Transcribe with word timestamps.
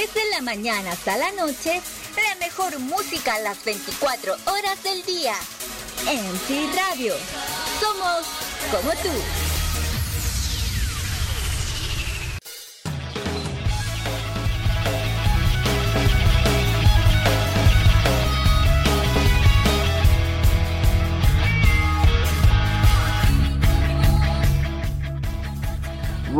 Desde 0.00 0.30
la 0.30 0.40
mañana 0.40 0.92
hasta 0.92 1.18
la 1.18 1.30
noche, 1.32 1.82
la 2.16 2.34
mejor 2.46 2.78
música 2.78 3.34
a 3.34 3.40
las 3.40 3.62
24 3.66 4.34
horas 4.46 4.82
del 4.82 5.04
día. 5.04 5.34
MC 6.06 6.74
Radio. 6.74 7.12
Somos 7.78 8.24
como 8.72 8.92
tú. 9.02 9.49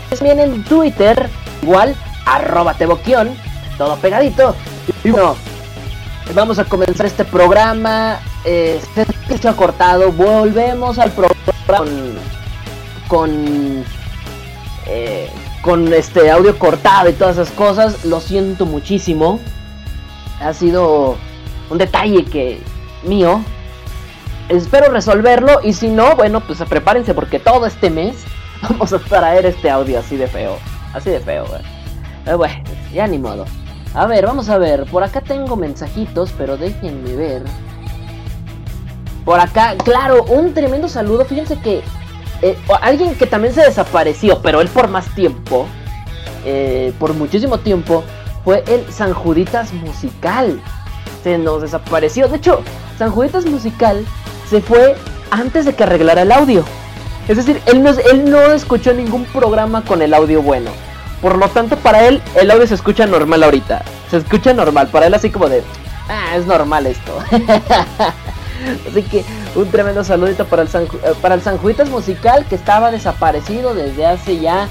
También 0.09 0.39
en 0.39 0.63
Twitter, 0.63 1.29
igual, 1.61 1.95
arroba 2.25 2.73
Teboquion, 2.75 3.35
todo 3.77 3.95
pegadito. 3.97 4.55
Y 5.03 5.11
bueno, 5.11 5.35
vamos 6.33 6.59
a 6.59 6.65
comenzar 6.65 7.05
este 7.05 7.25
programa. 7.25 8.19
Eh, 8.45 8.81
se 9.41 9.47
ha 9.47 9.53
cortado, 9.53 10.11
volvemos 10.11 10.99
al 10.99 11.11
programa 11.11 11.53
con, 11.65 11.87
con, 13.07 13.85
eh, 14.85 15.29
con 15.61 15.93
este 15.93 16.29
audio 16.29 16.57
cortado 16.59 17.09
y 17.09 17.13
todas 17.13 17.37
esas 17.37 17.51
cosas. 17.51 18.05
Lo 18.05 18.19
siento 18.19 18.65
muchísimo. 18.65 19.39
Ha 20.39 20.53
sido 20.53 21.17
un 21.69 21.77
detalle 21.77 22.25
que 22.25 22.61
mío 23.03 23.43
espero 24.49 24.91
resolverlo 24.91 25.59
y 25.63 25.73
si 25.73 25.87
no, 25.87 26.15
bueno, 26.15 26.41
pues 26.41 26.59
prepárense 26.67 27.13
porque 27.13 27.39
todo 27.39 27.65
este 27.65 27.89
mes 27.89 28.15
vamos 28.61 28.93
a 28.93 28.99
traer 28.99 29.45
este 29.45 29.69
audio 29.69 29.99
así 29.99 30.17
de 30.17 30.27
feo. 30.27 30.57
Así 30.93 31.09
de 31.09 31.19
feo, 31.19 31.45
güey. 31.47 31.61
Pero 32.23 32.37
bueno, 32.37 32.55
ya 32.93 33.07
ni 33.07 33.17
modo. 33.17 33.45
A 33.93 34.05
ver, 34.05 34.25
vamos 34.25 34.49
a 34.49 34.57
ver. 34.57 34.85
Por 34.85 35.03
acá 35.03 35.21
tengo 35.21 35.55
mensajitos, 35.55 36.31
pero 36.37 36.57
déjenme 36.57 37.15
ver. 37.15 37.43
Por 39.25 39.39
acá, 39.39 39.75
claro, 39.83 40.23
un 40.23 40.53
tremendo 40.53 40.87
saludo. 40.87 41.25
Fíjense 41.25 41.59
que 41.59 41.81
eh, 42.41 42.57
alguien 42.81 43.15
que 43.15 43.25
también 43.25 43.53
se 43.53 43.61
desapareció, 43.61 44.41
pero 44.41 44.61
él 44.61 44.67
por 44.67 44.89
más 44.89 45.13
tiempo, 45.15 45.65
eh, 46.45 46.93
por 46.99 47.13
muchísimo 47.13 47.57
tiempo, 47.59 48.03
fue 48.43 48.63
el 48.67 48.91
San 48.91 49.13
Juditas 49.13 49.73
Musical. 49.73 50.61
Se 51.23 51.37
nos 51.37 51.61
desapareció. 51.61 52.27
De 52.27 52.37
hecho, 52.37 52.61
San 52.97 53.11
Juditas 53.11 53.45
Musical 53.45 54.05
se 54.49 54.61
fue 54.61 54.95
antes 55.31 55.65
de 55.65 55.73
que 55.73 55.83
arreglara 55.83 56.21
el 56.21 56.31
audio. 56.31 56.63
Es 57.27 57.37
decir, 57.37 57.61
él 57.65 57.81
no, 57.81 57.89
él 57.89 58.29
no 58.29 58.41
escuchó 58.51 58.93
ningún 58.93 59.25
programa 59.25 59.83
con 59.83 60.01
el 60.01 60.13
audio 60.13 60.41
bueno. 60.41 60.71
Por 61.21 61.37
lo 61.37 61.47
tanto, 61.47 61.77
para 61.77 62.05
él 62.05 62.21
el 62.35 62.51
audio 62.51 62.67
se 62.67 62.75
escucha 62.75 63.05
normal 63.07 63.43
ahorita. 63.43 63.83
Se 64.11 64.17
escucha 64.17 64.53
normal. 64.53 64.89
Para 64.89 65.07
él 65.07 65.13
así 65.13 65.29
como 65.29 65.47
de... 65.47 65.63
Ah, 66.09 66.35
es 66.35 66.45
normal 66.45 66.85
esto. 66.85 67.17
así 68.89 69.03
que 69.03 69.23
un 69.55 69.69
tremendo 69.71 70.03
saludito 70.03 70.45
para 70.45 70.63
el, 70.63 70.67
San, 70.67 70.83
eh, 70.83 71.13
para 71.21 71.35
el 71.35 71.41
Sanjuitas 71.41 71.89
Musical 71.89 72.45
que 72.45 72.55
estaba 72.55 72.91
desaparecido 72.91 73.73
desde 73.73 74.05
hace 74.05 74.39
ya 74.39 74.67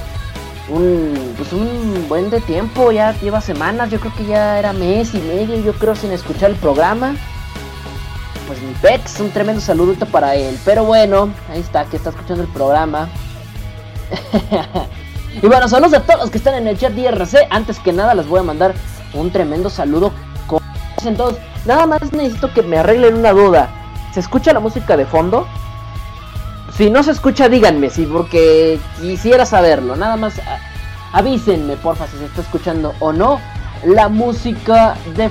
un, 0.69 1.34
pues 1.38 1.55
un 1.55 2.06
buen 2.06 2.28
de 2.28 2.41
tiempo. 2.43 2.93
Ya 2.93 3.19
lleva 3.19 3.41
semanas. 3.41 3.91
Yo 3.91 3.99
creo 3.99 4.15
que 4.15 4.27
ya 4.27 4.59
era 4.59 4.75
mes 4.75 5.15
y 5.15 5.21
medio. 5.22 5.56
Yo 5.56 5.72
creo 5.72 5.97
sin 5.97 6.12
escuchar 6.12 6.50
el 6.50 6.56
programa 6.56 7.16
pues 8.47 8.60
mi 8.62 8.72
pex, 8.75 9.20
un 9.20 9.30
tremendo 9.30 9.60
saludito 9.60 10.06
para 10.06 10.34
él. 10.34 10.58
Pero 10.64 10.84
bueno, 10.84 11.30
ahí 11.50 11.60
está, 11.60 11.84
que 11.84 11.97
está 11.97 12.10
escuchando 12.10 12.42
el 12.42 12.48
programa. 12.48 13.08
y 15.42 15.47
bueno, 15.47 15.69
saludos 15.69 15.94
a 15.94 16.03
todos 16.03 16.20
los 16.20 16.30
que 16.30 16.38
están 16.38 16.54
en 16.54 16.69
el 16.69 16.78
chat 16.78 16.92
de 16.92 17.02
IRC. 17.02 17.48
Antes 17.50 17.78
que 17.78 17.92
nada, 17.92 18.14
les 18.14 18.26
voy 18.26 18.41
a 18.41 18.42
mandar 18.42 18.75
un 19.14 19.31
tremendo 19.31 19.70
saludo. 19.70 20.12
Entonces, 21.04 21.42
nada 21.64 21.86
más 21.86 22.12
necesito 22.12 22.52
que 22.52 22.62
me 22.62 22.78
arreglen 22.78 23.14
una 23.14 23.32
duda. 23.32 23.70
¿Se 24.12 24.20
escucha 24.20 24.52
la 24.52 24.60
música 24.60 24.97
de 24.97 25.06
fondo? 25.06 25.47
Si 26.76 26.91
no 26.91 27.02
se 27.02 27.10
escucha, 27.10 27.48
díganme, 27.48 27.91
sí, 27.91 28.06
porque 28.06 28.78
quisiera 29.00 29.44
saberlo. 29.44 29.97
Nada 29.97 30.16
más 30.16 30.34
avísenme, 31.12 31.76
porfa, 31.76 32.06
si 32.06 32.16
se 32.19 32.26
está 32.26 32.41
escuchando 32.41 32.94
o 33.00 33.12
no 33.12 33.41
la 33.84 34.08
música 34.08 34.94
de 35.16 35.31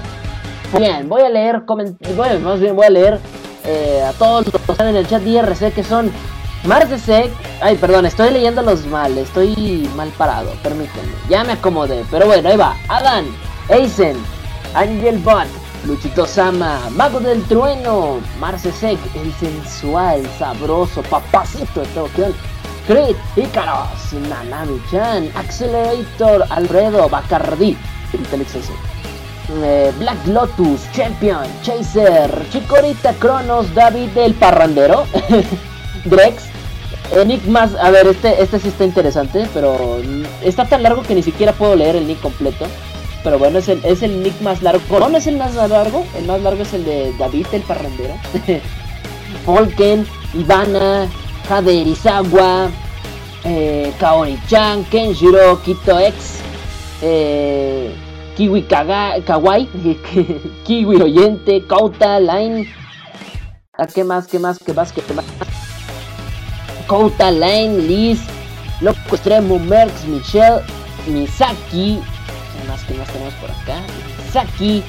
Bien, 0.78 1.10
voy 1.10 1.22
a 1.22 1.30
leer, 1.30 1.64
más 2.42 2.60
bien 2.60 2.76
voy 2.76 2.86
a 2.86 2.90
leer 2.90 3.20
eh, 3.66 4.02
a 4.08 4.14
todos 4.14 4.46
los 4.46 4.62
que 4.62 4.72
están 4.72 4.88
en 4.88 4.96
el 4.96 5.08
chat 5.08 5.26
IRC 5.26 5.74
que 5.74 5.84
son 5.84 6.10
Sec. 6.98 7.32
Ay, 7.62 7.76
perdón, 7.76 8.06
estoy 8.06 8.32
leyéndolos 8.32 8.86
mal, 8.86 9.18
estoy 9.18 9.90
mal 9.96 10.10
parado, 10.18 10.52
permítanme. 10.64 11.12
Ya 11.30 11.44
me 11.44 11.54
acomodé, 11.54 12.06
pero 12.10 12.26
bueno, 12.26 12.48
ahí 12.48 12.56
va. 12.56 12.76
Adán, 12.88 13.26
Eisen, 13.68 14.16
Angel 14.74 15.18
Bot, 15.20 15.48
Luchito 15.86 16.26
Sama, 16.26 16.80
Mago 16.92 17.20
del 17.20 17.44
Trueno, 17.44 18.20
Sec, 18.58 18.98
el 19.16 19.34
sensual, 19.34 20.26
sabroso, 20.40 21.02
papacito 21.04 21.82
de 21.82 21.88
Tokio. 21.88 22.28
Creed, 22.88 23.16
Icaros, 23.36 24.14
Nanami-chan, 24.30 25.30
Accelerator, 25.36 26.46
Alfredo, 26.50 27.10
Bacardi, 27.10 27.78
Inteligente. 28.14 29.01
Eh, 29.54 29.92
Black 30.00 30.26
Lotus, 30.28 30.82
Champion, 30.94 31.44
Chaser, 31.62 32.32
Chicorita, 32.52 33.14
Cronos, 33.14 33.74
David 33.74 34.16
el 34.16 34.34
Parrandero, 34.34 35.06
Drex, 36.06 36.44
Enigmas, 37.14 37.76
a 37.76 37.90
ver, 37.90 38.08
este, 38.08 38.42
este 38.42 38.60
sí 38.60 38.70
está 38.70 38.86
interesante, 38.86 39.46
pero 39.54 40.00
está 40.42 40.66
tan 40.66 40.84
largo 40.84 41.04
que 41.04 41.16
ni 41.16 41.22
siquiera 41.22 41.52
puedo 41.52 41.76
leer 41.76 41.98
el 41.98 42.08
nick 42.08 42.22
completo. 42.22 42.66
Pero 43.24 43.38
bueno, 43.38 43.60
es 43.60 43.68
el, 43.68 43.84
es 43.84 44.02
el 44.02 44.24
nick 44.24 44.40
más 44.42 44.64
largo. 44.64 44.82
¿No 45.00 45.18
es 45.18 45.28
el 45.28 45.38
más 45.38 45.54
largo? 45.54 46.06
El 46.18 46.26
más 46.26 46.42
largo 46.42 46.64
es 46.64 46.74
el 46.74 46.86
de 46.86 47.14
David 47.20 47.48
el 47.52 47.62
Parrandero. 47.64 48.16
Volken, 49.46 50.08
Ivana, 50.34 51.08
Jade 51.48 51.74
Irizawa, 51.74 52.70
eh, 53.44 53.92
Kaori-chan, 54.00 54.86
Kenshiro, 54.86 55.62
Kito 55.62 56.00
X, 56.00 56.40
eh, 57.02 57.94
Kiwi 58.42 58.64
Kawaii, 58.64 59.68
Kiwi 60.66 60.96
Oyente, 61.00 61.62
Kouta, 61.68 62.20
Line. 62.20 62.68
¿A 63.78 63.86
qué 63.86 64.04
más? 64.04 64.26
¿Qué 64.26 64.40
más? 64.40 64.58
¿Qué 64.58 64.74
más? 64.74 64.92
¿Qué 64.92 65.04
más? 65.14 65.26
Kouta, 66.88 67.30
Line, 67.30 67.78
Liz, 67.84 68.20
Loco 68.80 68.98
Extremo, 69.12 69.60
Merx, 69.60 70.06
Michelle, 70.06 70.64
Misaki. 71.06 72.00
¿Qué 72.02 72.68
más? 72.68 72.84
¿Qué 72.86 72.96
más 72.96 73.08
tenemos 73.10 73.34
por 73.36 73.52
acá? 73.52 73.80
Misaki, 74.26 74.82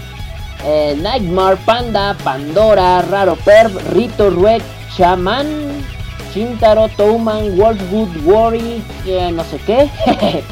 eh, 0.64 0.96
Nightmare, 1.02 1.58
Panda, 1.66 2.16
Pandora, 2.24 3.02
Raro 3.02 3.36
Perv, 3.36 3.76
Rito, 3.92 4.30
Ruek, 4.30 4.62
Shaman, 4.96 5.84
Shintaro, 6.32 6.88
Touman, 6.96 7.54
Wolfwood, 7.58 8.16
Worry, 8.24 8.82
eh, 9.04 9.30
no 9.30 9.44
sé 9.44 9.58
qué. 9.66 9.90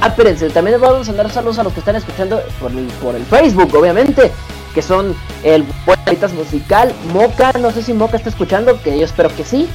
Ah, 0.00 0.08
espérense, 0.08 0.50
también 0.50 0.80
vamos 0.80 1.08
a 1.08 1.12
dar 1.12 1.30
saludos 1.30 1.58
a 1.58 1.62
los 1.62 1.72
que 1.72 1.80
están 1.80 1.96
escuchando 1.96 2.42
por 2.60 2.72
el, 2.72 2.86
por 3.02 3.14
el 3.14 3.24
Facebook, 3.24 3.74
obviamente. 3.74 4.32
Que 4.74 4.82
son 4.82 5.14
el 5.42 5.64
Buenitas 5.84 6.32
Musical, 6.32 6.92
Moca, 7.12 7.52
no 7.60 7.70
sé 7.70 7.82
si 7.82 7.92
Moca 7.92 8.16
está 8.16 8.30
escuchando, 8.30 8.80
que 8.82 8.98
yo 8.98 9.04
espero 9.04 9.28
que 9.34 9.44
sí. 9.44 9.68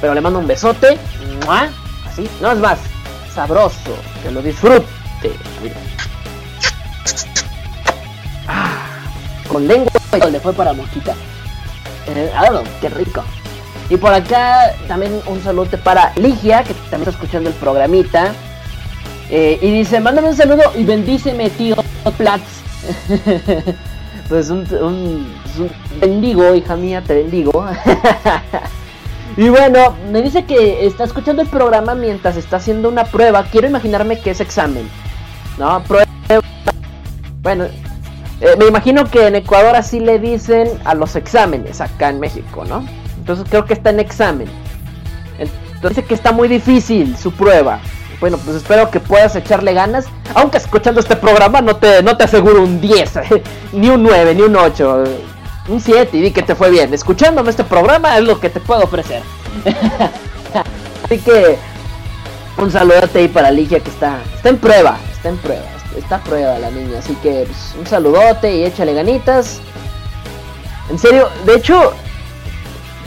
Pero 0.00 0.14
le 0.14 0.20
mando 0.20 0.38
un 0.38 0.46
besote. 0.46 0.98
Así, 2.06 2.28
no 2.40 2.52
es 2.52 2.58
más. 2.58 2.78
Sabroso, 3.34 3.94
que 4.22 4.30
lo 4.30 4.42
disfrute. 4.42 4.86
Con 9.48 9.66
lengua 9.66 9.90
y 10.26 10.30
le 10.30 10.40
fue 10.40 10.52
para 10.52 10.72
mosquita. 10.72 11.14
Eh, 12.06 12.30
ah, 12.34 12.62
qué 12.80 12.88
rico. 12.88 13.22
Y 13.90 13.96
por 13.96 14.12
acá 14.12 14.74
también 14.86 15.20
un 15.26 15.42
saludo 15.42 15.78
para 15.82 16.12
Ligia, 16.16 16.62
que 16.62 16.74
también 16.90 17.08
está 17.08 17.10
escuchando 17.10 17.48
el 17.50 17.56
programita. 17.56 18.32
Eh, 19.30 19.58
y 19.60 19.70
dice, 19.70 20.00
mándame 20.00 20.28
un 20.28 20.36
saludo 20.36 20.62
y 20.74 20.84
bendíceme, 20.84 21.50
tío 21.50 21.76
Platz. 22.16 22.42
pues 24.28 24.50
un, 24.50 24.66
un, 24.80 25.34
un, 25.58 25.70
bendigo, 26.00 26.54
hija 26.54 26.76
mía, 26.76 27.02
te 27.06 27.14
bendigo. 27.14 27.66
y 29.36 29.48
bueno, 29.48 29.96
me 30.10 30.22
dice 30.22 30.44
que 30.44 30.86
está 30.86 31.04
escuchando 31.04 31.42
el 31.42 31.48
programa 31.48 31.94
mientras 31.94 32.36
está 32.36 32.56
haciendo 32.56 32.88
una 32.88 33.04
prueba. 33.04 33.44
Quiero 33.44 33.66
imaginarme 33.66 34.18
que 34.18 34.30
es 34.30 34.40
examen. 34.40 34.88
¿No? 35.58 35.82
Prueba. 35.84 36.06
Bueno, 37.42 37.66
eh, 38.40 38.54
me 38.58 38.66
imagino 38.66 39.04
que 39.04 39.26
en 39.26 39.36
Ecuador 39.36 39.74
así 39.74 39.98
le 39.98 40.18
dicen 40.18 40.70
a 40.84 40.94
los 40.94 41.16
exámenes 41.16 41.80
acá 41.80 42.08
en 42.10 42.20
México, 42.20 42.64
¿no? 42.64 42.84
Entonces 43.18 43.46
creo 43.48 43.64
que 43.64 43.74
está 43.74 43.90
en 43.90 44.00
examen. 44.00 44.48
Entonces 45.38 45.96
dice 45.96 46.04
que 46.04 46.14
está 46.14 46.32
muy 46.32 46.48
difícil 46.48 47.16
su 47.16 47.32
prueba. 47.32 47.80
Bueno, 48.20 48.36
pues 48.38 48.56
espero 48.56 48.90
que 48.90 49.00
puedas 49.00 49.36
echarle 49.36 49.74
ganas. 49.74 50.06
Aunque 50.34 50.58
escuchando 50.58 51.00
este 51.00 51.16
programa 51.16 51.60
no 51.60 51.76
te, 51.76 52.02
no 52.02 52.16
te 52.16 52.24
aseguro 52.24 52.62
un 52.62 52.80
10, 52.80 53.12
ni 53.72 53.88
un 53.88 54.02
9, 54.02 54.34
ni 54.34 54.42
un 54.42 54.56
8. 54.56 55.04
Un 55.68 55.80
7 55.80 56.16
y 56.16 56.20
di 56.20 56.30
que 56.30 56.42
te 56.42 56.54
fue 56.54 56.70
bien. 56.70 56.94
Escuchándome 56.94 57.50
este 57.50 57.64
programa 57.64 58.16
es 58.18 58.24
lo 58.24 58.40
que 58.40 58.50
te 58.50 58.60
puedo 58.60 58.82
ofrecer. 58.84 59.22
Así 61.04 61.18
que 61.18 61.58
un 62.56 62.70
saludote 62.70 63.20
ahí 63.20 63.28
para 63.28 63.50
Ligia 63.50 63.80
que 63.80 63.90
está, 63.90 64.18
está 64.34 64.48
en 64.48 64.58
prueba, 64.58 64.98
está 65.12 65.28
en 65.28 65.36
prueba 65.36 65.77
está 65.98 66.18
prueba 66.18 66.58
la 66.58 66.70
niña. 66.70 66.98
Así 66.98 67.14
que 67.16 67.44
pues, 67.46 67.74
un 67.78 67.86
saludote 67.86 68.56
y 68.56 68.64
échale 68.64 68.94
ganitas. 68.94 69.60
En 70.90 70.98
serio, 70.98 71.28
de 71.44 71.54
hecho, 71.54 71.92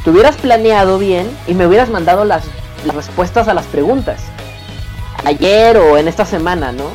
te 0.03 0.09
hubieras 0.09 0.35
planeado 0.37 0.97
bien 0.97 1.29
y 1.47 1.53
me 1.53 1.67
hubieras 1.67 1.89
mandado 1.89 2.25
las, 2.25 2.43
respuestas 2.95 3.47
a 3.47 3.53
las 3.53 3.65
preguntas. 3.65 4.21
Ayer 5.23 5.77
o 5.77 5.97
en 5.97 6.07
esta 6.07 6.25
semana, 6.25 6.71
¿no? 6.71 6.85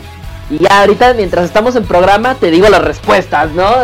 Y 0.50 0.58
ya 0.58 0.80
ahorita 0.80 1.14
mientras 1.14 1.44
estamos 1.44 1.76
en 1.76 1.84
programa 1.84 2.34
te 2.34 2.50
digo 2.50 2.68
las 2.68 2.82
respuestas, 2.82 3.50
¿no? 3.52 3.64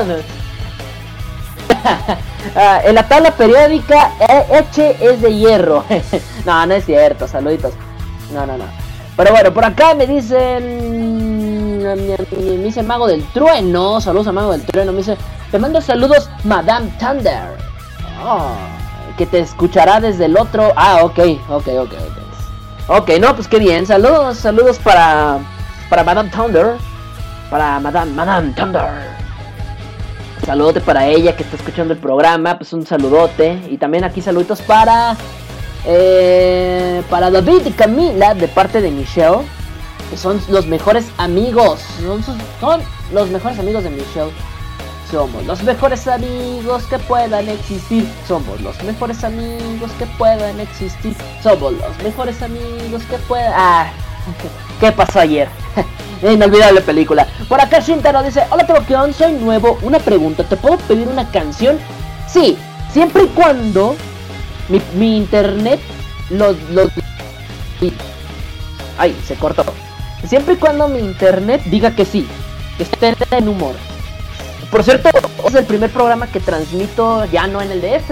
Ah, 2.57 2.81
en 2.85 2.97
la 2.97 3.07
tabla 3.07 3.31
periódica 3.31 4.11
H 4.53 4.97
es 5.01 5.23
de 5.23 5.33
hierro. 5.33 5.85
no, 6.45 6.67
no 6.67 6.75
es 6.75 6.85
cierto, 6.85 7.29
saluditos. 7.29 7.73
No, 8.33 8.45
no, 8.45 8.59
no. 8.59 8.65
Pero 9.17 9.31
bueno, 9.31 9.55
por 9.55 9.65
acá 9.65 9.95
me 9.95 10.07
dicen. 10.07 11.72
Me 11.83 12.57
dice 12.59 12.83
Mago 12.83 13.07
del 13.07 13.25
Trueno. 13.33 14.01
Saludos 14.01 14.29
a 14.29 14.33
Mago 14.33 14.53
del 14.53 14.63
Trueno. 14.63 14.93
Me 14.93 14.99
dice. 14.99 15.17
Te 15.51 15.59
mando 15.59 15.81
saludos, 15.81 16.31
Madame 16.45 16.91
Thunder. 16.99 17.57
Oh, 18.25 18.53
que 19.19 19.27
te 19.27 19.41
escuchará 19.41 20.01
desde 20.01 20.27
el 20.27 20.37
otro. 20.37 20.73
Ah, 20.77 21.01
ok, 21.03 21.19
ok, 21.49 21.69
ok, 21.69 21.93
ok. 21.93 22.23
Ok, 22.89 23.11
no, 23.21 23.35
pues 23.35 23.49
qué 23.49 23.59
bien. 23.59 23.87
Saludos, 23.87 24.39
saludos 24.39 24.79
para. 24.79 25.39
Para 25.89 26.05
Madame 26.05 26.31
Thunder. 26.31 26.77
Para 27.51 27.79
Madame, 27.81 28.13
Madame 28.13 28.53
Thunder. 28.55 28.89
Saludote 30.47 30.81
para 30.81 31.07
ella 31.07 31.37
que 31.37 31.43
está 31.45 31.57
escuchando 31.57 31.95
el 31.95 32.01
programa. 32.01 32.57
Pues 32.59 32.73
un 32.73 32.87
saludote. 32.87 33.61
Y 33.71 33.77
también 33.77 34.05
aquí 34.05 34.21
saluditos 34.21 34.61
para. 34.63 35.17
Eh, 35.85 37.03
para 37.11 37.31
David 37.31 37.67
y 37.67 37.71
Camila, 37.73 38.35
de 38.35 38.47
parte 38.49 38.81
de 38.81 38.91
Michelle, 38.91 39.39
son 40.17 40.41
los 40.49 40.67
mejores 40.67 41.07
amigos. 41.19 41.81
Son, 42.61 42.83
los 43.13 43.31
mejores 43.31 43.59
amigos 43.59 43.85
de 43.85 43.91
Michelle. 43.91 44.33
Somos 45.11 45.45
los 45.45 45.63
mejores 45.63 46.09
amigos 46.09 46.85
que 46.85 46.99
puedan 46.99 47.49
existir. 47.49 48.09
Somos 48.27 48.61
los 48.63 48.83
mejores 48.83 49.23
amigos 49.25 49.91
que 49.99 50.07
puedan 50.07 50.59
existir. 50.61 51.15
Somos 51.43 51.75
los 51.75 51.99
mejores 52.03 52.41
amigos 52.41 53.03
que 53.11 53.19
puedan. 53.29 53.53
Ah, 53.55 53.93
¿qué 54.81 54.91
pasó 54.91 55.21
ayer? 55.21 55.49
Inolvidable 56.23 56.81
película. 56.81 57.27
Por 57.49 57.61
acá 57.61 57.81
Shintaro 57.81 58.23
dice: 58.23 58.43
Hola, 58.51 58.67
Troqueón, 58.67 59.13
soy 59.13 59.33
nuevo. 59.33 59.79
Una 59.83 59.99
pregunta: 59.99 60.45
¿te 60.45 60.57
puedo 60.57 60.79
pedir 60.79 61.09
una 61.09 61.31
canción? 61.31 61.79
Sí, 62.27 62.57
siempre 62.91 63.25
y 63.25 63.29
cuando 63.29 63.97
mi, 64.95 65.17
internet 65.17 65.81
los, 66.31 66.57
los... 66.71 66.91
Ay, 68.97 69.15
se 69.27 69.35
cortó. 69.35 69.65
Siempre 70.27 70.55
y 70.55 70.57
cuando 70.57 70.89
mi 70.89 71.01
internet 71.01 71.63
diga 71.67 71.95
que 71.95 72.05
sí, 72.05 72.27
que 72.77 72.85
esté 72.85 73.15
en 73.31 73.49
humor. 73.49 73.75
Por 74.71 74.83
cierto, 74.83 75.11
es 75.47 75.55
el 75.55 75.65
primer 75.65 75.91
programa 75.91 76.27
que 76.27 76.41
transmito 76.41 77.25
ya 77.27 77.47
no 77.47 77.61
en 77.61 77.73
el 77.73 77.81
DF. 77.81 78.11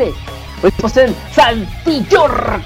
Hoy 0.63 0.71
pues 0.77 0.97
en 0.97 1.15
Saltillor. 1.33 2.61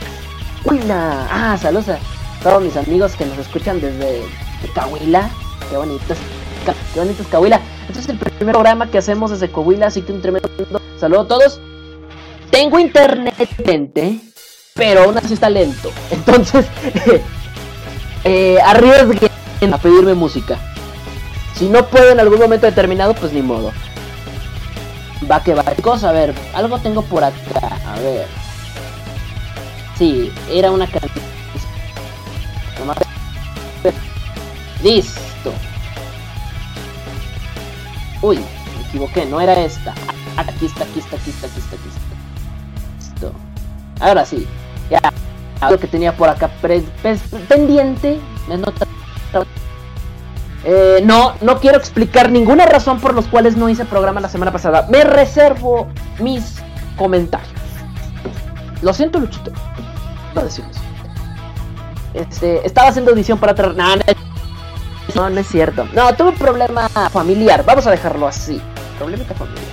Huila. 0.64 1.28
Ah, 1.30 1.56
saludos 1.60 1.90
a 1.90 1.98
todos 2.42 2.62
mis 2.62 2.76
amigos 2.76 3.12
que 3.16 3.24
nos 3.26 3.38
escuchan 3.38 3.80
desde 3.80 4.22
Cahuila. 4.74 5.30
Qué 5.70 5.76
bonito 5.76 6.14
qué 6.92 7.00
bonito 7.00 7.22
es 7.22 7.28
Cahuila. 7.28 7.60
Este 7.88 8.00
es 8.00 8.08
el 8.08 8.18
primer 8.18 8.52
programa 8.54 8.90
que 8.90 8.98
hacemos 8.98 9.30
desde 9.30 9.50
Coahuila, 9.50 9.86
así 9.86 10.02
que 10.02 10.12
un 10.12 10.22
tremendo 10.22 10.48
saludo 10.98 11.20
a 11.20 11.28
todos. 11.28 11.60
Tengo 12.50 12.78
internet 12.78 13.34
pero 14.74 15.04
aún 15.04 15.16
así 15.16 15.34
está 15.34 15.50
lento. 15.50 15.90
Entonces, 16.10 16.66
eh, 18.24 18.58
arriesguen 18.64 19.30
a 19.72 19.78
pedirme 19.78 20.14
música. 20.14 20.58
Si 21.54 21.68
no 21.68 21.86
puedo 21.86 22.10
en 22.10 22.20
algún 22.20 22.40
momento 22.40 22.66
determinado, 22.66 23.14
pues 23.14 23.32
ni 23.32 23.40
modo. 23.40 23.72
Va 25.30 25.42
que 25.42 25.54
va. 25.54 25.64
Cosa, 25.82 26.10
a 26.10 26.12
ver, 26.12 26.34
algo 26.52 26.78
tengo 26.78 27.02
por 27.02 27.24
acá. 27.24 27.78
A 27.86 27.98
ver. 28.00 28.26
Sí, 29.96 30.32
era 30.50 30.70
una 30.70 30.86
canción. 30.86 31.24
Listo. 34.82 35.52
Uy, 38.20 38.36
me 38.36 38.88
equivoqué, 38.88 39.24
no 39.24 39.40
era 39.40 39.54
esta. 39.54 39.94
Aquí 40.36 40.66
está, 40.66 40.84
aquí 40.84 40.98
está, 40.98 41.16
aquí 41.16 41.30
está, 41.30 41.46
aquí 41.46 41.58
está, 41.58 41.76
aquí 41.76 41.88
está. 41.88 42.04
Ahora 44.04 44.26
sí, 44.26 44.46
ya. 44.90 45.00
Lo 45.70 45.78
que 45.78 45.86
tenía 45.86 46.14
por 46.14 46.28
acá 46.28 46.50
pendiente. 47.48 48.20
Me 48.48 48.58
nota. 48.58 48.86
Eh, 50.66 51.02
no, 51.04 51.34
no 51.42 51.60
quiero 51.60 51.76
explicar 51.76 52.30
ninguna 52.30 52.64
razón 52.64 52.98
por 52.98 53.14
los 53.14 53.26
cuales 53.26 53.56
no 53.56 53.68
hice 53.68 53.84
programa 53.84 54.20
la 54.20 54.28
semana 54.28 54.50
pasada. 54.50 54.86
Me 54.90 55.04
reservo 55.04 55.88
mis 56.20 56.56
comentarios. 56.96 57.50
Lo 58.80 58.92
siento, 58.94 59.18
Luchito. 59.18 59.52
No 60.34 60.42
decimos. 60.42 60.76
Este, 62.14 62.66
estaba 62.66 62.88
haciendo 62.88 63.12
edición 63.12 63.38
para 63.38 63.52
otra. 63.52 63.72
No, 63.72 63.96
no, 65.14 65.30
no 65.30 65.40
es 65.40 65.46
cierto. 65.46 65.86
No, 65.92 66.14
tuve 66.14 66.30
un 66.30 66.36
problema 66.36 66.88
familiar. 67.10 67.64
Vamos 67.64 67.86
a 67.86 67.90
dejarlo 67.90 68.26
así. 68.26 68.60
Problemita 68.98 69.34
familiar. 69.34 69.64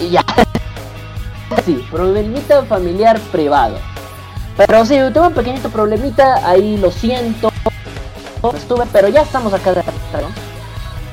Y 0.00 0.10
ya. 0.10 0.24
Sí, 1.64 1.82
problemita 1.90 2.64
familiar 2.64 3.18
privado. 3.30 3.78
Pero 4.56 4.84
sí, 4.84 4.96
tuve 5.12 5.28
un 5.28 5.34
pequeñito 5.34 5.68
problemita, 5.70 6.46
ahí 6.46 6.76
lo 6.76 6.90
siento. 6.90 7.50
Estuve, 8.52 8.84
pero 8.92 9.08
ya 9.08 9.22
estamos 9.22 9.54
acá 9.54 9.72
de 9.72 9.82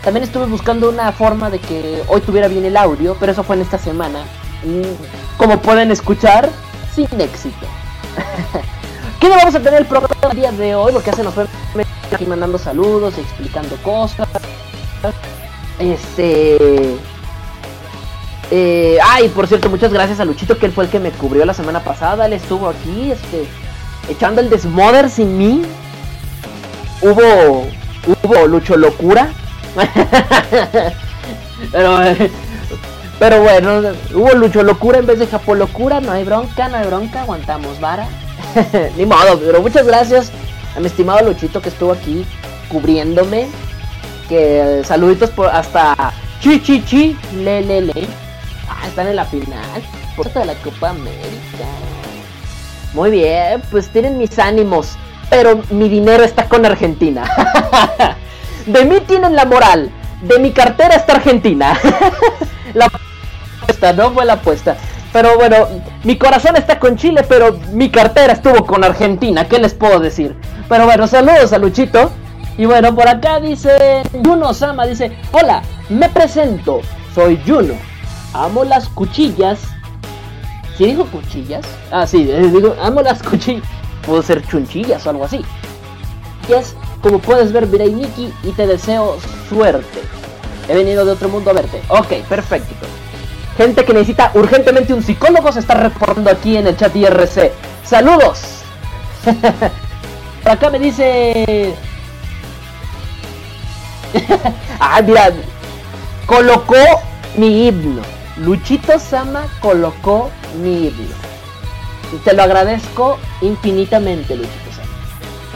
También 0.04 0.24
estuve 0.24 0.46
buscando 0.48 0.90
una 0.90 1.12
forma 1.14 1.50
de 1.50 1.60
que 1.60 2.04
hoy 2.08 2.20
tuviera 2.22 2.48
bien 2.48 2.66
el 2.66 2.76
audio, 2.76 3.16
pero 3.20 3.32
eso 3.32 3.44
fue 3.44 3.56
en 3.56 3.62
esta 3.62 3.78
semana. 3.78 4.24
como 5.38 5.62
pueden 5.62 5.92
escuchar, 5.92 6.50
sin 6.94 7.08
éxito. 7.22 7.66
¿Qué 9.20 9.30
no 9.30 9.36
vamos 9.36 9.56
a 9.56 9.60
tener 9.60 9.82
el 9.82 9.86
programa 9.86 10.32
el 10.32 10.38
día 10.38 10.52
de 10.52 10.76
hoy? 10.76 10.92
Lo 10.92 11.02
que 11.02 11.12
hace 11.12 11.24
nos 11.24 11.34
fue 11.34 11.46
aquí 12.12 12.26
mandando 12.26 12.58
saludos, 12.58 13.18
explicando 13.18 13.76
cosas. 13.78 14.28
Este. 15.80 16.98
Eh, 18.54 18.98
ay, 19.02 19.30
por 19.30 19.48
cierto, 19.48 19.70
muchas 19.70 19.94
gracias 19.94 20.20
a 20.20 20.26
Luchito, 20.26 20.58
que 20.58 20.66
él 20.66 20.74
fue 20.74 20.84
el 20.84 20.90
que 20.90 21.00
me 21.00 21.12
cubrió 21.12 21.46
la 21.46 21.54
semana 21.54 21.82
pasada. 21.84 22.26
Él 22.26 22.34
estuvo 22.34 22.68
aquí, 22.68 23.12
este, 23.12 23.48
echando 24.10 24.42
el 24.42 24.50
desmother 24.50 25.10
sin 25.10 25.38
mí. 25.38 25.62
Hubo, 27.02 27.68
hubo 28.24 28.48
Lucho 28.48 28.78
Locura. 28.78 29.30
pero, 31.72 32.00
pero 33.20 33.42
bueno, 33.42 33.82
hubo 34.14 34.34
Lucho 34.34 34.64
Locura 34.64 35.00
en 35.00 35.08
vez 35.08 35.20
de 35.20 35.28
Japo 35.28 35.56
Locura. 35.56 36.00
No 36.00 36.12
hay 36.12 36.24
bronca, 36.24 36.70
no 36.70 36.78
hay 36.78 36.86
bronca, 36.86 37.22
aguantamos, 37.22 37.80
vara. 37.80 38.08
Ni 38.98 39.06
modo, 39.06 39.40
pero 39.40 39.62
muchas 39.62 39.86
gracias 39.86 40.32
a 40.76 40.80
mi 40.80 40.88
estimado 40.88 41.28
Luchito 41.28 41.62
que 41.62 41.70
estuvo 41.70 41.92
aquí 41.92 42.26
cubriéndome. 42.70 43.48
Que 44.30 44.82
saluditos 44.86 45.30
por 45.32 45.48
hasta 45.48 46.14
chi 46.40 46.62
chi 46.62 46.84
chi 46.86 47.18
le. 47.36 47.92
Ah, 48.70 48.88
están 48.88 49.08
en 49.08 49.16
la 49.16 49.26
final. 49.26 49.82
Por 50.16 50.32
de 50.32 50.46
la 50.46 50.56
Copa 50.56 50.90
América. 50.90 51.66
Muy 52.94 53.12
bien, 53.12 53.62
pues 53.72 53.90
tienen 53.90 54.18
mis 54.18 54.38
ánimos. 54.40 54.98
Pero 55.32 55.62
mi 55.72 55.90
dinero 55.90 56.24
está 56.24 56.48
con 56.48 56.64
Argentina. 56.64 57.24
de 58.68 58.86
mí 58.86 59.00
tienen 59.08 59.36
la 59.36 59.46
moral. 59.46 59.90
De 60.22 60.38
mi 60.38 60.52
cartera 60.52 60.94
está 60.94 61.14
Argentina. 61.14 61.76
la 62.76 62.86
apuesta, 62.86 63.94
no 63.94 64.12
fue 64.12 64.26
la 64.26 64.34
apuesta. 64.34 64.78
Pero 65.12 65.36
bueno, 65.38 65.68
mi 66.04 66.20
corazón 66.20 66.56
está 66.56 66.78
con 66.78 66.96
Chile, 66.98 67.26
pero 67.28 67.58
mi 67.72 67.90
cartera 67.90 68.34
estuvo 68.34 68.68
con 68.68 68.84
Argentina. 68.84 69.48
¿Qué 69.48 69.58
les 69.58 69.74
puedo 69.74 70.00
decir? 70.00 70.36
Pero 70.70 70.86
bueno, 70.86 71.08
saludos 71.08 71.52
a 71.52 71.58
Luchito. 71.58 72.12
Y 72.60 72.66
bueno, 72.66 72.94
por 72.94 73.08
acá 73.08 73.40
dice 73.40 74.04
Juno 74.24 74.54
Sama, 74.54 74.86
dice, 74.86 75.18
hola, 75.32 75.64
me 75.90 76.08
presento, 76.10 76.82
soy 77.16 77.42
Juno 77.48 77.74
amo 78.34 78.64
las 78.64 78.88
cuchillas. 78.90 79.60
¿Sí 80.78 80.86
dijo 80.86 81.06
cuchillas? 81.06 81.66
Ah, 81.92 82.08
sí, 82.08 82.28
eh, 82.30 82.50
digo, 82.54 82.76
amo 82.82 83.02
las 83.02 83.22
cuchillas. 83.22 83.64
Puedo 84.12 84.24
ser 84.24 84.46
chunchillas 84.46 85.08
o 85.08 85.10
algo 85.10 85.24
así. 85.24 85.40
es 86.50 86.76
como 87.02 87.20
puedes 87.20 87.54
ver, 87.54 87.66
Mirai 87.66 87.92
Miki 87.92 88.34
y 88.44 88.52
te 88.52 88.68
deseo 88.68 89.18
suerte. 89.48 90.02
He 90.68 90.76
venido 90.76 91.06
de 91.06 91.14
otro 91.14 91.30
mundo 91.30 91.50
a 91.50 91.54
verte. 91.54 91.82
Ok, 91.88 92.16
perfecto. 92.28 92.76
Gente 93.56 93.86
que 93.86 93.94
necesita 93.94 94.32
urgentemente 94.34 94.94
un 94.94 95.02
psicólogo 95.02 95.50
se 95.54 95.62
está 95.62 95.76
reportando 95.76 96.30
aquí 96.30 96.58
en 96.58 96.68
el 96.68 96.76
chat 96.76 96.94
IRC. 96.94 97.54
¡Saludos! 97.86 98.42
Acá 100.44 100.70
me 100.70 100.80
dice. 100.80 101.74
ah, 104.82 105.02
mira. 105.02 105.32
Colocó 106.26 106.84
mi 107.38 107.66
himno. 107.66 108.02
Luchito 108.36 109.00
Sama 109.00 109.46
colocó 109.62 110.30
mi 110.62 110.88
himno. 110.88 111.21
Te 112.20 112.34
lo 112.34 112.44
agradezco 112.44 113.18
infinitamente, 113.42 114.36
Luchito. 114.36 114.62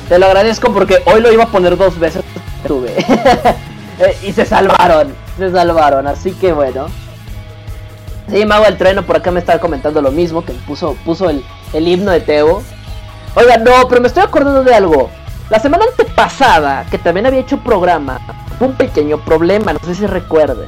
Te 0.07 0.19
lo 0.19 0.27
agradezco 0.27 0.71
porque 0.71 1.01
hoy 1.05 1.19
lo 1.21 1.31
iba 1.31 1.45
a 1.45 1.47
poner 1.47 1.77
dos 1.77 1.99
veces. 1.99 2.23
Tuve. 2.67 2.93
Eh, 3.97 4.13
y 4.23 4.33
se 4.33 4.45
salvaron. 4.45 5.15
Se 5.37 5.49
salvaron. 5.53 6.05
Así 6.05 6.33
que 6.33 6.51
bueno. 6.51 6.87
Sí, 8.29 8.45
Mago 8.45 8.65
el 8.65 8.75
Treno 8.77 9.03
por 9.03 9.15
acá 9.15 9.31
me 9.31 9.39
estaba 9.39 9.57
comentando 9.59 10.01
lo 10.01 10.11
mismo. 10.11 10.43
Que 10.43 10.51
puso, 10.51 10.97
puso 11.05 11.29
el, 11.29 11.45
el 11.71 11.87
himno 11.87 12.11
de 12.11 12.19
Teo. 12.19 12.61
Oiga, 13.35 13.55
no, 13.55 13.87
pero 13.87 14.01
me 14.01 14.09
estoy 14.09 14.23
acordando 14.23 14.65
de 14.65 14.75
algo. 14.75 15.09
La 15.49 15.59
semana 15.59 15.85
antepasada, 15.89 16.85
que 16.91 16.97
también 16.97 17.25
había 17.25 17.39
hecho 17.39 17.57
programa, 17.59 18.19
un 18.59 18.73
pequeño 18.73 19.17
problema, 19.23 19.71
no 19.71 19.79
sé 19.79 19.95
si 19.95 20.05
recuerden 20.05 20.67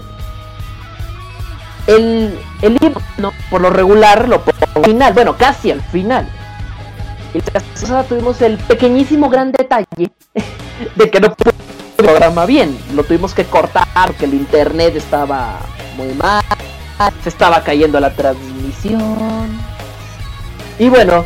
el, 1.88 2.38
el 2.62 2.78
himno, 2.82 3.34
por 3.50 3.62
lo 3.62 3.70
regular, 3.70 4.28
lo 4.28 4.42
pongo 4.42 4.58
al 4.76 4.86
final, 4.86 5.14
bueno, 5.14 5.38
casi 5.38 5.72
al 5.72 5.82
final. 5.82 6.28
Y 7.34 7.42
tuvimos 8.08 8.42
el 8.42 8.58
pequeñísimo 8.58 9.30
gran 9.30 9.52
detalle 9.52 10.12
de 10.96 11.10
que 11.10 11.20
no 11.20 11.34
pudo 11.34 11.52
el 11.52 12.06
programa 12.06 12.46
bien. 12.46 12.78
Lo 12.94 13.04
tuvimos 13.04 13.34
que 13.34 13.46
cortar 13.46 13.88
porque 14.06 14.26
el 14.26 14.34
internet 14.34 14.96
estaba 14.96 15.60
muy 15.96 16.14
mal, 16.14 16.44
se 17.24 17.30
estaba 17.30 17.64
cayendo 17.64 18.00
la 18.00 18.14
transmisión. 18.14 19.50
Y 20.80 20.90
bueno, 20.90 21.26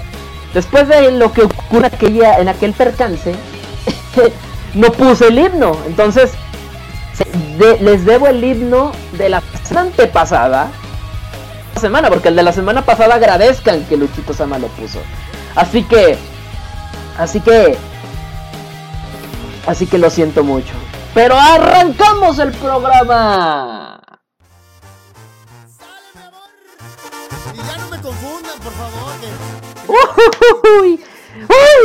después 0.54 0.88
de 0.88 1.12
lo 1.12 1.32
que 1.34 1.44
ocurrió 1.44 1.88
aquella, 1.88 2.40
en 2.40 2.50
aquel 2.50 2.74
percance, 2.74 3.36
no 4.74 4.92
puse 4.92 5.28
el 5.28 5.40
himno. 5.40 5.78
Entonces 5.86 6.32
les 7.80 8.06
debo 8.06 8.28
el 8.28 8.44
himno 8.44 8.92
de 9.14 9.30
la 9.30 9.42
antepasada. 9.76 10.70
Semana, 11.80 12.10
porque 12.10 12.28
el 12.28 12.36
de 12.36 12.44
la 12.44 12.52
semana 12.52 12.84
pasada 12.84 13.16
agradezcan 13.16 13.86
que 13.86 13.98
Luchito 13.98 14.34
Sama 14.34 14.60
lo 14.60 14.68
puso. 14.68 15.00
Así 15.56 15.84
que. 15.84 16.18
Así 17.18 17.40
que. 17.40 17.78
Así 19.66 19.88
que 19.88 19.98
lo 19.98 20.10
siento 20.10 20.44
mucho. 20.44 20.74
Pero 21.14 21.36
arrancamos 21.36 22.40
el 22.40 22.52
programa. 22.52 24.02
Y 27.54 27.58
ya 27.58 27.78
no 27.78 27.90
me 27.90 28.02
confundan, 28.02 28.60
por 28.60 28.74
favor. 28.74 29.12
Uy, 30.82 31.04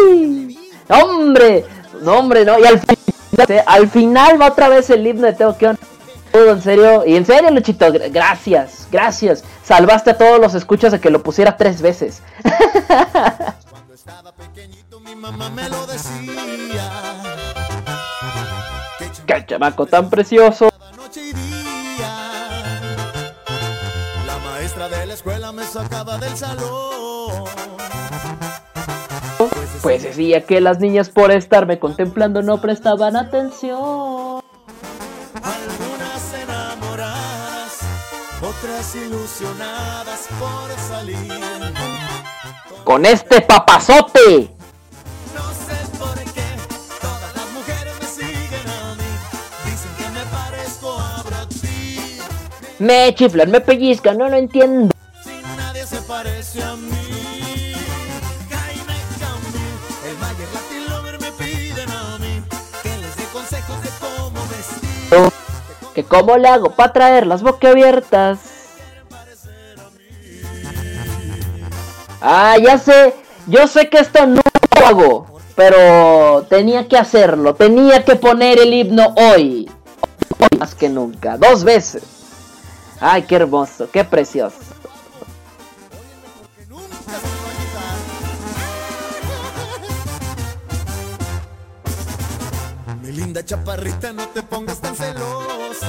uy, 0.09 0.71
hombre, 0.89 1.65
no, 2.03 2.19
hombre, 2.19 2.45
no. 2.45 2.59
Y 2.59 2.67
al 2.67 2.79
fin 2.81 2.96
al 3.67 3.89
final 3.89 4.41
va 4.41 4.49
otra 4.49 4.69
vez 4.69 4.91
el 4.91 5.07
himno 5.07 5.27
de 5.27 5.33
Teo 5.33 5.57
Kion. 5.57 5.79
En 6.33 6.61
serio, 6.61 7.03
y 7.07 7.17
en 7.17 7.25
serio, 7.25 7.51
Luchito, 7.51 7.87
gracias, 8.11 8.87
gracias. 8.93 9.43
Salvaste 9.65 10.11
a 10.11 10.19
todos 10.19 10.39
los 10.39 10.55
escuchas 10.55 10.93
de 10.93 11.01
que 11.01 11.11
lo 11.11 11.23
pusiera 11.23 11.57
tres 11.57 11.81
veces. 11.81 12.23
Cuando 13.71 13.95
estaba 13.95 14.33
pequeñito, 14.33 15.01
mi 15.01 15.17
mamá 15.17 15.49
me 15.49 15.67
lo 15.69 15.87
decía. 15.87 16.91
Qué 19.27 19.47
chamaco 19.47 19.87
tan 19.87 20.11
precioso. 20.11 20.69
La 24.27 24.39
maestra 24.39 24.89
de 24.91 25.07
la 25.07 25.15
escuela 25.15 25.53
me 25.53 25.65
sacaba 25.65 26.19
del 26.19 26.37
salón. 26.37 27.45
Pues 29.87 30.03
decía 30.03 30.41
que 30.41 30.61
las 30.61 30.81
niñas 30.81 31.11
por 31.11 31.31
estarme 31.31 31.79
contemplando 31.79 32.43
no 32.43 32.61
prestaban 32.61 33.15
atención. 33.15 34.41
Algunas 35.45 36.35
enamoradas, 36.43 37.79
otras 38.43 38.97
ilusionadas 38.97 40.27
por 40.41 40.77
salir. 40.89 41.17
Con 42.83 43.07
este 43.07 43.41
papazote. 43.43 44.51
Me 52.81 53.15
chiflan, 53.15 53.53
me 53.53 53.61
pellizcan, 53.61 54.19
no 54.19 54.29
lo 54.29 54.37
entiendo. 54.37 54.93
Si 55.23 55.31
nadie 55.57 55.87
se 55.87 56.03
parece 56.03 56.61
a 56.61 56.75
mí. 56.75 57.06
Que 65.97 66.05
cómo 66.05 66.37
le 66.37 66.47
hago 66.47 66.69
para 66.73 66.93
traer 66.93 67.27
las 67.27 67.43
abiertas 67.43 68.39
Ah, 72.21 72.57
ya 72.63 72.77
sé, 72.77 73.15
yo 73.47 73.67
sé 73.67 73.89
que 73.89 73.99
esto 73.99 74.27
no 74.27 74.43
lo 74.75 74.87
hago, 74.87 75.41
pero 75.55 76.45
tenía 76.51 76.87
que 76.89 76.99
hacerlo, 76.99 77.55
tenía 77.55 78.05
que 78.05 78.17
poner 78.17 78.59
el 78.59 78.75
himno 78.75 79.15
hoy, 79.17 79.71
hoy 80.39 80.59
más 80.59 80.75
que 80.75 80.89
nunca, 80.89 81.39
dos 81.39 81.63
veces. 81.63 82.03
Ay, 83.01 83.23
qué 83.23 83.37
hermoso, 83.37 83.89
qué 83.93 84.03
precioso. 84.03 84.66
Linda 93.17 93.43
chaparrita, 93.43 94.13
no 94.13 94.29
te 94.29 94.43
pongas 94.43 94.79
tan 94.79 94.95
celosa. 94.95 95.89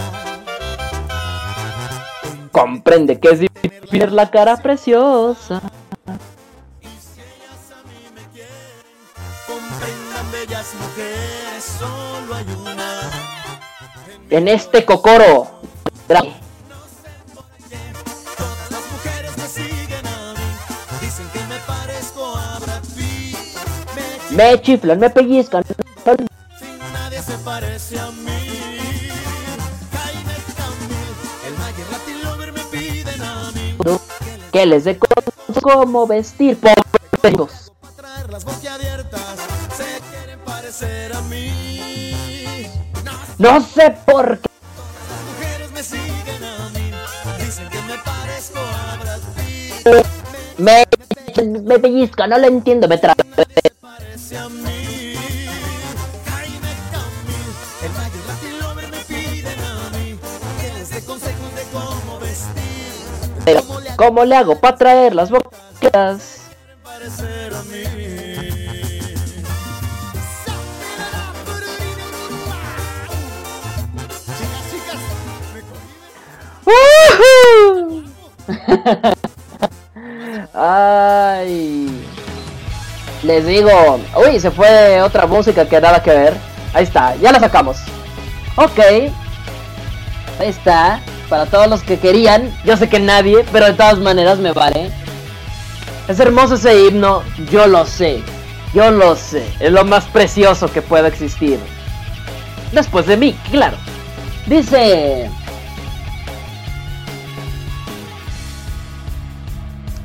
Comprende 2.51 3.19
que 3.19 3.29
es 3.29 3.39
difícil 3.41 4.15
la 4.15 4.31
cara 4.31 4.57
preciosa. 4.57 5.61
bellas 10.31 10.73
mujeres, 10.79 11.63
solo 11.79 12.35
hay 12.35 12.45
una. 12.61 13.01
En 14.29 14.47
este 14.47 14.85
cocoro. 14.85 15.59
Todas 16.07 16.23
las 18.71 18.83
mujeres 18.91 19.37
me 19.37 19.47
siguen 19.47 20.07
a 20.07 20.33
mí, 20.33 20.49
dicen 21.01 21.27
que 21.33 21.39
me 21.45 21.57
parezco 21.65 22.35
a 22.35 22.59
Brad 22.59 22.83
Pitt. 22.95 23.37
Me 24.31 24.51
Me 24.51 24.61
chiflan, 24.61 24.99
me 24.99 25.09
pellizcan. 25.09 25.63
Nadie 27.17 27.21
se 27.21 27.37
parece 27.43 27.99
a 27.99 28.11
mí. 28.11 29.09
Jaime 29.91 30.35
Camil, 30.55 31.15
el 31.47 31.57
Mayer 31.57 31.87
Latin 31.91 32.23
Lover 32.23 32.53
me 32.53 32.63
piden 32.65 33.21
a 33.21 33.51
mí. 33.51 33.77
Que 34.51 34.65
les 34.65 34.83
dé 34.83 34.97
cómo 35.61 36.07
vestir. 36.07 36.57
Pobres. 36.57 37.71
Para 37.81 37.93
traer 37.95 38.31
las 38.31 38.45
boquiabiertas, 38.45 39.35
se 39.75 40.01
quieren 40.11 40.39
parecer 40.45 41.13
a 41.13 41.21
mí. 41.21 42.67
No, 43.37 43.61
sé 43.61 43.91
por 44.05 44.39
qué. 44.39 44.49
las 45.09 45.21
mujeres 45.33 45.71
me 45.71 45.83
siguen 45.83 46.43
a 46.43 46.69
mí, 46.69 46.91
dicen 47.43 47.69
que 47.69 47.81
me 47.81 47.97
parezco 47.99 48.59
a 48.59 48.97
Brad 48.97 49.19
Pitt. 49.35 50.05
Me, 50.57 50.85
me 51.63 51.79
pellizcan, 51.79 52.29
no 52.29 52.37
lo 52.37 52.47
entiendo. 52.47 52.87
Me 52.87 52.97
tra 52.97 53.13
¿cómo 63.97 64.23
le 64.23 64.35
hago 64.35 64.57
para 64.59 64.77
traer 64.77 65.13
las 65.15 65.29
boquetas? 65.29 66.37
¡Woohoo! 76.65 78.03
Ay. 80.53 82.05
Les 83.23 83.45
digo. 83.45 83.99
Uy, 84.15 84.39
se 84.39 84.51
fue 84.51 85.01
otra 85.01 85.25
música 85.25 85.67
que 85.67 85.81
nada 85.81 86.01
que 86.01 86.11
ver. 86.11 86.33
Ahí 86.73 86.83
está, 86.83 87.15
ya 87.15 87.31
la 87.31 87.39
sacamos. 87.39 87.77
Ok. 88.55 88.79
Ahí 90.39 90.49
está. 90.49 91.01
Para 91.29 91.45
todos 91.45 91.67
los 91.67 91.83
que 91.83 91.99
querían. 91.99 92.55
Yo 92.63 92.77
sé 92.77 92.89
que 92.89 92.99
nadie, 92.99 93.45
pero 93.51 93.65
de 93.65 93.73
todas 93.73 93.99
maneras 93.99 94.39
me 94.39 94.53
vale. 94.53 94.91
Es 96.07 96.19
hermoso 96.19 96.55
ese 96.55 96.87
himno. 96.87 97.21
Yo 97.51 97.67
lo 97.67 97.85
sé. 97.85 98.21
Yo 98.73 98.91
lo 98.91 99.15
sé. 99.15 99.45
Es 99.59 99.71
lo 99.71 99.83
más 99.83 100.05
precioso 100.05 100.71
que 100.71 100.81
pueda 100.81 101.07
existir. 101.07 101.59
Después 102.71 103.05
de 103.07 103.17
mí, 103.17 103.35
claro. 103.51 103.77
Dice. 104.45 105.29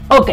Ok. 0.08 0.30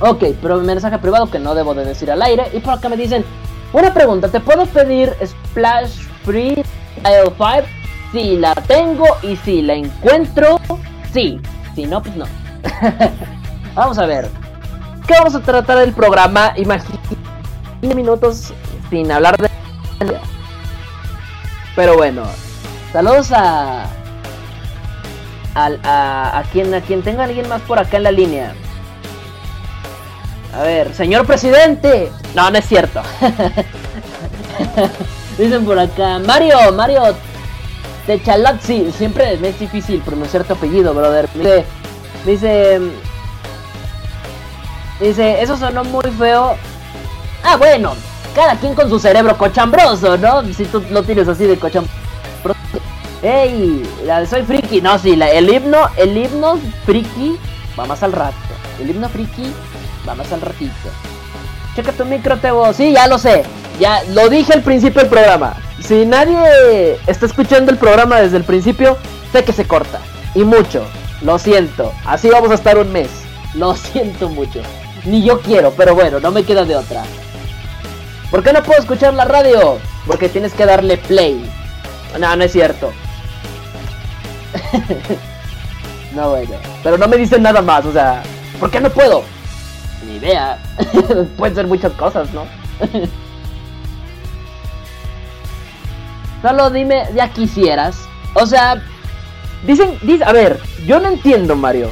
Ok, 0.00 0.24
pero 0.42 0.58
mensaje 0.58 0.98
privado 0.98 1.30
que 1.30 1.38
no 1.38 1.54
debo 1.54 1.74
de 1.74 1.84
decir 1.84 2.10
al 2.10 2.22
aire. 2.22 2.44
Y 2.52 2.58
por 2.60 2.74
acá 2.74 2.88
me 2.88 2.96
dicen, 2.96 3.24
una 3.72 3.94
pregunta, 3.94 4.28
¿te 4.28 4.40
puedo 4.40 4.66
pedir 4.66 5.14
Splash 5.24 6.02
Free 6.24 6.62
Tile 7.02 7.32
5? 7.36 7.83
Si 8.14 8.36
la 8.36 8.54
tengo 8.54 9.04
y 9.22 9.34
si 9.34 9.60
la 9.60 9.74
encuentro, 9.74 10.60
sí. 11.12 11.40
Si 11.74 11.84
no, 11.84 12.00
pues 12.00 12.14
no. 12.14 12.26
vamos 13.74 13.98
a 13.98 14.06
ver. 14.06 14.30
¿Qué 15.04 15.14
vamos 15.14 15.34
a 15.34 15.40
tratar 15.40 15.78
del 15.78 15.92
programa? 15.92 16.52
Imagínate 16.56 17.16
minutos 17.82 18.52
sin 18.88 19.10
hablar 19.10 19.36
de... 19.36 19.50
Pero 21.74 21.96
bueno, 21.96 22.22
saludos 22.92 23.32
a... 23.32 23.86
Al, 25.56 25.80
a, 25.82 26.38
a 26.38 26.42
quien 26.44 26.72
a 26.72 26.80
quien 26.80 27.02
tenga 27.02 27.24
alguien 27.24 27.48
más 27.48 27.62
por 27.62 27.80
acá 27.80 27.96
en 27.96 28.04
la 28.04 28.12
línea. 28.12 28.54
A 30.56 30.62
ver, 30.62 30.94
señor 30.94 31.26
presidente. 31.26 32.12
No, 32.36 32.48
no 32.48 32.58
es 32.58 32.64
cierto. 32.64 33.02
Dicen 35.38 35.64
por 35.64 35.80
acá, 35.80 36.20
Mario, 36.20 36.72
Mario 36.72 37.02
Techalazzi. 38.06 38.92
Siempre 38.92 39.36
me 39.38 39.48
es 39.48 39.58
difícil 39.58 40.00
pronunciar 40.00 40.44
tu 40.44 40.52
apellido, 40.54 40.92
brother. 40.94 41.28
Dice, 41.34 41.64
dice, 42.26 42.80
dice, 45.00 45.42
eso 45.42 45.56
sonó 45.56 45.84
muy 45.84 46.04
feo. 46.18 46.56
Ah, 47.42 47.56
bueno, 47.56 47.94
cada 48.34 48.56
quien 48.56 48.74
con 48.74 48.88
su 48.88 48.98
cerebro 48.98 49.36
cochambroso, 49.36 50.16
¿no? 50.18 50.42
Si 50.52 50.64
tú 50.66 50.82
lo 50.90 51.02
tienes 51.02 51.28
así 51.28 51.44
de 51.46 51.58
cochambroso. 51.58 51.94
¡Ey! 53.22 53.82
La 54.04 54.20
de 54.20 54.26
soy 54.26 54.42
friki. 54.42 54.80
No, 54.82 54.98
sí, 54.98 55.16
la- 55.16 55.30
el 55.30 55.48
himno, 55.48 55.88
el 55.96 56.16
himno 56.16 56.58
friki 56.84 57.38
va 57.78 57.86
más 57.86 58.02
al 58.02 58.12
rato. 58.12 58.34
El 58.80 58.90
himno 58.90 59.08
friki 59.08 59.52
va 60.06 60.14
más 60.14 60.30
al 60.32 60.42
ratito. 60.42 60.72
Checa 61.74 61.92
tu 61.92 62.04
micro, 62.04 62.36
Tebo. 62.38 62.72
Sí, 62.72 62.92
ya 62.92 63.06
lo 63.08 63.18
sé. 63.18 63.42
Ya 63.80 64.02
lo 64.10 64.28
dije 64.28 64.52
al 64.52 64.62
principio 64.62 65.00
del 65.00 65.10
programa. 65.10 65.56
Si 65.80 66.06
nadie 66.06 66.98
está 67.06 67.26
escuchando 67.26 67.72
el 67.72 67.78
programa 67.78 68.20
desde 68.20 68.36
el 68.36 68.44
principio, 68.44 68.96
sé 69.32 69.44
que 69.44 69.52
se 69.52 69.66
corta. 69.66 70.00
Y 70.34 70.44
mucho. 70.44 70.86
Lo 71.22 71.38
siento. 71.38 71.92
Así 72.04 72.28
vamos 72.28 72.50
a 72.50 72.54
estar 72.54 72.78
un 72.78 72.92
mes. 72.92 73.08
Lo 73.54 73.74
siento 73.76 74.28
mucho. 74.28 74.60
Ni 75.04 75.22
yo 75.22 75.40
quiero, 75.40 75.72
pero 75.72 75.94
bueno, 75.94 76.20
no 76.20 76.30
me 76.30 76.44
queda 76.44 76.64
de 76.64 76.76
otra. 76.76 77.02
¿Por 78.30 78.42
qué 78.42 78.52
no 78.52 78.62
puedo 78.62 78.80
escuchar 78.80 79.14
la 79.14 79.24
radio? 79.24 79.78
Porque 80.06 80.28
tienes 80.28 80.52
que 80.54 80.66
darle 80.66 80.96
play. 80.96 81.44
No, 82.18 82.36
no 82.36 82.44
es 82.44 82.52
cierto. 82.52 82.92
no, 86.14 86.30
bueno. 86.30 86.54
Pero 86.82 86.98
no 86.98 87.08
me 87.08 87.16
dicen 87.16 87.42
nada 87.42 87.60
más, 87.62 87.84
o 87.84 87.92
sea, 87.92 88.22
¿por 88.60 88.70
qué 88.70 88.80
no 88.80 88.90
puedo? 88.90 89.24
Ni 90.06 90.16
idea. 90.16 90.58
Pueden 91.36 91.54
ser 91.54 91.66
muchas 91.66 91.92
cosas, 91.92 92.32
¿no? 92.32 92.44
Solo 96.42 96.70
dime, 96.70 97.04
ya 97.14 97.32
quisieras. 97.32 97.96
O 98.34 98.46
sea, 98.46 98.82
dicen, 99.66 99.98
dice, 100.02 100.24
a 100.24 100.32
ver, 100.32 100.60
yo 100.86 101.00
no 101.00 101.08
entiendo, 101.08 101.56
Mario. 101.56 101.90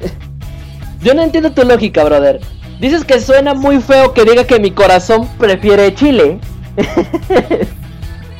yo 1.02 1.14
no 1.14 1.22
entiendo 1.22 1.52
tu 1.52 1.64
lógica, 1.64 2.04
brother. 2.04 2.40
Dices 2.78 3.04
que 3.04 3.20
suena 3.20 3.54
muy 3.54 3.80
feo 3.80 4.12
que 4.12 4.24
diga 4.24 4.44
que 4.44 4.60
mi 4.60 4.70
corazón 4.70 5.28
prefiere 5.38 5.94
Chile. 5.94 6.38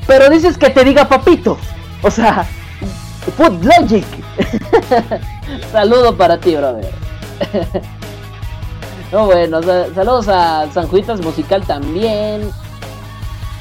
Pero 0.06 0.30
dices 0.30 0.58
que 0.58 0.70
te 0.70 0.84
diga 0.84 1.08
papito. 1.08 1.58
O 2.02 2.10
sea, 2.10 2.46
Food 3.36 3.64
Logic. 3.64 4.04
Saludo 5.70 6.16
para 6.16 6.38
ti, 6.38 6.54
brother. 6.54 7.01
no, 9.12 9.26
bueno, 9.26 9.62
sa- 9.62 9.92
saludos 9.94 10.28
a 10.28 10.66
Sanjuitas 10.72 11.20
Musical 11.20 11.62
también. 11.64 12.50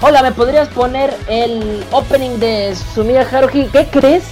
Hola, 0.01 0.23
¿me 0.23 0.31
podrías 0.31 0.67
poner 0.69 1.15
el 1.27 1.83
opening 1.91 2.39
de 2.39 2.75
Sumiya 2.95 3.27
Haruhi? 3.31 3.65
¿Qué 3.71 3.87
crees? 3.91 4.23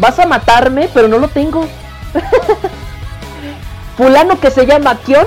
Vas 0.00 0.18
a 0.18 0.26
matarme, 0.26 0.88
pero 0.92 1.06
no 1.08 1.18
lo 1.18 1.28
tengo. 1.28 1.66
Fulano 3.96 4.40
que 4.40 4.50
se 4.50 4.66
llama 4.66 4.96
Kion 5.04 5.26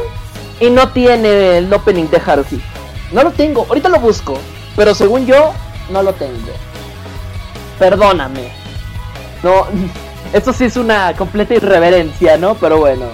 y 0.59 0.69
no 0.69 0.89
tiene 0.89 1.59
el 1.59 1.73
opening 1.73 2.05
de 2.09 2.21
Haruhi. 2.25 2.61
No 3.11 3.23
lo 3.23 3.31
tengo, 3.31 3.65
ahorita 3.69 3.89
lo 3.89 3.99
busco. 3.99 4.37
Pero 4.75 4.93
según 4.93 5.25
yo, 5.25 5.53
no 5.89 6.03
lo 6.03 6.13
tengo. 6.13 6.51
Perdóname. 7.79 8.51
No, 9.43 9.65
esto 10.33 10.51
sí 10.51 10.65
es 10.65 10.75
una 10.75 11.13
completa 11.13 11.53
irreverencia, 11.53 12.35
¿no? 12.37 12.55
Pero 12.55 12.79
bueno. 12.79 13.05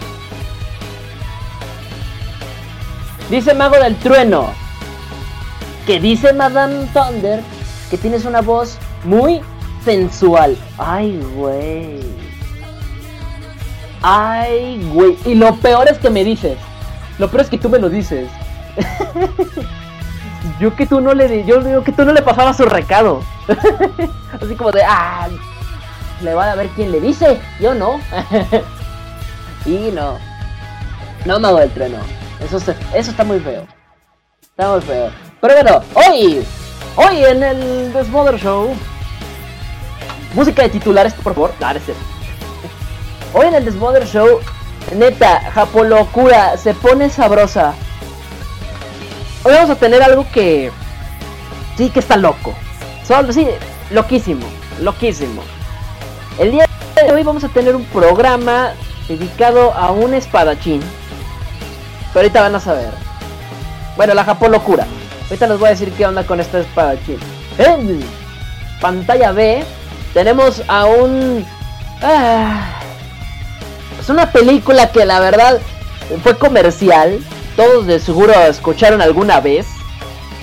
Dice 3.32 3.54
Mago 3.54 3.78
del 3.78 3.96
Trueno. 3.96 4.50
Que 5.86 6.02
dice 6.02 6.34
Madame 6.34 6.86
Thunder 6.94 7.42
que 7.90 7.98
tienes 7.98 8.26
una 8.26 8.42
voz 8.42 8.78
muy 9.06 9.40
sensual. 9.86 10.58
Ay, 10.78 11.18
güey. 11.34 12.02
Ay, 14.02 14.86
güey. 14.94 15.18
Y 15.24 15.36
lo 15.36 15.56
peor 15.56 15.88
es 15.88 15.98
que 15.98 16.10
me 16.10 16.26
dices. 16.26 16.58
Lo 17.20 17.30
peor 17.30 17.44
es 17.44 17.50
que 17.50 17.58
tú 17.58 17.70
me 17.70 17.80
lo 17.80 17.88
dices. 17.88 18.30
yo 20.60 20.76
que 20.76 20.86
tú 20.86 21.00
no 21.00 21.14
le 21.14 21.46
yo 21.46 21.64
digo 21.64 21.86
que 21.86 21.94
tú 21.94 22.04
no 22.04 22.12
le 22.12 22.22
pasabas 22.22 22.58
su 22.58 22.66
recado. 22.66 23.24
Así 24.42 24.56
como 24.56 24.74
de, 24.74 24.84
ah, 24.84 25.30
le 26.22 26.34
va 26.34 26.52
a 26.52 26.56
ver 26.56 26.68
quién 26.76 26.92
le 26.92 27.00
dice. 27.00 27.40
Yo 27.62 27.74
no. 27.74 28.02
y 29.66 29.90
no. 29.94 30.18
No 31.26 31.40
me 31.40 31.48
hago 31.48 31.60
del 31.60 31.72
trueno. 31.72 32.21
Eso, 32.46 32.60
se- 32.60 32.76
eso 32.94 33.12
está 33.12 33.24
muy 33.24 33.40
feo. 33.40 33.66
Está 34.42 34.70
muy 34.72 34.82
feo. 34.82 35.12
Pero 35.40 35.54
bueno, 35.56 35.82
hoy, 35.94 36.46
hoy 36.96 37.26
en 37.26 37.44
el 37.44 37.94
Desmother 37.94 38.38
Show. 38.40 38.74
Música 40.34 40.64
de 40.64 40.70
titulares, 40.70 41.14
por 41.14 41.34
favor. 41.34 41.52
Claro, 41.58 41.80
es 41.80 41.86
cierto. 41.86 42.04
Hoy 43.34 43.48
en 43.48 43.56
el 43.56 43.66
Desmother 43.66 44.06
Show, 44.06 44.40
neta, 44.96 45.52
Japolocura 45.52 46.58
se 46.58 46.74
pone 46.74 47.10
sabrosa. 47.10 47.74
hoy 49.44 49.54
vamos 49.54 49.70
a 49.70 49.76
tener 49.76 50.02
algo 50.04 50.26
que 50.32 50.72
sí 51.78 51.90
que 51.90 52.00
está 52.00 52.18
loco. 52.18 52.54
Solo, 53.08 53.32
sí, 53.34 53.48
loquísimo, 53.90 54.46
loquísimo. 54.82 55.42
El 56.40 56.52
día 56.52 56.66
de 56.96 57.12
hoy 57.14 57.24
vamos 57.24 57.44
a 57.44 57.50
tener 57.50 57.76
un 57.76 57.86
programa 57.86 58.74
dedicado 59.08 59.74
a 59.74 59.92
un 59.92 60.14
espadachín. 60.14 60.82
Pero 62.14 62.24
ahorita 62.24 62.42
van 62.42 62.56
a 62.56 62.60
saber. 62.60 62.92
Bueno, 63.96 64.14
la 64.14 64.24
Japón 64.24 64.52
locura. 64.52 64.86
Ahorita 65.24 65.48
les 65.48 65.60
voy 65.60 65.68
a 65.68 65.72
decir 65.72 65.92
qué 65.94 66.06
onda 66.06 66.24
con 66.24 66.40
este 66.40 66.60
espadachín. 66.60 67.18
En 67.58 68.02
pantalla 68.82 69.32
B 69.32 69.64
tenemos 70.14 70.62
a 70.68 70.86
un... 70.86 71.46
Ah, 72.02 72.80
es 74.00 74.10
una 74.10 74.32
película 74.32 74.92
que 74.92 75.06
la 75.06 75.20
verdad 75.20 75.60
fue 76.24 76.38
comercial. 76.38 77.20
Todos 77.56 77.86
de 77.86 78.00
seguro 78.00 78.34
escucharon 78.34 79.02
alguna 79.02 79.40
vez. 79.40 79.68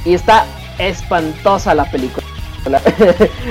Y 0.04 0.14
está 0.14 0.46
espantosa 0.78 1.74
la 1.74 1.90
película. 1.90 2.26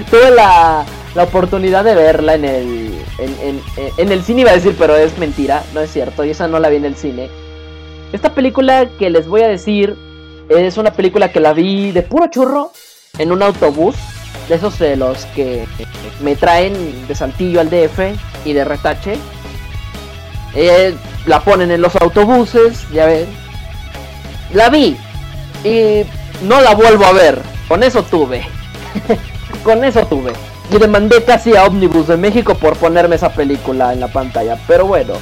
Tuve 0.09 0.31
la, 0.31 0.85
la, 1.15 1.23
oportunidad 1.23 1.83
de 1.83 1.95
verla 1.95 2.35
en 2.35 2.45
el, 2.45 3.05
en, 3.17 3.35
en, 3.41 3.61
en, 3.97 4.11
el 4.11 4.23
cine, 4.23 4.41
iba 4.41 4.51
a 4.51 4.55
decir, 4.55 4.75
pero 4.77 4.95
es 4.95 5.17
mentira, 5.17 5.63
no 5.73 5.81
es 5.81 5.91
cierto. 5.91 6.23
Y 6.23 6.31
esa 6.31 6.47
no 6.47 6.59
la 6.59 6.69
vi 6.69 6.77
en 6.77 6.85
el 6.85 6.95
cine. 6.95 7.29
Esta 8.13 8.33
película 8.33 8.87
que 8.97 9.09
les 9.09 9.27
voy 9.27 9.41
a 9.41 9.47
decir 9.47 9.95
es 10.49 10.77
una 10.77 10.93
película 10.93 11.31
que 11.31 11.39
la 11.39 11.53
vi 11.53 11.91
de 11.91 12.03
puro 12.03 12.27
churro 12.27 12.71
en 13.17 13.31
un 13.31 13.43
autobús. 13.43 13.95
De 14.47 14.55
esos 14.55 14.79
de 14.79 14.95
los 14.95 15.25
que 15.27 15.65
me 16.21 16.37
traen 16.37 17.05
de 17.07 17.15
Saltillo 17.15 17.59
al 17.59 17.69
DF 17.69 17.99
y 18.45 18.53
de 18.53 18.63
Retache. 18.63 19.17
Eh, 20.55 20.95
la 21.25 21.41
ponen 21.41 21.69
en 21.71 21.81
los 21.81 21.95
autobuses, 21.97 22.89
ya 22.91 23.05
ven. 23.07 23.25
La 24.53 24.69
vi 24.69 24.95
y 25.65 26.03
no 26.43 26.61
la 26.61 26.75
vuelvo 26.75 27.05
a 27.05 27.11
ver. 27.11 27.41
Con 27.67 27.83
eso 27.83 28.03
tuve. 28.03 28.47
Con 29.63 29.83
eso 29.83 30.05
tuve. 30.05 30.31
Y 30.71 30.77
demandé 30.77 31.23
casi 31.23 31.55
a 31.55 31.65
Omnibus 31.65 32.07
de 32.07 32.15
México 32.15 32.55
por 32.55 32.77
ponerme 32.77 33.17
esa 33.17 33.33
película 33.33 33.91
en 33.91 33.99
la 33.99 34.07
pantalla. 34.07 34.57
Pero 34.65 34.85
bueno, 34.85 35.13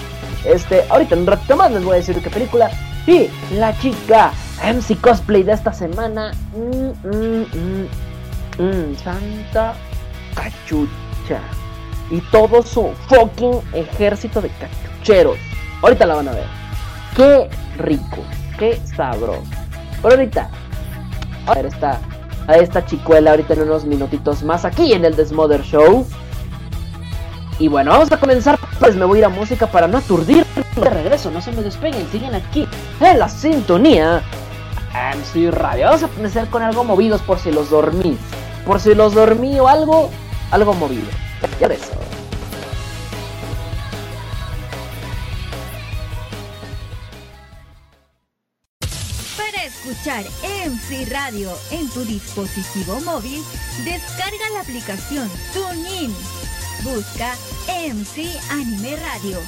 este, 0.46 0.84
ahorita 0.90 1.16
en 1.16 1.22
un 1.22 1.28
ratito 1.28 1.56
más 1.56 1.72
les 1.72 1.84
voy 1.84 1.94
a 1.94 1.98
decir 1.98 2.22
qué 2.22 2.30
película. 2.30 2.70
Y 3.08 3.30
la 3.54 3.78
chica 3.80 4.32
MC 4.64 5.00
Cosplay 5.00 5.44
de 5.44 5.54
esta 5.54 5.74
semana. 5.74 6.32
Mm, 6.56 7.08
mm, 7.08 7.46
mm, 7.54 8.64
mm 8.64 8.96
Santa 8.98 9.76
Cachucha. 10.34 11.42
Y 12.10 12.22
todo 12.32 12.62
su 12.62 12.92
fucking 13.08 13.62
ejército 13.74 14.42
de 14.42 14.50
cachucheros. 14.50 15.38
Ahorita 15.82 16.06
la 16.06 16.16
van 16.16 16.28
a 16.28 16.32
ver. 16.32 16.46
Qué 17.16 17.50
rico. 17.78 18.24
Qué 18.58 18.80
sabroso. 18.96 19.44
Pero 20.02 20.16
ahorita. 20.16 20.50
A 21.48 21.54
ver 21.54 21.68
esta, 21.68 22.00
a 22.48 22.56
esta 22.56 22.86
chicuela 22.86 23.32
ahorita 23.32 23.54
en 23.54 23.62
unos 23.64 23.86
minutitos 23.86 24.44
más 24.44 24.66
aquí 24.66 24.94
en 24.94 25.06
el 25.06 25.16
Desmother 25.16 25.62
Show. 25.62 26.08
Y 27.58 27.68
bueno, 27.68 27.91
vamos 27.91 28.12
a 28.12 28.20
comenzar. 28.20 28.60
Pues 28.80 28.96
me 28.96 29.06
voy 29.06 29.18
a 29.18 29.20
ir 29.20 29.26
a 29.26 29.30
música 29.30 29.68
para 29.68 29.88
no 29.88 29.98
aturdir. 29.98 30.46
De 30.76 30.89
regreso, 30.89 31.32
no 31.32 31.41
se 31.41 31.52
me 31.52 31.62
despeguen, 31.62 32.06
siguen 32.12 32.36
aquí 32.36 32.68
en 33.00 33.20
la 33.20 33.30
sintonía. 33.30 34.22
MC 34.94 35.52
Radio. 35.52 35.86
Vamos 35.86 36.04
a 36.04 36.08
comenzar 36.08 36.50
con 36.50 36.62
algo 36.62 36.84
movidos 36.84 37.22
por 37.22 37.39
si 37.39 37.52
los 37.52 37.70
dormí. 37.70 38.18
Por 38.65 38.80
si 38.80 38.94
los 38.96 39.13
dormí 39.13 39.60
o 39.60 39.68
algo, 39.68 40.10
algo 40.52 40.74
movido. 40.74 41.08
Ya. 41.60 41.70
Para 49.38 49.63
escuchar 49.65 50.24
MC 50.41 51.10
Radio 51.12 51.52
en 51.72 51.89
tu 51.89 52.04
dispositivo 52.04 53.00
móvil, 53.02 53.41
descarga 53.84 54.50
la 54.54 54.62
aplicación 54.62 55.30
TuneIn. 55.54 56.13
Busca 56.84 57.36
MC 57.68 58.28
Anime 58.52 58.96
Radio 58.98 59.40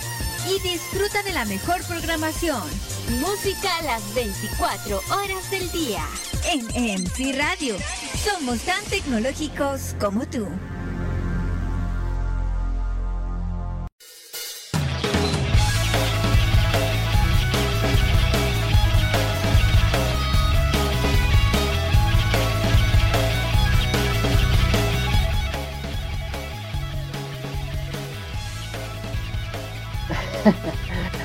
y 0.49 0.59
disfruta 0.61 1.21
de 1.23 1.33
la 1.33 1.45
mejor 1.45 1.83
programación. 1.87 2.63
Música 3.19 3.69
las 3.83 4.13
24 4.15 4.97
horas 5.11 5.51
del 5.51 5.71
día. 5.71 6.05
En 6.51 6.65
MC 7.03 7.37
Radio. 7.37 7.75
Somos 8.23 8.59
tan 8.61 8.83
tecnológicos 8.85 9.95
como 9.99 10.25
tú. 10.27 10.47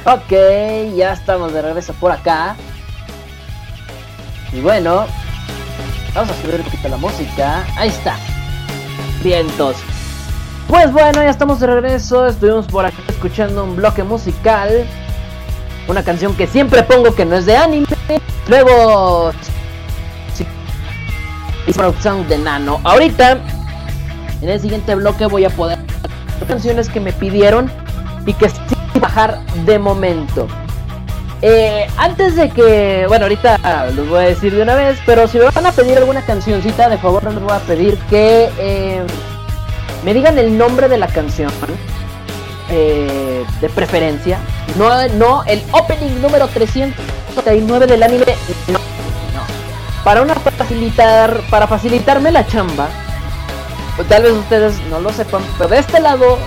Ok, 0.05 0.33
ya 0.97 1.13
estamos 1.13 1.53
de 1.53 1.63
regreso 1.63 1.93
por 1.95 2.11
acá. 2.11 2.57
Y 4.53 4.61
bueno, 4.61 5.07
vamos 6.13 6.31
a 6.31 6.43
subir 6.43 6.57
un 6.57 6.63
poquito 6.63 6.89
la 6.89 6.97
música. 6.97 7.65
Ahí 7.77 7.89
está. 7.89 8.17
Vientos. 9.23 9.77
Pues 10.67 10.93
bueno, 10.93 11.23
ya 11.23 11.31
estamos 11.31 11.61
de 11.61 11.69
regreso. 11.69 12.27
Estuvimos 12.27 12.67
por 12.67 12.85
acá 12.85 12.97
escuchando 13.09 13.63
un 13.63 13.77
bloque 13.77 14.03
musical. 14.03 14.87
Una 15.87 16.03
canción 16.03 16.35
que 16.35 16.49
siempre 16.49 16.83
pongo 16.83 17.15
que 17.15 17.25
no 17.25 17.37
es 17.37 17.47
de 17.47 17.57
anime. 17.57 17.87
Luego... 18.49 19.33
Es 21.67 21.77
producción 21.77 22.27
de 22.29 22.39
Nano. 22.39 22.81
Ahorita, 22.83 23.39
en 24.41 24.49
el 24.49 24.61
siguiente 24.61 24.97
bloque 24.97 25.27
voy 25.27 25.45
a 25.45 25.51
poder... 25.51 25.79
Canciones 26.49 26.89
que 26.89 26.99
me 26.99 27.13
pidieron 27.13 27.71
y 28.27 28.35
que 28.35 28.51
de 29.67 29.79
momento. 29.79 30.49
Eh, 31.43 31.87
antes 31.99 32.35
de 32.35 32.49
que, 32.49 33.05
bueno, 33.09 33.27
ahorita 33.27 33.91
los 33.95 34.09
voy 34.09 34.19
a 34.21 34.29
decir 34.29 34.55
de 34.55 34.63
una 34.63 34.75
vez, 34.75 34.99
pero 35.05 35.29
si 35.29 35.39
me 35.39 35.45
van 35.45 35.67
a 35.67 35.73
pedir 35.73 35.99
alguna 35.99 36.23
cancioncita, 36.23 36.89
de 36.89 36.97
favor 36.97 37.25
les 37.25 37.43
voy 37.43 37.53
a 37.53 37.59
pedir 37.59 37.99
que 38.09 38.49
eh, 38.59 39.03
me 40.05 40.15
digan 40.15 40.39
el 40.39 40.57
nombre 40.57 40.89
de 40.89 40.97
la 40.97 41.09
canción, 41.09 41.51
eh, 42.71 43.45
de 43.61 43.69
preferencia, 43.69 44.39
no, 44.79 44.89
no 45.09 45.43
el 45.45 45.63
opening 45.73 46.23
número 46.23 46.49
339 46.49 47.87
del 47.87 48.03
anime, 48.03 48.25
no, 48.69 48.79
no, 48.79 50.05
para 50.05 50.23
una 50.23 50.35
facilitar, 50.37 51.43
para 51.51 51.67
facilitarme 51.67 52.31
la 52.31 52.47
chamba, 52.47 52.89
pues 53.97 54.09
tal 54.09 54.23
vez 54.23 54.33
ustedes 54.33 54.81
no 54.89 55.01
lo 55.01 55.13
sepan, 55.13 55.43
pero 55.59 55.69
de 55.69 55.81
este 55.81 56.01
lado 56.01 56.39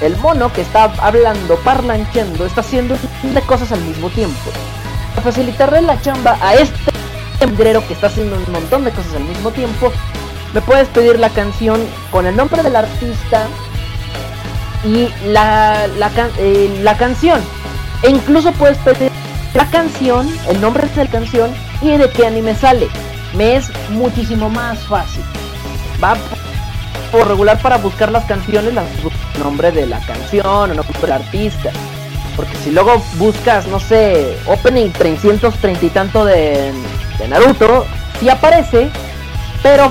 el 0.00 0.16
mono 0.18 0.52
que 0.52 0.62
está 0.62 0.84
hablando, 0.98 1.56
parlancheando, 1.56 2.46
está 2.46 2.60
haciendo 2.60 2.96
de 3.22 3.40
cosas 3.42 3.72
al 3.72 3.80
mismo 3.80 4.10
tiempo. 4.10 4.50
Para 5.10 5.22
facilitarle 5.22 5.82
la 5.82 6.00
chamba 6.00 6.38
a 6.40 6.54
este 6.54 6.92
hembrero 7.40 7.86
que 7.86 7.94
está 7.94 8.06
haciendo 8.06 8.36
un 8.36 8.52
montón 8.52 8.84
de 8.84 8.90
cosas 8.90 9.14
al 9.14 9.24
mismo 9.24 9.50
tiempo, 9.50 9.92
me 10.54 10.60
puedes 10.60 10.88
pedir 10.88 11.18
la 11.18 11.30
canción 11.30 11.80
con 12.10 12.26
el 12.26 12.36
nombre 12.36 12.62
del 12.62 12.76
artista 12.76 13.46
y 14.84 15.08
la, 15.26 15.86
la, 15.98 16.10
eh, 16.38 16.80
la 16.82 16.96
canción. 16.96 17.40
E 18.02 18.10
incluso 18.10 18.52
puedes 18.52 18.78
pedir 18.78 19.10
la 19.54 19.66
canción, 19.70 20.28
el 20.48 20.60
nombre 20.60 20.86
de 20.88 21.04
la 21.04 21.10
canción 21.10 21.52
y 21.82 21.96
de 21.96 22.08
qué 22.10 22.26
anime 22.26 22.54
sale. 22.54 22.88
Me 23.34 23.56
es 23.56 23.70
muchísimo 23.90 24.48
más 24.48 24.78
fácil. 24.86 25.22
Va 26.02 26.16
por 27.10 27.26
regular 27.26 27.60
para 27.60 27.78
buscar 27.78 28.12
las 28.12 28.24
canciones, 28.24 28.74
las 28.74 28.86
nombre 29.38 29.72
de 29.72 29.86
la 29.86 30.00
canción 30.00 30.46
o 30.46 30.74
nombre 30.74 30.98
del 31.00 31.12
artista. 31.12 31.70
Porque 32.36 32.56
si 32.62 32.70
luego 32.70 33.02
buscas, 33.16 33.66
no 33.66 33.80
sé, 33.80 34.36
opening 34.46 34.90
330 34.90 35.86
y 35.86 35.90
tanto 35.90 36.24
de, 36.24 36.72
de 37.18 37.28
Naruto, 37.28 37.86
sí 38.20 38.28
aparece, 38.28 38.90
pero 39.62 39.90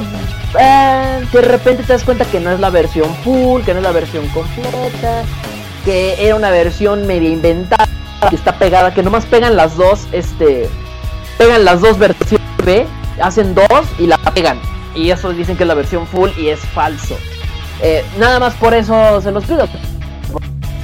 eh, 0.57 1.25
de 1.31 1.41
repente 1.41 1.83
te 1.83 1.93
das 1.93 2.03
cuenta 2.03 2.23
que 2.25 2.39
no 2.39 2.51
es 2.51 2.60
la 2.60 2.69
versión 2.69 3.13
full, 3.23 3.63
que 3.63 3.73
no 3.73 3.79
es 3.79 3.83
la 3.83 3.91
versión 3.91 4.27
completa, 4.29 5.23
que 5.83 6.25
era 6.25 6.36
una 6.36 6.49
versión 6.49 7.05
media 7.05 7.29
inventada, 7.29 7.88
que 8.29 8.36
está 8.36 8.57
pegada, 8.57 8.93
que 8.93 9.03
nomás 9.03 9.25
pegan 9.25 9.57
las 9.57 9.75
dos, 9.75 10.07
este, 10.13 10.69
pegan 11.38 11.65
las 11.65 11.81
dos 11.81 11.97
versiones 11.97 12.38
hacen 13.21 13.55
dos 13.55 13.88
y 13.99 14.07
la 14.07 14.17
pegan. 14.17 14.60
Y 14.95 15.12
eso 15.12 15.31
dicen 15.31 15.57
que 15.57 15.63
es 15.63 15.67
la 15.67 15.73
versión 15.73 16.07
full 16.07 16.29
y 16.38 16.49
es 16.49 16.60
falso. 16.60 17.17
Eh, 17.81 18.03
nada 18.17 18.39
más 18.39 18.53
por 18.55 18.73
eso 18.73 19.21
se 19.21 19.31
los 19.31 19.45
pido. 19.45 19.67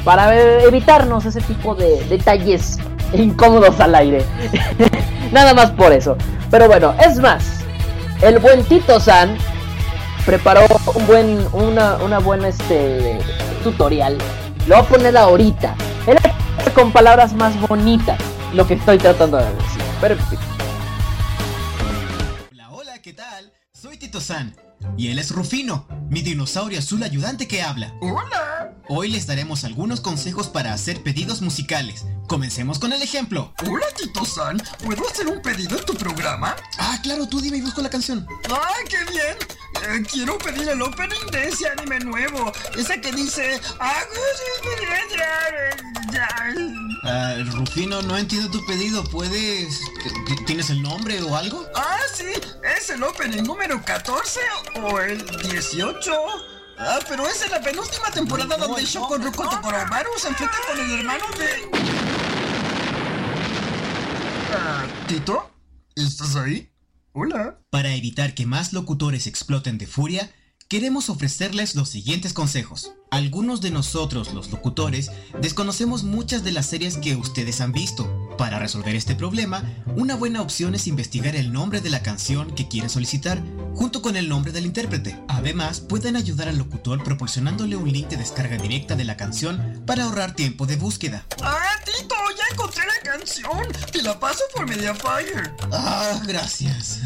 Para 0.04 0.36
evitarnos 0.64 1.26
ese 1.26 1.42
tipo 1.42 1.76
de 1.76 2.04
detalles 2.06 2.78
incómodos 3.14 3.80
al 3.80 3.96
aire. 3.96 4.24
nada 5.32 5.54
más 5.54 5.72
por 5.72 5.92
eso. 5.92 6.18
Pero 6.52 6.68
bueno, 6.68 6.94
es 7.00 7.20
más. 7.20 7.64
El 8.22 8.40
buen 8.40 8.64
Tito 8.64 9.00
San 9.00 9.38
preparó 10.26 10.66
un 10.94 11.08
buen, 11.08 11.48
una, 11.54 11.96
una 11.96 12.20
buena 12.20 12.50
este, 12.50 13.20
tutorial. 13.64 14.18
Lo 14.68 14.78
voy 14.78 14.86
a 14.86 14.88
poner 14.90 15.18
ahorita. 15.18 15.76
con 16.76 16.92
palabras 16.92 17.34
más 17.34 17.60
bonitas. 17.68 18.20
Lo 18.54 18.68
que 18.68 18.76
estoy 18.76 18.98
tratando 18.98 19.38
de 19.38 19.46
decir. 19.46 19.82
Pero 20.00 20.16
¿qué 23.04 23.12
tal? 23.12 23.52
Soy 23.74 23.98
Tito 23.98 24.22
San 24.22 24.56
y 24.98 25.10
él 25.10 25.20
es 25.20 25.32
Rufino, 25.32 25.88
mi 26.10 26.22
dinosaurio 26.22 26.80
azul 26.80 27.04
ayudante 27.04 27.48
que 27.48 27.62
habla. 27.62 27.94
¡Hola! 28.02 28.74
Hoy 28.90 29.10
les 29.10 29.28
daremos 29.28 29.64
algunos 29.64 30.02
consejos 30.02 30.48
para 30.48 30.74
hacer 30.74 31.04
pedidos 31.04 31.42
musicales. 31.42 32.06
Comencemos 32.28 32.80
con 32.80 32.92
el 32.92 33.02
ejemplo. 33.02 33.54
Hola, 33.68 33.86
Tito 33.98 34.26
San. 34.26 34.62
¿Puedo 34.84 35.08
hacer 35.08 35.28
un 35.28 35.42
pedido 35.42 35.78
en 35.78 35.86
tu 35.86 35.94
programa? 35.94 36.56
Ah, 36.78 37.00
claro, 37.02 37.28
tú 37.28 37.40
dime 37.40 37.58
y 37.58 37.62
busco 37.62 37.82
la 37.82 37.90
canción. 37.90 38.28
¡Ay, 38.50 38.84
qué 38.90 39.12
bien! 39.12 39.38
Eh, 39.84 40.04
quiero 40.10 40.38
pedir 40.38 40.70
el 40.70 40.82
opening 40.82 41.26
de 41.32 41.48
ese 41.48 41.68
anime 41.70 42.00
nuevo. 42.00 42.52
Ese 42.78 43.00
que 43.02 43.12
dice. 43.12 43.60
Ah, 43.80 44.02
Rufino, 47.52 48.02
no 48.02 48.18
entiendo 48.18 48.50
tu 48.50 48.66
pedido. 48.66 49.04
¿Puedes. 49.04 49.80
¿Tienes 50.46 50.70
el 50.70 50.82
nombre 50.82 51.22
o 51.22 51.36
algo? 51.36 51.66
Ah, 51.76 52.00
sí. 52.14 52.32
Es 52.78 52.90
el 52.90 53.04
opening 53.04 53.44
número 53.44 53.84
14 53.84 54.40
o 54.82 55.00
el 55.00 55.24
18. 55.50 56.12
Ah, 56.78 57.00
pero 57.08 57.28
es 57.28 57.42
en 57.44 57.52
la 57.52 57.62
penúltima 57.62 58.10
temporada 58.12 58.58
donde 58.58 58.82
no, 58.82 58.88
Shokoroku 58.88 59.44
no. 59.44 59.50
Tokoromaru 59.50 60.10
se 60.18 60.28
enfrenta 60.30 60.58
con 60.68 60.80
el 60.80 61.00
hermano 61.00 61.26
de. 61.38 61.80
Ah, 64.56 64.86
¿Tito? 65.08 65.52
¿Estás 65.96 66.36
ahí? 66.36 66.72
Hola. 67.14 67.60
Para 67.70 67.94
evitar 67.94 68.34
que 68.34 68.46
más 68.46 68.74
locutores 68.74 69.28
exploten 69.28 69.78
de 69.78 69.86
furia, 69.86 70.32
queremos 70.68 71.10
ofrecerles 71.10 71.76
los 71.76 71.90
siguientes 71.90 72.34
consejos. 72.34 72.94
Algunos 73.12 73.62
de 73.62 73.70
nosotros, 73.70 74.34
los 74.34 74.52
locutores, 74.52 75.12
desconocemos 75.40 76.04
muchas 76.04 76.44
de 76.44 76.52
las 76.52 76.66
series 76.66 76.98
que 76.98 77.16
ustedes 77.16 77.62
han 77.62 77.72
visto. 77.72 78.23
Para 78.38 78.60
resolver 78.60 78.96
este 78.96 79.16
problema, 79.16 79.64
una 79.96 80.16
buena 80.16 80.42
opción 80.42 80.76
es 80.76 80.88
investigar 80.88 81.36
el 81.36 81.54
nombre 81.54 81.82
de 81.82 81.90
la 81.90 82.02
canción 82.02 82.54
que 82.56 82.68
quieren 82.68 82.90
solicitar, 82.90 83.42
junto 83.76 84.02
con 84.02 84.16
el 84.16 84.28
nombre 84.28 84.52
del 84.52 84.66
intérprete. 84.66 85.18
Además, 85.28 85.80
pueden 85.80 86.16
ayudar 86.16 86.50
al 86.50 86.58
locutor 86.58 87.04
proporcionándole 87.04 87.76
un 87.76 87.92
link 87.92 88.08
de 88.08 88.18
descarga 88.18 88.58
directa 88.58 88.96
de 88.96 89.04
la 89.04 89.18
canción 89.18 89.84
para 89.86 90.04
ahorrar 90.04 90.34
tiempo 90.34 90.66
de 90.66 90.76
búsqueda. 90.76 91.26
¡Ah, 91.44 91.76
Tito! 91.86 92.16
¡Ya 92.38 92.44
encontré 92.52 92.84
la 92.86 93.12
canción! 93.12 93.68
¡Te 93.92 94.02
la 94.02 94.20
paso 94.20 94.44
por 94.56 94.68
Mediafire! 94.68 95.52
Ah, 95.72 96.20
gracias. 96.26 97.00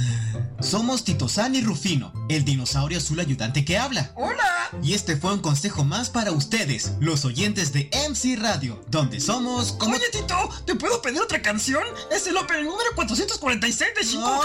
Somos 0.59 1.03
Tito 1.03 1.29
San 1.29 1.53
y 1.53 1.61
Rufino, 1.61 2.11
el 2.29 2.43
dinosaurio 2.43 2.97
azul 2.97 3.19
ayudante 3.19 3.63
que 3.63 3.77
habla. 3.77 4.11
¡Hola! 4.15 4.71
Y 4.81 4.95
este 4.95 5.15
fue 5.15 5.33
un 5.33 5.39
consejo 5.39 5.83
más 5.83 6.09
para 6.09 6.31
ustedes, 6.31 6.93
los 6.99 7.25
oyentes 7.25 7.73
de 7.73 7.91
MC 8.09 8.41
Radio, 8.41 8.83
donde 8.87 9.19
somos 9.19 9.73
como... 9.73 9.95
Oye, 9.95 10.09
Tito, 10.11 10.49
¿te 10.65 10.73
puedo 10.73 10.99
pedir 11.01 11.21
otra 11.21 11.43
canción? 11.43 11.83
Es 12.11 12.25
el 12.25 12.37
opening 12.37 12.65
número 12.65 12.89
446 12.95 13.91
de 13.95 14.03
Shinko. 14.03 14.41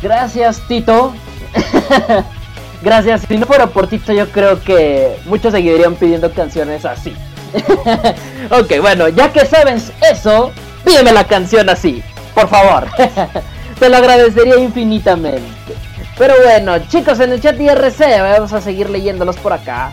Gracias, 0.00 0.66
Tito. 0.68 1.12
Gracias. 2.82 3.22
Si 3.28 3.36
no 3.36 3.46
fuera 3.46 3.66
por 3.66 3.86
Tito, 3.86 4.12
yo 4.12 4.28
creo 4.30 4.60
que 4.62 5.16
muchos 5.26 5.52
seguirían 5.52 5.94
pidiendo 5.96 6.32
canciones 6.32 6.84
así. 6.84 7.14
ok, 8.50 8.80
bueno, 8.80 9.08
ya 9.08 9.32
que 9.32 9.44
sabes 9.44 9.92
eso, 10.10 10.52
pídeme 10.84 11.12
la 11.12 11.24
canción 11.24 11.68
así, 11.68 12.02
por 12.34 12.48
favor. 12.48 12.86
Te 13.78 13.88
lo 13.88 13.96
agradecería 13.96 14.58
infinitamente. 14.58 15.74
Pero 16.16 16.34
bueno, 16.44 16.78
chicos, 16.88 17.18
en 17.20 17.32
el 17.32 17.40
chat 17.40 17.58
IRC 17.58 17.98
vamos 18.20 18.52
a 18.52 18.60
seguir 18.60 18.90
leyéndolos 18.90 19.36
por 19.36 19.52
acá. 19.52 19.92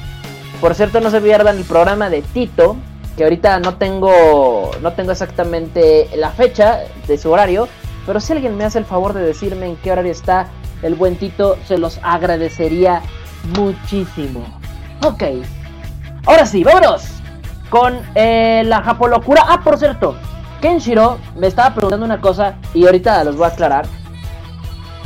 Por 0.60 0.76
cierto, 0.76 1.00
no 1.00 1.10
se 1.10 1.21
pierdan 1.21 1.58
el 1.58 1.63
programa 1.63 2.10
de 2.10 2.21
Tito, 2.21 2.76
que 3.15 3.23
ahorita 3.23 3.60
no 3.60 3.76
tengo 3.76 4.71
no 4.82 4.93
tengo 4.93 5.12
exactamente 5.12 6.10
la 6.15 6.32
fecha 6.32 6.82
de 7.08 7.17
su 7.17 7.32
horario, 7.32 7.67
pero 8.06 8.19
si 8.19 8.34
alguien 8.34 8.58
me 8.58 8.65
hace 8.65 8.80
el 8.80 8.86
favor 8.86 9.13
de 9.13 9.21
decirme 9.21 9.67
en 9.67 9.76
qué 9.78 9.91
horario 9.91 10.12
está 10.12 10.47
el 10.81 10.95
buen 10.95 11.15
Tito, 11.15 11.57
se 11.67 11.77
los 11.77 11.99
agradecería 12.03 13.01
muchísimo. 13.57 14.45
Ok, 15.03 15.23
ahora 16.25 16.45
sí, 16.45 16.63
vámonos 16.63 17.07
con 17.69 17.99
eh, 18.15 18.63
la 18.65 18.81
Japolocura. 18.81 19.43
Ah, 19.47 19.61
por 19.63 19.77
cierto, 19.77 20.15
Kenshiro 20.61 21.19
me 21.35 21.47
estaba 21.47 21.73
preguntando 21.73 22.05
una 22.05 22.21
cosa 22.21 22.55
y 22.73 22.85
ahorita 22.85 23.23
los 23.23 23.35
voy 23.35 23.45
a 23.45 23.49
aclarar. 23.49 23.85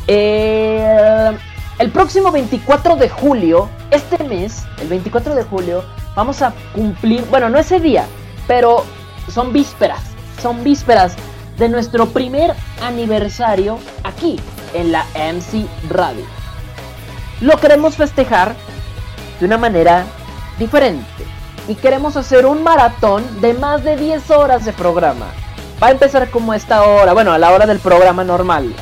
Eh, 0.07 1.31
el 1.79 1.91
próximo 1.91 2.31
24 2.31 2.95
de 2.95 3.09
julio, 3.09 3.69
este 3.89 4.23
mes, 4.23 4.65
el 4.79 4.87
24 4.87 5.35
de 5.35 5.43
julio, 5.43 5.83
vamos 6.15 6.41
a 6.41 6.53
cumplir, 6.73 7.25
bueno, 7.29 7.49
no 7.49 7.57
ese 7.57 7.79
día, 7.79 8.05
pero 8.47 8.83
son 9.29 9.53
vísperas, 9.53 10.01
son 10.41 10.63
vísperas 10.63 11.15
de 11.57 11.69
nuestro 11.69 12.07
primer 12.07 12.53
aniversario 12.81 13.79
aquí 14.03 14.39
en 14.73 14.91
la 14.91 15.05
MC 15.15 15.67
Radio. 15.89 16.25
Lo 17.39 17.57
queremos 17.57 17.95
festejar 17.95 18.55
de 19.39 19.45
una 19.45 19.57
manera 19.57 20.05
diferente 20.59 21.05
y 21.67 21.75
queremos 21.75 22.17
hacer 22.17 22.45
un 22.45 22.63
maratón 22.63 23.41
de 23.41 23.53
más 23.53 23.83
de 23.83 23.95
10 23.95 24.29
horas 24.31 24.65
de 24.65 24.73
programa. 24.73 25.27
Va 25.81 25.87
a 25.87 25.91
empezar 25.91 26.29
como 26.29 26.51
a 26.51 26.55
esta 26.55 26.83
hora, 26.83 27.13
bueno, 27.13 27.31
a 27.31 27.37
la 27.37 27.51
hora 27.51 27.65
del 27.65 27.79
programa 27.79 28.23
normal, 28.23 28.73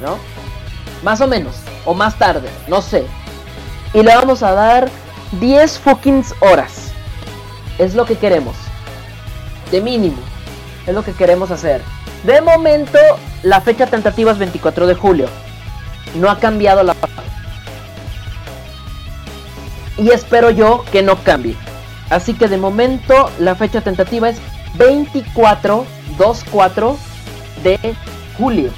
¿no? 0.00 0.18
Más 1.02 1.20
o 1.20 1.26
menos, 1.26 1.56
o 1.84 1.94
más 1.94 2.16
tarde, 2.16 2.48
no 2.68 2.82
sé. 2.82 3.06
Y 3.92 4.02
le 4.02 4.14
vamos 4.14 4.42
a 4.42 4.52
dar 4.52 4.88
10 5.40 5.78
fucking 5.78 6.24
horas. 6.40 6.92
Es 7.78 7.94
lo 7.94 8.04
que 8.04 8.16
queremos. 8.16 8.54
De 9.70 9.80
mínimo. 9.80 10.18
Es 10.86 10.94
lo 10.94 11.04
que 11.04 11.12
queremos 11.12 11.50
hacer. 11.50 11.82
De 12.24 12.40
momento, 12.40 12.98
la 13.42 13.60
fecha 13.60 13.86
tentativa 13.86 14.32
es 14.32 14.38
24 14.38 14.86
de 14.86 14.94
julio. 14.94 15.28
No 16.14 16.30
ha 16.30 16.38
cambiado 16.38 16.82
la 16.82 16.94
Y 19.96 20.10
espero 20.10 20.50
yo 20.50 20.84
que 20.90 21.02
no 21.02 21.16
cambie. 21.22 21.56
Así 22.08 22.34
que 22.34 22.48
de 22.48 22.58
momento 22.58 23.30
la 23.38 23.54
fecha 23.54 23.80
tentativa 23.80 24.28
es 24.28 24.38
24 24.74 25.86
24 26.18 26.96
de 27.62 27.94
julio. 28.36 28.70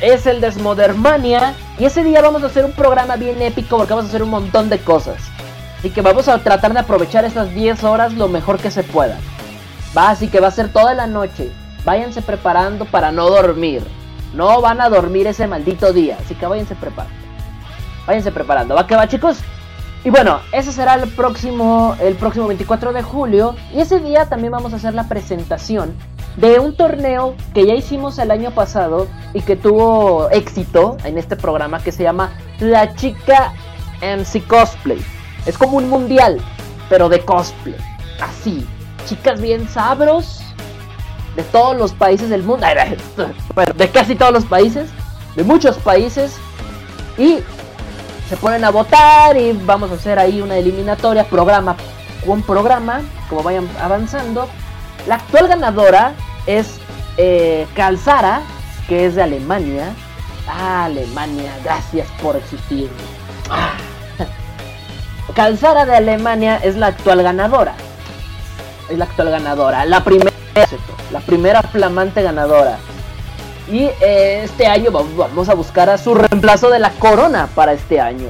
Es 0.00 0.26
el 0.26 0.40
Desmodermania 0.40 1.54
y 1.78 1.84
ese 1.84 2.02
día 2.02 2.20
vamos 2.22 2.42
a 2.42 2.46
hacer 2.46 2.64
un 2.64 2.72
programa 2.72 3.16
bien 3.16 3.40
épico 3.42 3.76
porque 3.76 3.92
vamos 3.92 4.06
a 4.06 4.08
hacer 4.08 4.22
un 4.22 4.30
montón 4.30 4.68
de 4.68 4.78
cosas. 4.78 5.16
Así 5.78 5.90
que 5.90 6.00
vamos 6.00 6.28
a 6.28 6.38
tratar 6.38 6.72
de 6.72 6.80
aprovechar 6.80 7.24
esas 7.24 7.52
10 7.54 7.84
horas 7.84 8.14
lo 8.14 8.28
mejor 8.28 8.58
que 8.58 8.70
se 8.70 8.82
pueda. 8.82 9.18
Va, 9.96 10.10
así 10.10 10.28
que 10.28 10.40
va 10.40 10.48
a 10.48 10.52
ser 10.52 10.72
toda 10.72 10.94
la 10.94 11.06
noche. 11.06 11.50
Váyanse 11.84 12.22
preparando 12.22 12.84
para 12.84 13.12
no 13.12 13.28
dormir. 13.28 13.82
No 14.34 14.60
van 14.60 14.80
a 14.80 14.88
dormir 14.88 15.26
ese 15.26 15.46
maldito 15.46 15.92
día, 15.92 16.16
así 16.24 16.34
que 16.34 16.46
váyanse 16.46 16.74
preparando. 16.74 17.16
Váyanse 18.06 18.32
preparando. 18.32 18.74
¿Va 18.74 18.86
que 18.86 18.96
va, 18.96 19.06
chicos? 19.08 19.38
Y 20.04 20.10
bueno, 20.10 20.40
ese 20.52 20.72
será 20.72 20.94
el 20.94 21.08
próximo, 21.10 21.96
el 22.00 22.14
próximo 22.14 22.48
24 22.48 22.92
de 22.92 23.02
julio. 23.02 23.54
Y 23.72 23.80
ese 23.80 24.00
día 24.00 24.28
también 24.28 24.52
vamos 24.52 24.72
a 24.72 24.76
hacer 24.76 24.94
la 24.94 25.08
presentación 25.08 25.94
de 26.36 26.58
un 26.58 26.74
torneo 26.74 27.34
que 27.54 27.66
ya 27.66 27.74
hicimos 27.74 28.18
el 28.18 28.30
año 28.30 28.50
pasado 28.52 29.06
y 29.34 29.42
que 29.42 29.54
tuvo 29.54 30.30
éxito 30.30 30.96
en 31.04 31.18
este 31.18 31.36
programa 31.36 31.80
que 31.80 31.92
se 31.92 32.02
llama 32.02 32.32
La 32.58 32.94
Chica 32.94 33.52
MC 34.00 34.46
Cosplay. 34.46 34.98
Es 35.46 35.58
como 35.58 35.76
un 35.76 35.88
mundial, 35.88 36.40
pero 36.88 37.08
de 37.08 37.20
cosplay. 37.20 37.76
Así, 38.20 38.66
chicas 39.04 39.40
bien 39.40 39.68
sabros 39.68 40.40
de 41.36 41.42
todos 41.44 41.76
los 41.76 41.92
países 41.92 42.28
del 42.28 42.42
mundo. 42.42 42.66
Bueno, 43.54 43.72
de 43.74 43.88
casi 43.88 44.14
todos 44.14 44.32
los 44.32 44.44
países, 44.44 44.90
de 45.36 45.44
muchos 45.44 45.76
países. 45.78 46.36
Y 47.18 47.38
se 48.28 48.36
ponen 48.36 48.64
a 48.64 48.70
votar 48.70 49.36
y 49.36 49.52
vamos 49.52 49.90
a 49.90 49.94
hacer 49.94 50.18
ahí 50.18 50.40
una 50.40 50.56
eliminatoria, 50.56 51.24
programa 51.24 51.76
con 52.24 52.42
programa, 52.42 53.02
como 53.28 53.42
vayan 53.42 53.68
avanzando. 53.80 54.48
La 55.06 55.16
actual 55.16 55.48
ganadora 55.48 56.14
es 56.46 56.78
eh, 57.16 57.66
Calzara, 57.74 58.42
que 58.88 59.06
es 59.06 59.14
de 59.14 59.22
Alemania. 59.22 59.94
Ah, 60.48 60.84
Alemania, 60.84 61.52
gracias 61.64 62.08
por 62.22 62.36
existir. 62.36 62.90
Ah. 63.50 63.74
Calzara 65.34 65.84
de 65.84 65.96
Alemania 65.96 66.56
es 66.62 66.76
la 66.76 66.88
actual 66.88 67.22
ganadora. 67.22 67.74
Es 68.92 68.98
la 68.98 69.06
actual 69.06 69.30
ganadora. 69.30 69.86
La 69.86 70.04
primera, 70.04 70.30
la 71.10 71.20
primera 71.20 71.62
flamante 71.62 72.20
ganadora. 72.20 72.76
Y 73.70 73.84
eh, 74.02 74.42
este 74.44 74.66
año 74.66 74.90
vamos, 74.90 75.48
a 75.48 75.54
buscar 75.54 75.88
a 75.88 75.96
su 75.96 76.14
reemplazo 76.14 76.68
de 76.68 76.78
la 76.78 76.90
corona 76.90 77.48
para 77.54 77.72
este 77.72 78.00
año. 78.00 78.28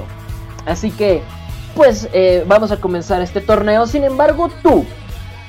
Así 0.65 0.93
que, 0.93 1.21
pues 1.75 2.09
eh, 2.13 2.45
vamos 2.47 2.71
a 2.71 2.77
comenzar 2.77 3.21
este 3.23 3.41
torneo. 3.41 3.89
Sin 3.89 4.05
embargo, 4.05 4.51
tú, 4.63 4.87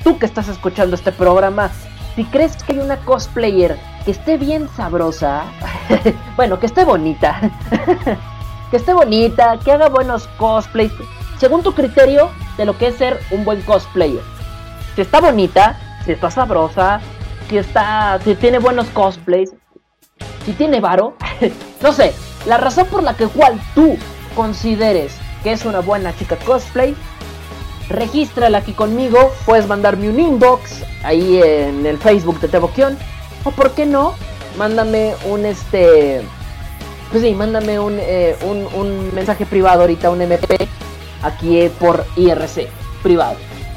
tú 0.02 0.18
que 0.18 0.26
estás 0.26 0.48
escuchando 0.48 0.96
este 0.96 1.12
programa, 1.12 1.70
si 2.16 2.24
crees 2.24 2.60
que 2.64 2.72
hay 2.72 2.80
una 2.80 2.96
cosplayer 2.96 3.78
que 4.04 4.10
esté 4.10 4.36
bien 4.36 4.68
sabrosa, 4.76 5.44
bueno, 6.36 6.58
que 6.58 6.66
esté 6.66 6.84
bonita, 6.84 7.40
que 8.72 8.78
esté 8.78 8.92
bonita, 8.92 9.60
que 9.64 9.70
haga 9.70 9.88
buenos 9.88 10.26
cosplays, 10.38 10.92
según 11.38 11.62
tu 11.62 11.72
criterio, 11.72 12.30
de 12.56 12.64
lo 12.64 12.76
que 12.76 12.88
es 12.88 12.96
ser 12.96 13.20
un 13.30 13.44
buen 13.44 13.62
cosplayer. 13.62 14.33
Si 14.94 15.00
está 15.00 15.20
bonita, 15.20 15.76
si 16.04 16.12
está 16.12 16.30
sabrosa, 16.30 17.00
si 17.48 17.58
está, 17.58 18.18
si 18.22 18.34
tiene 18.34 18.58
buenos 18.58 18.86
cosplays, 18.88 19.52
si 20.44 20.52
tiene 20.52 20.80
varo, 20.80 21.16
no 21.82 21.92
sé, 21.92 22.12
la 22.46 22.58
razón 22.58 22.86
por 22.86 23.02
la 23.02 23.14
que 23.14 23.26
cual 23.26 23.60
tú 23.74 23.96
consideres 24.36 25.16
que 25.42 25.52
es 25.52 25.64
una 25.64 25.80
buena 25.80 26.16
chica 26.16 26.36
cosplay, 26.36 26.94
regístrala 27.88 28.58
aquí 28.58 28.72
conmigo, 28.72 29.32
puedes 29.44 29.68
mandarme 29.68 30.08
un 30.08 30.18
inbox 30.18 30.82
ahí 31.02 31.40
en 31.42 31.84
el 31.84 31.98
Facebook 31.98 32.40
de 32.40 32.48
Teboquión, 32.48 32.96
o 33.44 33.50
por 33.50 33.72
qué 33.72 33.84
no, 33.84 34.14
mándame 34.56 35.14
un 35.26 35.44
este, 35.44 36.22
pues 37.10 37.22
sí, 37.22 37.34
mándame 37.34 37.78
un, 37.78 37.98
eh, 38.00 38.36
un, 38.42 38.66
un 38.74 39.14
mensaje 39.14 39.44
privado 39.44 39.82
ahorita, 39.82 40.08
un 40.08 40.22
MP, 40.22 40.66
aquí 41.22 41.68
por 41.78 42.06
IRC, 42.16 42.68
privado, 43.02 43.36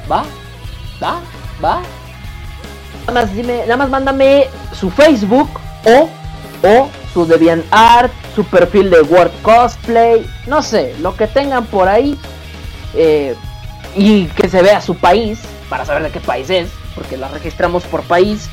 ¿va? 0.09 0.23
¿Va? 1.01 1.19
¿Va? 1.63 1.81
Nada 3.07 3.21
más, 3.21 3.33
dime, 3.35 3.59
nada 3.61 3.77
más 3.77 3.89
mándame 3.89 4.47
su 4.77 4.89
Facebook 4.89 5.49
o, 5.85 6.09
o 6.67 6.89
su 7.13 7.25
DeviantArt, 7.25 8.11
su 8.35 8.43
perfil 8.43 8.89
de 8.89 9.01
Word 9.01 9.31
Cosplay, 9.41 10.25
no 10.45 10.61
sé, 10.61 10.93
lo 11.01 11.15
que 11.15 11.27
tengan 11.27 11.65
por 11.65 11.87
ahí. 11.87 12.17
eh, 12.93 13.35
y 13.95 14.25
que 14.25 14.47
se 14.49 14.61
vea 14.61 14.79
su 14.81 14.95
país, 14.95 15.39
para 15.69 15.83
saber 15.85 16.03
de 16.03 16.11
qué 16.11 16.19
país 16.19 16.49
es, 16.51 16.69
porque 16.93 17.17
la 17.17 17.27
registramos 17.29 17.83
por 17.85 18.03
país. 18.03 18.47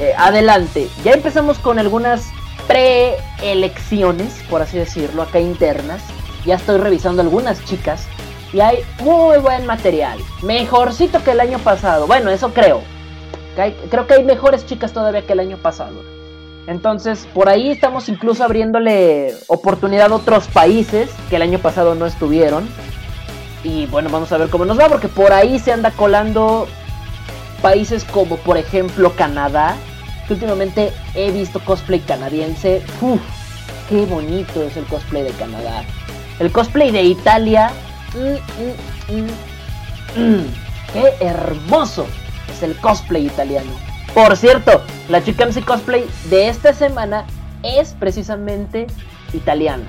Eh, 0.00 0.14
adelante, 0.16 0.88
ya 1.04 1.12
empezamos 1.12 1.58
con 1.58 1.78
algunas 1.78 2.24
preelecciones, 2.66 4.32
por 4.48 4.62
así 4.62 4.78
decirlo, 4.78 5.22
acá 5.22 5.40
internas. 5.40 6.00
Ya 6.46 6.54
estoy 6.54 6.78
revisando 6.78 7.20
algunas 7.22 7.62
chicas 7.66 8.06
y 8.52 8.60
hay 8.60 8.78
muy 9.00 9.38
buen 9.38 9.66
material. 9.66 10.18
Mejorcito 10.42 11.22
que 11.24 11.32
el 11.32 11.40
año 11.40 11.58
pasado. 11.58 12.06
Bueno, 12.06 12.30
eso 12.30 12.52
creo. 12.52 12.82
Creo 13.90 14.06
que 14.06 14.14
hay 14.14 14.24
mejores 14.24 14.66
chicas 14.66 14.92
todavía 14.92 15.22
que 15.22 15.32
el 15.32 15.40
año 15.40 15.56
pasado. 15.56 16.02
Entonces, 16.66 17.26
por 17.34 17.48
ahí 17.48 17.70
estamos 17.70 18.08
incluso 18.08 18.44
abriéndole 18.44 19.34
oportunidad 19.48 20.12
a 20.12 20.14
otros 20.14 20.46
países 20.48 21.10
que 21.28 21.36
el 21.36 21.42
año 21.42 21.58
pasado 21.58 21.94
no 21.94 22.06
estuvieron. 22.06 22.68
Y 23.64 23.86
bueno, 23.86 24.10
vamos 24.10 24.32
a 24.32 24.38
ver 24.38 24.48
cómo 24.48 24.64
nos 24.64 24.78
va, 24.78 24.88
porque 24.88 25.08
por 25.08 25.32
ahí 25.32 25.58
se 25.58 25.72
anda 25.72 25.90
colando 25.90 26.66
países 27.62 28.04
como 28.04 28.36
por 28.38 28.56
ejemplo 28.58 29.12
Canadá, 29.12 29.76
que 30.26 30.34
últimamente 30.34 30.92
he 31.14 31.30
visto 31.30 31.60
cosplay 31.60 32.00
canadiense. 32.00 32.82
Uf, 33.00 33.20
qué 33.88 34.04
bonito 34.06 34.62
es 34.62 34.76
el 34.76 34.84
cosplay 34.84 35.22
de 35.22 35.30
Canadá. 35.30 35.84
El 36.38 36.50
cosplay 36.52 36.90
de 36.90 37.02
Italia. 37.02 37.72
Mm, 38.14 39.14
mm, 39.14 39.30
mm, 40.16 40.20
mm, 40.20 40.44
qué 40.92 41.14
hermoso 41.20 42.06
es 42.50 42.62
el 42.62 42.76
cosplay 42.76 43.26
italiano. 43.26 43.70
Por 44.14 44.36
cierto, 44.36 44.82
la 45.08 45.22
chica 45.24 45.46
MC 45.46 45.64
cosplay 45.64 46.06
de 46.28 46.48
esta 46.48 46.74
semana 46.74 47.24
es 47.62 47.94
precisamente 47.98 48.86
italiana. 49.32 49.84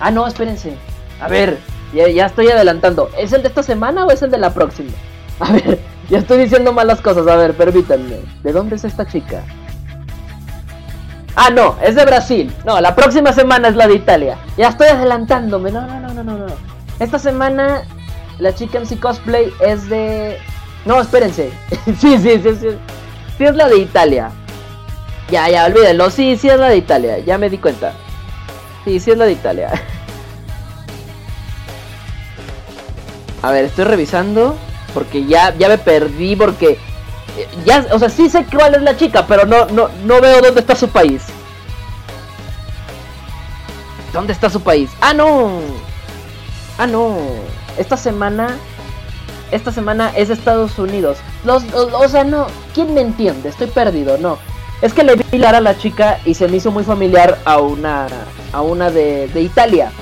Ah, 0.00 0.10
no, 0.10 0.26
espérense. 0.26 0.76
A 1.20 1.28
ver, 1.28 1.58
ya, 1.94 2.08
ya 2.08 2.26
estoy 2.26 2.48
adelantando. 2.48 3.08
¿Es 3.16 3.32
el 3.32 3.42
de 3.42 3.48
esta 3.48 3.62
semana 3.62 4.04
o 4.04 4.10
es 4.10 4.22
el 4.22 4.30
de 4.30 4.38
la 4.38 4.52
próxima? 4.52 4.90
A 5.40 5.52
ver, 5.52 5.80
ya 6.10 6.18
estoy 6.18 6.38
diciendo 6.38 6.72
malas 6.72 7.00
cosas. 7.00 7.26
A 7.26 7.36
ver, 7.36 7.54
permítanme. 7.56 8.20
¿De 8.42 8.52
dónde 8.52 8.76
es 8.76 8.84
esta 8.84 9.06
chica? 9.06 9.42
Ah, 11.34 11.48
no, 11.48 11.76
es 11.82 11.94
de 11.94 12.04
Brasil. 12.04 12.54
No, 12.66 12.78
la 12.80 12.94
próxima 12.94 13.32
semana 13.32 13.68
es 13.68 13.76
la 13.76 13.86
de 13.86 13.94
Italia. 13.94 14.36
Ya 14.58 14.68
estoy 14.68 14.88
adelantándome. 14.88 15.70
No, 15.70 15.86
no, 15.86 16.00
no, 16.00 16.12
no, 16.12 16.22
no, 16.22 16.38
no. 16.38 16.71
Esta 16.98 17.18
semana 17.18 17.84
la 18.38 18.54
chica 18.54 18.78
MC 18.80 19.00
cosplay 19.00 19.52
es 19.60 19.88
de. 19.88 20.38
No, 20.84 21.00
espérense. 21.00 21.50
sí, 21.98 22.18
sí, 22.18 22.40
sí, 22.42 22.56
sí. 22.60 22.68
Sí 23.38 23.44
es 23.44 23.54
la 23.54 23.68
de 23.68 23.78
Italia. 23.78 24.30
Ya, 25.30 25.48
ya, 25.48 25.66
olvídenlo. 25.66 26.10
Sí, 26.10 26.36
sí 26.36 26.48
es 26.48 26.58
la 26.58 26.68
de 26.68 26.76
Italia. 26.76 27.18
Ya 27.20 27.38
me 27.38 27.48
di 27.48 27.58
cuenta. 27.58 27.94
Sí, 28.84 29.00
sí 29.00 29.10
es 29.12 29.18
la 29.18 29.24
de 29.26 29.32
Italia. 29.32 29.70
A 33.42 33.50
ver, 33.50 33.64
estoy 33.64 33.84
revisando 33.84 34.56
porque 34.94 35.24
ya, 35.24 35.54
ya 35.56 35.68
me 35.68 35.78
perdí 35.78 36.36
porque 36.36 36.78
eh, 37.38 37.48
ya, 37.64 37.86
o 37.92 37.98
sea, 37.98 38.08
sí 38.08 38.28
sé 38.28 38.44
cuál 38.44 38.74
es 38.74 38.82
la 38.82 38.96
chica, 38.96 39.26
pero 39.26 39.46
no, 39.46 39.66
no, 39.66 39.88
no 40.04 40.20
veo 40.20 40.40
dónde 40.40 40.60
está 40.60 40.76
su 40.76 40.88
país. 40.88 41.22
¿Dónde 44.12 44.32
está 44.32 44.50
su 44.50 44.60
país? 44.60 44.90
Ah, 45.00 45.14
no. 45.14 45.60
Ah, 46.78 46.86
no. 46.86 47.16
Esta 47.78 47.96
semana, 47.96 48.56
esta 49.50 49.72
semana 49.72 50.12
es 50.16 50.30
Estados 50.30 50.78
Unidos. 50.78 51.18
Los, 51.44 51.64
o, 51.74 52.08
sea, 52.08 52.24
no. 52.24 52.46
¿Quién 52.74 52.94
me 52.94 53.00
entiende? 53.00 53.48
Estoy 53.48 53.68
perdido, 53.68 54.18
no. 54.18 54.38
Es 54.80 54.92
que 54.92 55.04
le 55.04 55.14
vi 55.14 55.38
la 55.38 55.50
a 55.50 55.60
la 55.60 55.78
chica 55.78 56.18
y 56.24 56.34
se 56.34 56.48
me 56.48 56.56
hizo 56.56 56.70
muy 56.70 56.82
familiar 56.82 57.38
a 57.44 57.58
una, 57.58 58.08
a 58.52 58.62
una 58.62 58.90
de, 58.90 59.28
de 59.28 59.42
Italia. 59.42 59.92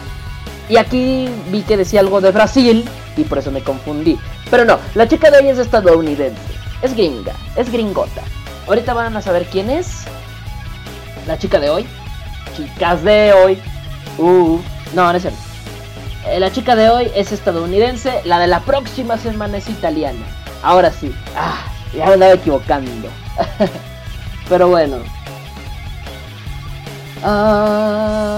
Y 0.68 0.76
aquí 0.76 1.28
vi 1.50 1.62
que 1.62 1.76
decía 1.76 2.00
algo 2.00 2.20
de 2.20 2.30
Brasil 2.30 2.88
y 3.16 3.24
por 3.24 3.38
eso 3.38 3.50
me 3.50 3.62
confundí. 3.62 4.18
Pero 4.50 4.64
no, 4.64 4.78
la 4.94 5.06
chica 5.06 5.30
de 5.30 5.38
hoy 5.38 5.48
es 5.48 5.58
estadounidense. 5.58 6.40
Es 6.82 6.94
gringa, 6.94 7.34
es 7.56 7.70
gringota. 7.70 8.22
Ahorita 8.66 8.94
van 8.94 9.16
a 9.16 9.22
saber 9.22 9.46
quién 9.46 9.68
es. 9.68 10.04
La 11.26 11.38
chica 11.38 11.58
de 11.58 11.70
hoy. 11.70 11.86
Chicas 12.56 13.02
de 13.02 13.32
hoy. 13.32 13.58
Uh, 14.16 14.60
no, 14.94 15.10
no 15.10 15.16
es 15.16 15.22
cierto. 15.22 15.49
Eh, 16.26 16.38
la 16.38 16.52
chica 16.52 16.76
de 16.76 16.90
hoy 16.90 17.10
es 17.14 17.32
estadounidense. 17.32 18.20
La 18.24 18.38
de 18.38 18.46
la 18.46 18.60
próxima 18.60 19.16
semana 19.16 19.56
es 19.58 19.68
italiana. 19.68 20.24
Ahora 20.62 20.90
sí. 20.90 21.14
Ah, 21.36 21.64
ya 21.94 22.06
me 22.06 22.12
andaba 22.14 22.32
equivocando. 22.32 23.08
Pero 24.48 24.68
bueno. 24.68 24.98
Ah, 27.22 28.30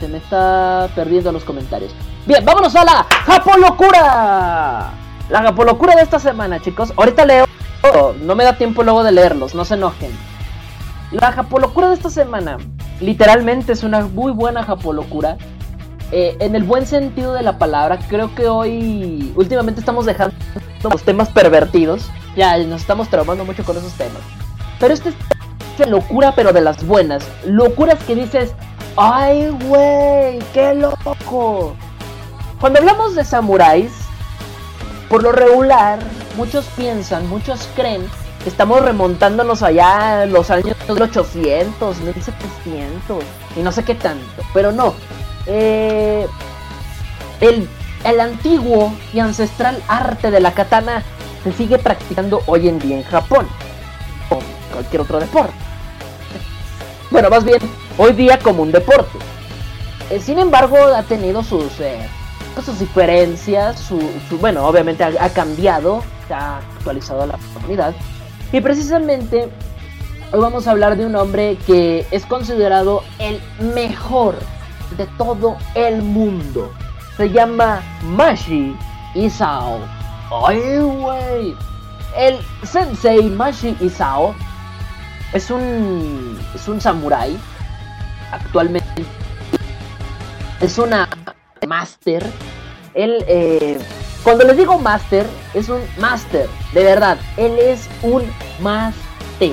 se 0.00 0.08
me 0.08 0.18
está 0.18 0.88
perdiendo 0.94 1.32
los 1.32 1.44
comentarios. 1.44 1.92
Bien, 2.26 2.44
vámonos 2.44 2.74
a 2.76 2.84
la 2.84 3.06
Japolocura. 3.24 4.90
La 5.28 5.42
Japolocura 5.42 5.94
de 5.96 6.02
esta 6.02 6.18
semana, 6.18 6.60
chicos. 6.60 6.92
Ahorita 6.96 7.24
leo. 7.24 7.46
No 8.22 8.34
me 8.34 8.44
da 8.44 8.56
tiempo 8.56 8.82
luego 8.82 9.04
de 9.04 9.12
leerlos, 9.12 9.54
no 9.54 9.64
se 9.64 9.74
enojen. 9.74 10.10
La 11.10 11.32
Japolocura 11.32 11.88
de 11.88 11.94
esta 11.94 12.08
semana, 12.10 12.56
literalmente 13.00 13.72
es 13.72 13.82
una 13.82 14.00
muy 14.06 14.32
buena 14.32 14.64
Japolocura. 14.64 15.36
Eh, 16.16 16.36
en 16.38 16.54
el 16.54 16.62
buen 16.62 16.86
sentido 16.86 17.32
de 17.32 17.42
la 17.42 17.58
palabra, 17.58 17.98
creo 18.08 18.32
que 18.36 18.46
hoy, 18.46 19.32
últimamente 19.34 19.80
estamos 19.80 20.06
dejando 20.06 20.32
los 20.84 21.02
temas 21.02 21.28
pervertidos. 21.28 22.08
Ya 22.36 22.56
nos 22.58 22.82
estamos 22.82 23.08
traumando 23.08 23.44
mucho 23.44 23.64
con 23.64 23.76
esos 23.76 23.92
temas. 23.94 24.22
Pero 24.78 24.94
este 24.94 25.08
es 25.08 25.88
locura, 25.88 26.32
pero 26.36 26.52
de 26.52 26.60
las 26.60 26.86
buenas. 26.86 27.26
Locuras 27.44 27.98
que 28.04 28.14
dices, 28.14 28.54
¡ay, 28.96 29.48
güey! 29.64 30.38
¡Qué 30.52 30.76
loco! 30.76 31.74
Cuando 32.60 32.78
hablamos 32.78 33.16
de 33.16 33.24
samuráis, 33.24 33.90
por 35.08 35.20
lo 35.20 35.32
regular, 35.32 35.98
muchos 36.36 36.64
piensan, 36.76 37.28
muchos 37.28 37.68
creen 37.74 38.06
que 38.44 38.50
estamos 38.50 38.82
remontándonos 38.82 39.64
allá 39.64 40.20
a 40.20 40.26
los 40.26 40.48
años 40.52 40.76
1800, 40.86 41.98
1700 42.02 43.24
y 43.56 43.62
no 43.62 43.72
sé 43.72 43.82
qué 43.82 43.96
tanto. 43.96 44.44
Pero 44.52 44.70
no. 44.70 44.94
Eh, 45.46 46.26
el, 47.40 47.68
el 48.04 48.20
antiguo 48.20 48.92
y 49.12 49.18
ancestral 49.20 49.82
arte 49.88 50.30
de 50.30 50.40
la 50.40 50.52
katana 50.52 51.02
se 51.42 51.52
sigue 51.52 51.78
practicando 51.78 52.42
hoy 52.46 52.68
en 52.68 52.78
día 52.78 52.96
en 52.96 53.04
Japón. 53.04 53.46
O 54.30 54.38
cualquier 54.72 55.02
otro 55.02 55.20
deporte. 55.20 55.52
Bueno, 57.10 57.28
más 57.30 57.44
bien, 57.44 57.58
hoy 57.98 58.12
día 58.12 58.38
como 58.38 58.62
un 58.62 58.72
deporte. 58.72 59.18
Eh, 60.10 60.20
sin 60.20 60.38
embargo, 60.38 60.76
ha 60.78 61.02
tenido 61.02 61.42
sus, 61.42 61.78
eh, 61.80 62.08
pues, 62.54 62.66
sus 62.66 62.78
diferencias, 62.80 63.78
su, 63.78 64.00
su- 64.28 64.38
bueno, 64.38 64.66
obviamente 64.66 65.04
ha, 65.04 65.28
cambiado, 65.30 66.02
se 66.26 66.34
ha 66.34 66.58
actualizado 66.58 67.26
la 67.26 67.38
comunidad. 67.54 67.94
Y 68.52 68.60
precisamente 68.60 69.48
hoy 70.32 70.40
vamos 70.40 70.66
a 70.66 70.72
hablar 70.72 70.96
de 70.96 71.06
un 71.06 71.14
hombre 71.16 71.56
que 71.66 72.06
es 72.10 72.26
considerado 72.26 73.02
el 73.18 73.40
mejor 73.74 74.36
de 74.96 75.06
todo 75.18 75.56
el 75.74 76.02
mundo. 76.02 76.72
Se 77.16 77.30
llama 77.30 77.82
Mashi 78.02 78.76
Isao. 79.14 79.78
¡Ay, 80.46 80.78
güey! 80.78 81.54
El 82.16 82.38
sensei 82.62 83.22
Mashi 83.30 83.76
Isao 83.80 84.34
es 85.32 85.50
un, 85.50 86.40
es 86.54 86.68
un 86.68 86.80
samurái. 86.80 87.36
Actualmente 88.30 89.04
es 90.60 90.78
una 90.78 91.08
master. 91.66 92.24
Él, 92.94 93.24
eh, 93.26 93.78
cuando 94.22 94.44
les 94.44 94.56
digo 94.56 94.78
master, 94.78 95.26
es 95.52 95.68
un 95.68 95.80
master, 95.98 96.48
de 96.72 96.82
verdad. 96.82 97.18
Él 97.36 97.58
es 97.58 97.88
un 98.02 98.22
master. 98.60 99.52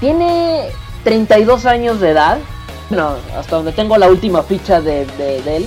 Tiene 0.00 0.70
32 1.04 1.66
años 1.66 2.00
de 2.00 2.10
edad. 2.10 2.38
Bueno, 2.92 3.16
hasta 3.38 3.56
donde 3.56 3.72
tengo 3.72 3.96
la 3.96 4.06
última 4.06 4.42
ficha 4.42 4.82
de, 4.82 5.04
él. 5.46 5.66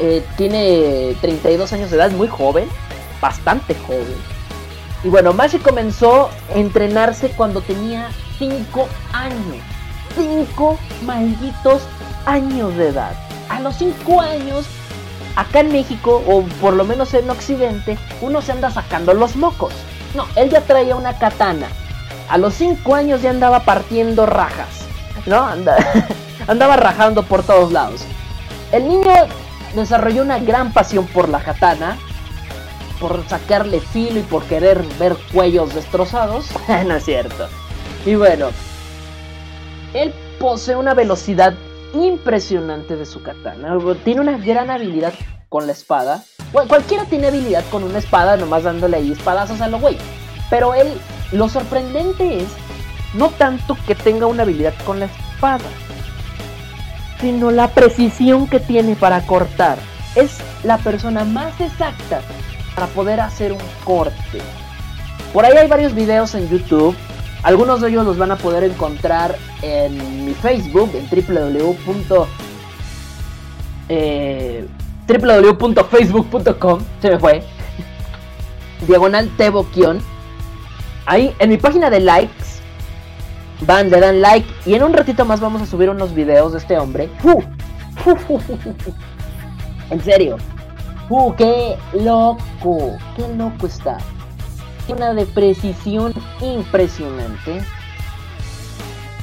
eh, 0.00 0.26
tiene 0.36 1.14
32 1.20 1.72
años 1.72 1.88
de 1.92 1.96
edad, 1.98 2.10
muy 2.10 2.26
joven, 2.26 2.68
bastante 3.20 3.76
joven. 3.76 4.16
Y 5.04 5.08
bueno, 5.08 5.32
Mashi 5.32 5.58
comenzó 5.58 6.30
a 6.52 6.58
entrenarse 6.58 7.30
cuando 7.36 7.60
tenía 7.60 8.08
5 8.40 8.88
años. 9.12 9.62
5 10.16 10.78
malditos 11.06 11.82
años 12.26 12.76
de 12.76 12.88
edad. 12.88 13.12
A 13.48 13.60
los 13.60 13.76
5 13.76 14.20
años, 14.20 14.66
acá 15.36 15.60
en 15.60 15.70
México, 15.70 16.24
o 16.26 16.42
por 16.60 16.74
lo 16.74 16.82
menos 16.82 17.14
en 17.14 17.30
Occidente, 17.30 17.98
uno 18.20 18.42
se 18.42 18.50
anda 18.50 18.68
sacando 18.72 19.14
los 19.14 19.36
mocos. 19.36 19.72
No, 20.16 20.26
él 20.34 20.50
ya 20.50 20.60
traía 20.62 20.96
una 20.96 21.16
katana. 21.20 21.68
A 22.28 22.36
los 22.36 22.54
5 22.54 22.96
años 22.96 23.22
ya 23.22 23.30
andaba 23.30 23.60
partiendo 23.60 24.26
rajas. 24.26 24.84
¿No? 25.26 25.44
Anda, 25.44 25.76
andaba 26.46 26.76
rajando 26.76 27.22
por 27.22 27.42
todos 27.42 27.72
lados. 27.72 28.04
El 28.72 28.88
niño 28.88 29.12
desarrolló 29.74 30.22
una 30.22 30.38
gran 30.38 30.72
pasión 30.72 31.06
por 31.06 31.28
la 31.28 31.40
katana, 31.40 31.98
por 33.00 33.26
sacarle 33.28 33.80
filo 33.80 34.20
y 34.20 34.22
por 34.22 34.44
querer 34.44 34.82
ver 34.98 35.16
cuellos 35.32 35.74
destrozados. 35.74 36.46
no 36.86 36.96
es 36.96 37.04
cierto. 37.04 37.48
Y 38.06 38.14
bueno, 38.14 38.48
él 39.94 40.12
posee 40.38 40.76
una 40.76 40.94
velocidad 40.94 41.54
impresionante 41.94 42.96
de 42.96 43.06
su 43.06 43.22
katana. 43.22 43.78
Tiene 44.04 44.20
una 44.20 44.38
gran 44.38 44.70
habilidad 44.70 45.14
con 45.48 45.66
la 45.66 45.72
espada. 45.72 46.24
Cualquiera 46.52 47.04
tiene 47.04 47.28
habilidad 47.28 47.64
con 47.70 47.84
una 47.84 47.98
espada, 47.98 48.36
nomás 48.36 48.64
dándole 48.64 48.96
ahí 48.96 49.12
espadazos 49.12 49.60
a 49.60 49.68
lo 49.68 49.78
güey. 49.78 49.96
Pero 50.50 50.74
él, 50.74 50.88
lo 51.32 51.48
sorprendente 51.48 52.42
es 52.42 52.48
no 53.14 53.30
tanto 53.30 53.76
que 53.86 53.94
tenga 53.94 54.26
una 54.26 54.42
habilidad 54.42 54.74
con 54.84 55.00
la 55.00 55.06
espada, 55.06 55.64
sino 57.20 57.50
la 57.50 57.68
precisión 57.68 58.48
que 58.48 58.60
tiene 58.60 58.96
para 58.96 59.24
cortar. 59.26 59.78
Es 60.14 60.38
la 60.62 60.78
persona 60.78 61.24
más 61.24 61.60
exacta 61.60 62.20
para 62.74 62.86
poder 62.88 63.20
hacer 63.20 63.52
un 63.52 63.58
corte. 63.84 64.40
Por 65.32 65.44
ahí 65.44 65.56
hay 65.56 65.68
varios 65.68 65.94
videos 65.94 66.34
en 66.34 66.48
YouTube. 66.48 66.94
Algunos 67.42 67.80
de 67.80 67.88
ellos 67.88 68.04
los 68.04 68.16
van 68.16 68.30
a 68.30 68.36
poder 68.36 68.64
encontrar 68.64 69.36
en 69.62 70.26
mi 70.26 70.34
Facebook, 70.34 70.90
en 70.94 71.08
www. 71.10 72.26
Eh, 73.88 74.66
www.facebook.com. 75.06 76.80
Se 77.02 77.10
me 77.10 77.18
fue. 77.18 77.42
Diagonal 78.86 79.28
Teboquion. 79.36 80.00
Ahí 81.06 81.34
en 81.38 81.50
mi 81.50 81.58
página 81.58 81.90
de 81.90 82.00
likes 82.00 82.43
van, 83.60 83.90
le 83.90 84.00
dan 84.00 84.20
like 84.20 84.48
y 84.66 84.74
en 84.74 84.82
un 84.82 84.92
ratito 84.92 85.24
más 85.24 85.40
vamos 85.40 85.62
a 85.62 85.66
subir 85.66 85.90
unos 85.90 86.14
videos 86.14 86.52
de 86.52 86.58
este 86.58 86.78
hombre. 86.78 87.08
En 89.90 90.02
serio. 90.02 90.36
¡Uh, 91.10 91.34
qué 91.34 91.76
loco! 91.92 92.96
¡Qué 93.16 93.28
loco 93.36 93.66
está! 93.66 93.98
Una 94.88 95.12
de 95.12 95.26
precisión 95.26 96.14
impresionante. 96.40 97.62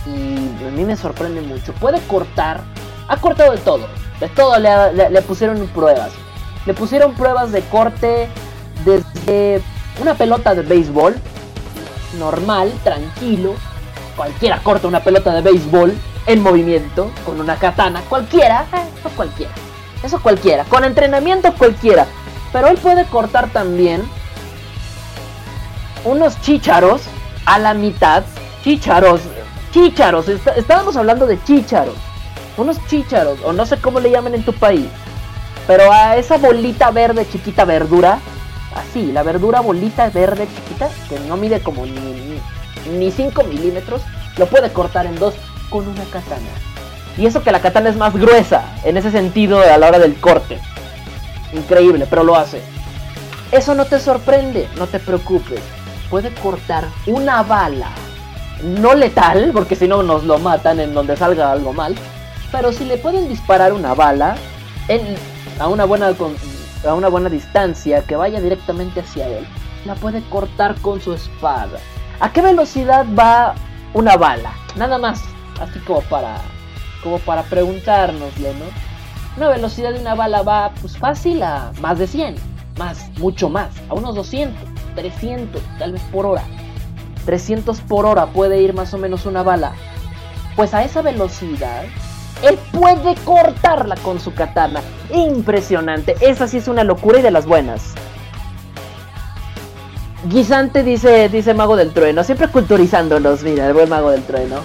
Y 0.05 0.65
a 0.65 0.71
mí 0.71 0.85
me 0.85 0.95
sorprende 0.95 1.41
mucho. 1.41 1.73
Puede 1.73 1.99
cortar. 2.01 2.61
Ha 3.07 3.17
cortado 3.17 3.51
de 3.51 3.57
todo. 3.59 3.87
De 4.19 4.29
todo 4.29 4.57
le, 4.59 5.09
le 5.09 5.21
pusieron 5.23 5.67
pruebas. 5.67 6.11
Le 6.65 6.73
pusieron 6.73 7.13
pruebas 7.15 7.51
de 7.51 7.61
corte 7.63 8.29
desde 8.85 9.61
una 9.99 10.13
pelota 10.13 10.53
de 10.53 10.61
béisbol. 10.61 11.15
Normal, 12.19 12.71
tranquilo 12.83 13.55
cualquiera 14.21 14.59
corta 14.59 14.87
una 14.87 14.99
pelota 14.99 15.33
de 15.33 15.41
béisbol 15.41 15.97
en 16.27 16.43
movimiento 16.43 17.09
con 17.25 17.39
una 17.39 17.55
katana, 17.55 18.03
cualquiera, 18.07 18.67
eh, 18.71 18.99
eso 18.99 19.09
cualquiera, 19.15 19.51
eso 20.03 20.21
cualquiera, 20.21 20.63
con 20.65 20.83
entrenamiento 20.83 21.51
cualquiera, 21.53 22.05
pero 22.53 22.67
él 22.67 22.77
puede 22.77 23.05
cortar 23.05 23.49
también 23.49 24.03
unos 26.05 26.39
chícharos 26.41 27.01
a 27.47 27.57
la 27.57 27.73
mitad, 27.73 28.21
chícharos, 28.63 29.21
chícharos, 29.73 30.29
estábamos 30.29 30.95
hablando 30.97 31.25
de 31.25 31.43
chícharos, 31.43 31.95
unos 32.57 32.77
chícharos, 32.89 33.39
o 33.43 33.53
no 33.53 33.65
sé 33.65 33.77
cómo 33.77 33.99
le 33.99 34.11
llaman 34.11 34.35
en 34.35 34.45
tu 34.45 34.53
país, 34.53 34.85
pero 35.65 35.91
a 35.91 36.15
esa 36.17 36.37
bolita 36.37 36.91
verde 36.91 37.27
chiquita 37.27 37.65
verdura, 37.65 38.19
así, 38.75 39.11
la 39.11 39.23
verdura 39.23 39.61
bolita 39.61 40.11
verde 40.11 40.47
chiquita, 40.47 40.91
que 41.09 41.19
no 41.21 41.37
mide 41.37 41.61
como 41.61 41.87
ni 41.87 42.39
ni 42.97 43.11
5 43.11 43.43
milímetros, 43.43 44.01
lo 44.37 44.45
puede 44.47 44.71
cortar 44.71 45.05
en 45.05 45.15
dos 45.15 45.33
con 45.69 45.87
una 45.87 46.03
katana. 46.05 46.49
Y 47.17 47.25
eso 47.25 47.43
que 47.43 47.51
la 47.51 47.61
katana 47.61 47.89
es 47.89 47.97
más 47.97 48.13
gruesa, 48.13 48.63
en 48.83 48.97
ese 48.97 49.11
sentido 49.11 49.59
a 49.61 49.77
la 49.77 49.87
hora 49.87 49.99
del 49.99 50.15
corte. 50.19 50.59
Increíble, 51.53 52.07
pero 52.09 52.23
lo 52.23 52.35
hace. 52.35 52.61
Eso 53.51 53.75
no 53.75 53.85
te 53.85 53.99
sorprende, 53.99 54.69
no 54.77 54.87
te 54.87 54.99
preocupes. 54.99 55.59
Puede 56.09 56.33
cortar 56.35 56.85
una 57.05 57.43
bala. 57.43 57.89
No 58.63 58.93
letal, 58.93 59.51
porque 59.53 59.75
si 59.75 59.87
no 59.87 60.03
nos 60.03 60.23
lo 60.23 60.37
matan 60.39 60.79
en 60.79 60.93
donde 60.93 61.17
salga 61.17 61.51
algo 61.51 61.73
mal. 61.73 61.95
Pero 62.51 62.71
si 62.71 62.85
le 62.85 62.97
pueden 62.97 63.27
disparar 63.27 63.73
una 63.73 63.93
bala 63.93 64.35
a, 65.59 65.67
una 65.67 65.85
buena, 65.85 66.13
a 66.87 66.93
una 66.93 67.07
buena 67.09 67.29
distancia 67.29 68.03
que 68.03 68.15
vaya 68.15 68.39
directamente 68.39 69.01
hacia 69.01 69.27
él, 69.27 69.45
la 69.85 69.95
puede 69.95 70.21
cortar 70.29 70.75
con 70.81 71.01
su 71.01 71.13
espada. 71.13 71.79
¿A 72.21 72.31
qué 72.31 72.43
velocidad 72.43 73.07
va 73.17 73.55
una 73.95 74.15
bala? 74.15 74.53
Nada 74.75 74.99
más, 74.99 75.23
así 75.59 75.79
como 75.79 76.01
para, 76.01 76.37
como 77.01 77.17
para 77.17 77.41
preguntárnoslo, 77.41 78.49
¿no? 78.53 78.65
Una 79.37 79.49
velocidad 79.49 79.91
de 79.91 80.01
una 80.01 80.13
bala 80.13 80.43
va 80.43 80.71
pues 80.79 80.95
fácil 80.95 81.41
a 81.41 81.71
más 81.81 81.97
de 81.97 82.05
100, 82.05 82.35
más, 82.77 83.09
mucho 83.17 83.49
más, 83.49 83.71
a 83.89 83.95
unos 83.95 84.13
200, 84.13 84.55
300, 84.93 85.63
tal 85.79 85.93
vez 85.93 86.01
por 86.11 86.27
hora. 86.27 86.43
300 87.25 87.81
por 87.81 88.05
hora 88.05 88.27
puede 88.27 88.61
ir 88.61 88.75
más 88.75 88.93
o 88.93 88.99
menos 88.99 89.25
una 89.25 89.41
bala. 89.41 89.71
Pues 90.55 90.75
a 90.75 90.83
esa 90.83 91.01
velocidad, 91.01 91.85
él 92.43 92.59
puede 92.71 93.15
cortarla 93.25 93.95
con 93.95 94.19
su 94.19 94.31
katana. 94.35 94.81
Impresionante, 95.11 96.15
esa 96.21 96.47
sí 96.47 96.57
es 96.57 96.67
una 96.67 96.83
locura 96.83 97.17
y 97.17 97.23
de 97.23 97.31
las 97.31 97.47
buenas. 97.47 97.95
Guisante 100.25 100.83
dice, 100.83 101.29
dice 101.29 101.53
Mago 101.53 101.75
del 101.75 101.91
Trueno, 101.91 102.23
siempre 102.23 102.47
culturizándonos, 102.47 103.41
mira, 103.43 103.67
el 103.67 103.73
buen 103.73 103.89
Mago 103.89 104.11
del 104.11 104.23
Trueno. 104.23 104.57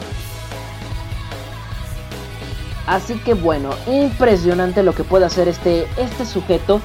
Así 2.87 3.15
que 3.19 3.35
bueno, 3.35 3.71
impresionante 3.87 4.83
lo 4.83 4.95
que 4.95 5.03
puede 5.03 5.25
hacer 5.25 5.49
este, 5.49 5.89
este 5.97 6.25
sujeto. 6.25 6.81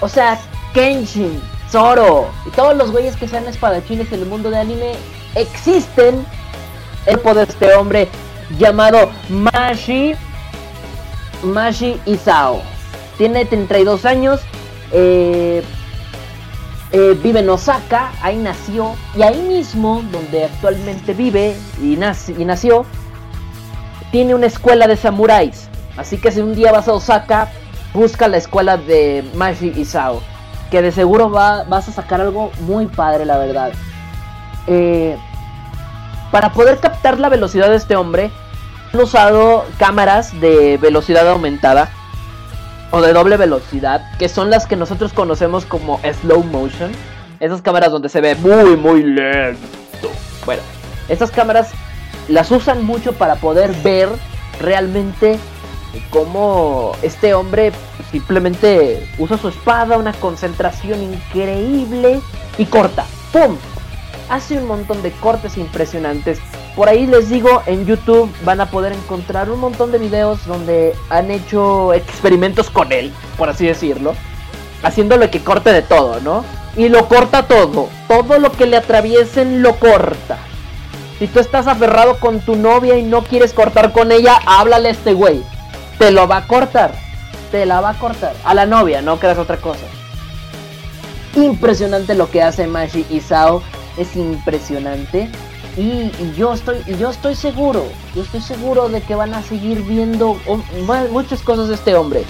O 0.00 0.08
sea, 0.08 0.38
Kenshin, 0.72 1.40
Zoro 1.70 2.28
y 2.46 2.50
todos 2.50 2.76
los 2.76 2.92
güeyes 2.92 3.16
que 3.16 3.28
sean 3.28 3.46
espadachines 3.46 4.10
en 4.12 4.20
el 4.20 4.26
mundo 4.26 4.50
de 4.50 4.58
anime 4.58 4.92
existen. 5.34 6.24
El 7.06 7.18
poder 7.20 7.46
de 7.46 7.52
este 7.52 7.74
hombre 7.74 8.08
llamado 8.58 9.10
Mashi, 9.28 10.14
Mashi 11.42 12.00
Isao. 12.06 12.62
Tiene 13.16 13.44
32 13.44 14.04
años. 14.04 14.40
Eh, 14.92 15.62
eh, 16.90 17.18
vive 17.22 17.40
en 17.40 17.50
Osaka, 17.50 18.12
ahí 18.22 18.36
nació, 18.36 18.94
y 19.14 19.22
ahí 19.22 19.40
mismo, 19.42 20.02
donde 20.10 20.44
actualmente 20.44 21.12
vive 21.12 21.54
y, 21.82 21.96
nació, 21.96 22.86
tiene 24.10 24.34
una 24.34 24.46
escuela 24.46 24.86
de 24.86 24.96
samuráis. 24.96 25.68
Así 25.96 26.16
que 26.16 26.32
si 26.32 26.40
un 26.40 26.54
día 26.54 26.72
vas 26.72 26.88
a 26.88 26.94
Osaka, 26.94 27.48
busca 27.92 28.26
la 28.28 28.38
escuela 28.38 28.78
de 28.78 29.28
Mashi 29.34 29.72
Isao, 29.76 30.22
que 30.70 30.80
de 30.80 30.92
seguro 30.92 31.30
va, 31.30 31.64
vas 31.64 31.88
a 31.88 31.92
sacar 31.92 32.20
algo 32.20 32.50
muy 32.60 32.86
padre, 32.86 33.26
la 33.26 33.36
verdad. 33.36 33.72
Eh, 34.66 35.16
para 36.30 36.52
poder 36.52 36.78
captar 36.78 37.18
la 37.18 37.28
velocidad 37.28 37.68
de 37.68 37.76
este 37.76 37.96
hombre, 37.96 38.30
han 38.94 39.00
usado 39.00 39.66
cámaras 39.78 40.38
de 40.40 40.78
velocidad 40.78 41.28
aumentada 41.28 41.90
o 42.90 43.00
de 43.00 43.12
doble 43.12 43.36
velocidad, 43.36 44.02
que 44.18 44.28
son 44.28 44.50
las 44.50 44.66
que 44.66 44.76
nosotros 44.76 45.12
conocemos 45.12 45.64
como 45.64 46.00
slow 46.20 46.42
motion. 46.44 46.90
Esas 47.40 47.62
cámaras 47.62 47.92
donde 47.92 48.08
se 48.08 48.20
ve 48.20 48.34
muy, 48.34 48.76
muy 48.76 49.02
lento. 49.02 50.10
Bueno, 50.44 50.62
estas 51.08 51.30
cámaras 51.30 51.70
las 52.28 52.50
usan 52.50 52.84
mucho 52.84 53.12
para 53.12 53.36
poder 53.36 53.72
ver 53.82 54.08
realmente 54.60 55.38
cómo 56.10 56.92
este 57.02 57.34
hombre 57.34 57.72
simplemente 58.10 59.06
usa 59.18 59.38
su 59.38 59.48
espada, 59.48 59.98
una 59.98 60.12
concentración 60.14 61.02
increíble 61.02 62.20
y 62.56 62.64
corta. 62.66 63.04
¡Pum! 63.32 63.56
Hace 64.28 64.58
un 64.58 64.66
montón 64.66 65.02
de 65.02 65.10
cortes 65.12 65.56
impresionantes 65.56 66.38
por 66.78 66.88
ahí 66.88 67.08
les 67.08 67.28
digo, 67.28 67.60
en 67.66 67.86
YouTube 67.86 68.32
van 68.44 68.60
a 68.60 68.70
poder 68.70 68.92
encontrar 68.92 69.50
un 69.50 69.58
montón 69.58 69.90
de 69.90 69.98
videos 69.98 70.46
donde 70.46 70.94
han 71.10 71.28
hecho 71.28 71.92
experimentos 71.92 72.70
con 72.70 72.92
él, 72.92 73.12
por 73.36 73.48
así 73.48 73.66
decirlo. 73.66 74.14
Haciéndole 74.84 75.28
que 75.28 75.42
corte 75.42 75.72
de 75.72 75.82
todo, 75.82 76.20
¿no? 76.20 76.44
Y 76.76 76.88
lo 76.88 77.08
corta 77.08 77.48
todo. 77.48 77.88
Todo 78.06 78.38
lo 78.38 78.52
que 78.52 78.66
le 78.66 78.76
atraviesen 78.76 79.60
lo 79.60 79.74
corta. 79.80 80.38
Si 81.18 81.26
tú 81.26 81.40
estás 81.40 81.66
aferrado 81.66 82.20
con 82.20 82.38
tu 82.38 82.54
novia 82.54 82.96
y 82.96 83.02
no 83.02 83.24
quieres 83.24 83.52
cortar 83.52 83.90
con 83.90 84.12
ella, 84.12 84.38
háblale 84.46 84.90
a 84.90 84.92
este 84.92 85.14
güey. 85.14 85.42
Te 85.98 86.12
lo 86.12 86.28
va 86.28 86.36
a 86.36 86.46
cortar. 86.46 86.92
te 87.50 87.66
la 87.66 87.80
va 87.80 87.90
a 87.90 87.98
cortar. 87.98 88.34
A 88.44 88.54
la 88.54 88.66
novia, 88.66 89.02
no 89.02 89.18
creas 89.18 89.38
otra 89.38 89.56
cosa. 89.56 89.84
Impresionante 91.34 92.14
lo 92.14 92.30
que 92.30 92.40
hace 92.40 92.68
Mashi 92.68 93.04
y 93.10 93.18
Sao. 93.18 93.64
Es 93.96 94.14
impresionante. 94.14 95.28
Y, 95.78 96.10
yo 96.36 96.54
estoy 96.54 96.82
yo 96.98 97.10
estoy 97.10 97.36
seguro, 97.36 97.86
yo 98.12 98.22
estoy 98.22 98.40
seguro 98.40 98.88
de 98.88 99.00
que 99.00 99.14
van 99.14 99.32
a 99.32 99.42
seguir 99.42 99.82
viendo 99.82 100.36
muchas 101.12 101.40
cosas 101.42 101.68
de 101.68 101.74
este 101.74 101.94
hombre. 101.94 102.24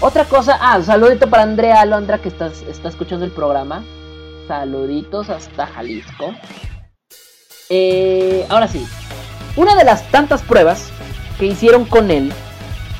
Otra 0.00 0.24
cosa, 0.24 0.56
ah, 0.60 0.80
saludito 0.80 1.28
para 1.28 1.42
Andrea 1.42 1.80
Alondra 1.80 2.18
que 2.18 2.28
está, 2.28 2.52
está 2.70 2.88
escuchando 2.88 3.24
el 3.24 3.32
programa. 3.32 3.82
Saluditos 4.46 5.28
hasta 5.28 5.66
Jalisco. 5.66 6.32
Eh, 7.68 8.46
ahora 8.48 8.68
sí, 8.68 8.86
una 9.56 9.74
de 9.74 9.82
las 9.82 10.08
tantas 10.12 10.42
pruebas 10.42 10.90
que 11.36 11.46
hicieron 11.46 11.84
con 11.84 12.12
él 12.12 12.32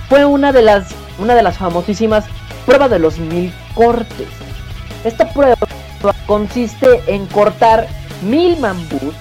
fue 0.08 0.24
una 0.24 0.50
de 0.50 0.62
las, 0.62 0.88
una 1.20 1.36
de 1.36 1.42
las 1.44 1.56
famosísimas 1.56 2.24
pruebas 2.66 2.90
de 2.90 2.98
los 2.98 3.18
mil 3.18 3.52
cortes. 3.74 4.26
Esta 5.04 5.32
prueba 5.32 5.56
consiste 6.26 7.00
en 7.06 7.26
cortar 7.26 7.86
mil 8.22 8.58
mambús. 8.58 9.14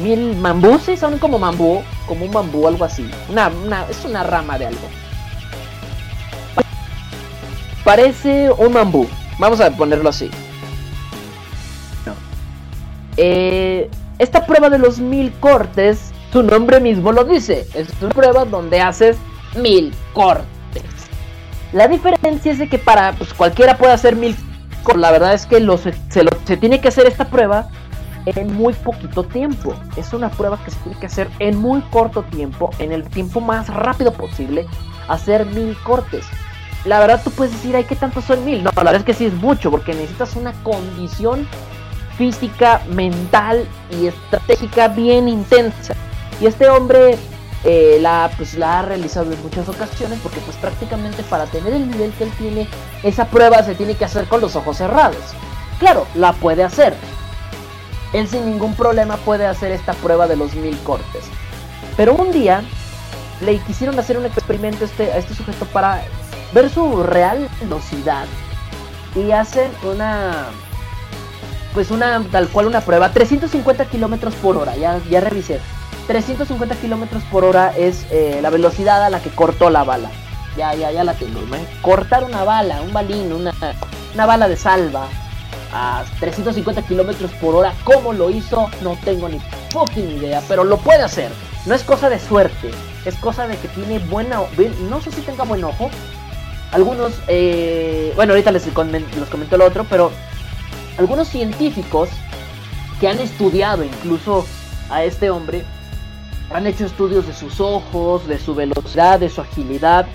Mil 0.00 0.36
mambús, 0.36 0.82
sí, 0.82 0.96
son 0.96 1.18
como 1.18 1.38
mambú, 1.38 1.82
como 2.06 2.24
un 2.24 2.30
bambú, 2.32 2.66
algo 2.66 2.84
así. 2.84 3.08
Una, 3.28 3.50
es 3.90 4.04
una 4.04 4.22
rama 4.22 4.58
de 4.58 4.66
algo. 4.68 4.88
Parece 7.84 8.50
un 8.56 8.72
bambú. 8.72 9.06
Vamos 9.38 9.60
a 9.60 9.70
ponerlo 9.70 10.08
así. 10.08 10.30
No. 12.06 12.14
Eh, 13.16 13.90
esta 14.18 14.46
prueba 14.46 14.70
de 14.70 14.78
los 14.78 14.98
mil 15.00 15.32
cortes, 15.40 16.12
su 16.32 16.42
nombre 16.42 16.80
mismo 16.80 17.12
lo 17.12 17.24
dice. 17.24 17.66
Es 17.74 17.88
una 18.00 18.10
prueba 18.10 18.44
donde 18.44 18.80
haces 18.80 19.16
mil 19.56 19.92
cortes. 20.12 20.46
La 21.72 21.88
diferencia 21.88 22.52
es 22.52 22.58
de 22.58 22.68
que 22.68 22.78
para 22.78 23.12
pues, 23.12 23.32
cualquiera 23.34 23.76
puede 23.76 23.92
hacer 23.92 24.16
mil 24.16 24.36
cortes. 24.82 25.00
La 25.00 25.10
verdad 25.10 25.34
es 25.34 25.46
que 25.46 25.60
lo, 25.60 25.78
se, 25.78 25.94
se 26.10 26.22
lo- 26.22 26.30
se 26.44 26.56
tiene 26.56 26.80
que 26.80 26.88
hacer 26.88 27.06
esta 27.06 27.28
prueba 27.28 27.68
en 28.26 28.54
muy 28.54 28.72
poquito 28.74 29.24
tiempo. 29.24 29.74
Es 29.96 30.12
una 30.12 30.30
prueba 30.30 30.58
que 30.64 30.70
se 30.70 30.78
tiene 30.80 30.98
que 30.98 31.06
hacer 31.06 31.30
en 31.38 31.58
muy 31.58 31.80
corto 31.90 32.22
tiempo, 32.22 32.70
en 32.78 32.92
el 32.92 33.04
tiempo 33.04 33.40
más 33.40 33.68
rápido 33.68 34.12
posible, 34.12 34.66
hacer 35.08 35.46
mil 35.46 35.76
cortes. 35.84 36.26
La 36.84 36.98
verdad 36.98 37.20
tú 37.22 37.30
puedes 37.30 37.52
decir, 37.52 37.76
ay, 37.76 37.84
¿qué 37.84 37.96
tanto 37.96 38.22
son 38.22 38.44
mil? 38.44 38.62
No, 38.62 38.70
la 38.74 38.84
verdad 38.84 38.96
es 38.96 39.04
que 39.04 39.14
sí 39.14 39.26
es 39.26 39.34
mucho, 39.34 39.70
porque 39.70 39.94
necesitas 39.94 40.34
una 40.36 40.52
condición 40.62 41.46
física, 42.16 42.82
mental 42.90 43.66
y 43.90 44.06
estratégica 44.06 44.88
bien 44.88 45.28
intensa. 45.28 45.94
Y 46.40 46.46
este 46.46 46.68
hombre 46.68 47.18
eh, 47.64 47.98
la, 48.00 48.30
pues, 48.36 48.54
la 48.54 48.80
ha 48.80 48.82
realizado 48.82 49.30
en 49.32 49.42
muchas 49.42 49.68
ocasiones, 49.68 50.18
porque 50.22 50.40
pues 50.40 50.56
prácticamente 50.56 51.22
para 51.24 51.44
tener 51.46 51.74
el 51.74 51.90
nivel 51.90 52.12
que 52.12 52.24
él 52.24 52.30
tiene, 52.38 52.68
esa 53.02 53.26
prueba 53.26 53.62
se 53.62 53.74
tiene 53.74 53.94
que 53.94 54.04
hacer 54.06 54.26
con 54.26 54.40
los 54.40 54.56
ojos 54.56 54.78
cerrados. 54.78 55.18
Claro, 55.78 56.06
la 56.14 56.32
puede 56.32 56.62
hacer. 56.62 56.94
Él 58.12 58.26
sin 58.28 58.44
ningún 58.46 58.74
problema 58.74 59.16
puede 59.18 59.46
hacer 59.46 59.70
esta 59.70 59.92
prueba 59.94 60.26
de 60.26 60.36
los 60.36 60.54
mil 60.54 60.76
cortes. 60.78 61.24
Pero 61.96 62.14
un 62.14 62.32
día 62.32 62.62
le 63.40 63.58
quisieron 63.58 63.98
hacer 63.98 64.18
un 64.18 64.26
experimento 64.26 64.84
a 64.84 64.86
este, 64.86 65.12
a 65.12 65.18
este 65.18 65.34
sujeto 65.34 65.64
para 65.66 66.02
ver 66.52 66.70
su 66.70 67.02
real 67.02 67.48
velocidad. 67.60 68.26
Y 69.14 69.30
hacen 69.32 69.70
una. 69.82 70.46
Pues 71.74 71.90
una. 71.90 72.22
Tal 72.30 72.48
cual 72.48 72.66
una 72.66 72.80
prueba. 72.80 73.12
350 73.12 73.84
kilómetros 73.86 74.34
por 74.34 74.56
hora. 74.56 74.76
Ya, 74.76 74.98
ya 75.08 75.20
revisé. 75.20 75.60
350 76.06 76.74
kilómetros 76.76 77.22
por 77.24 77.44
hora 77.44 77.72
es 77.76 78.06
eh, 78.10 78.40
la 78.42 78.50
velocidad 78.50 79.04
a 79.04 79.10
la 79.10 79.20
que 79.20 79.30
cortó 79.30 79.70
la 79.70 79.84
bala. 79.84 80.10
Ya, 80.56 80.74
ya, 80.74 80.90
ya 80.90 81.04
la 81.04 81.14
tengo. 81.14 81.40
¿no? 81.40 81.56
Cortar 81.82 82.24
una 82.24 82.42
bala, 82.42 82.82
un 82.82 82.92
balín, 82.92 83.32
una, 83.32 83.54
una 84.14 84.26
bala 84.26 84.48
de 84.48 84.56
salva 84.56 85.06
a 85.72 86.04
350 86.18 86.82
kilómetros 86.82 87.30
por 87.32 87.54
hora. 87.54 87.74
¿Cómo 87.84 88.12
lo 88.12 88.30
hizo? 88.30 88.68
No 88.82 88.96
tengo 89.04 89.28
ni 89.28 89.40
fucking 89.70 90.18
idea, 90.18 90.42
pero 90.48 90.64
lo 90.64 90.76
puede 90.78 91.02
hacer. 91.02 91.30
No 91.66 91.74
es 91.74 91.82
cosa 91.82 92.08
de 92.08 92.18
suerte, 92.18 92.70
es 93.04 93.14
cosa 93.16 93.46
de 93.46 93.56
que 93.56 93.68
tiene 93.68 93.98
buena. 93.98 94.40
No 94.88 95.00
sé 95.00 95.12
si 95.12 95.20
tenga 95.22 95.44
buen 95.44 95.64
ojo. 95.64 95.90
Algunos, 96.72 97.12
eh, 97.26 98.12
bueno, 98.14 98.32
ahorita 98.32 98.52
les, 98.52 98.64
les 98.66 99.28
comentó 99.28 99.56
el 99.56 99.62
otro, 99.62 99.84
pero 99.90 100.10
algunos 100.98 101.28
científicos 101.28 102.08
que 103.00 103.08
han 103.08 103.18
estudiado 103.18 103.82
incluso 103.82 104.46
a 104.90 105.04
este 105.04 105.30
hombre 105.30 105.64
han 106.52 106.66
hecho 106.66 106.84
estudios 106.84 107.26
de 107.26 107.32
sus 107.32 107.60
ojos, 107.60 108.26
de 108.26 108.38
su 108.38 108.54
velocidad, 108.54 109.20
de 109.20 109.28
su 109.28 109.40
agilidad, 109.40 110.06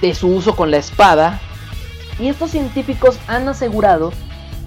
de 0.00 0.14
su 0.14 0.28
uso 0.28 0.54
con 0.54 0.70
la 0.70 0.78
espada. 0.78 1.40
Y 2.20 2.28
estos 2.28 2.50
científicos 2.50 3.18
han 3.28 3.48
asegurado 3.48 4.12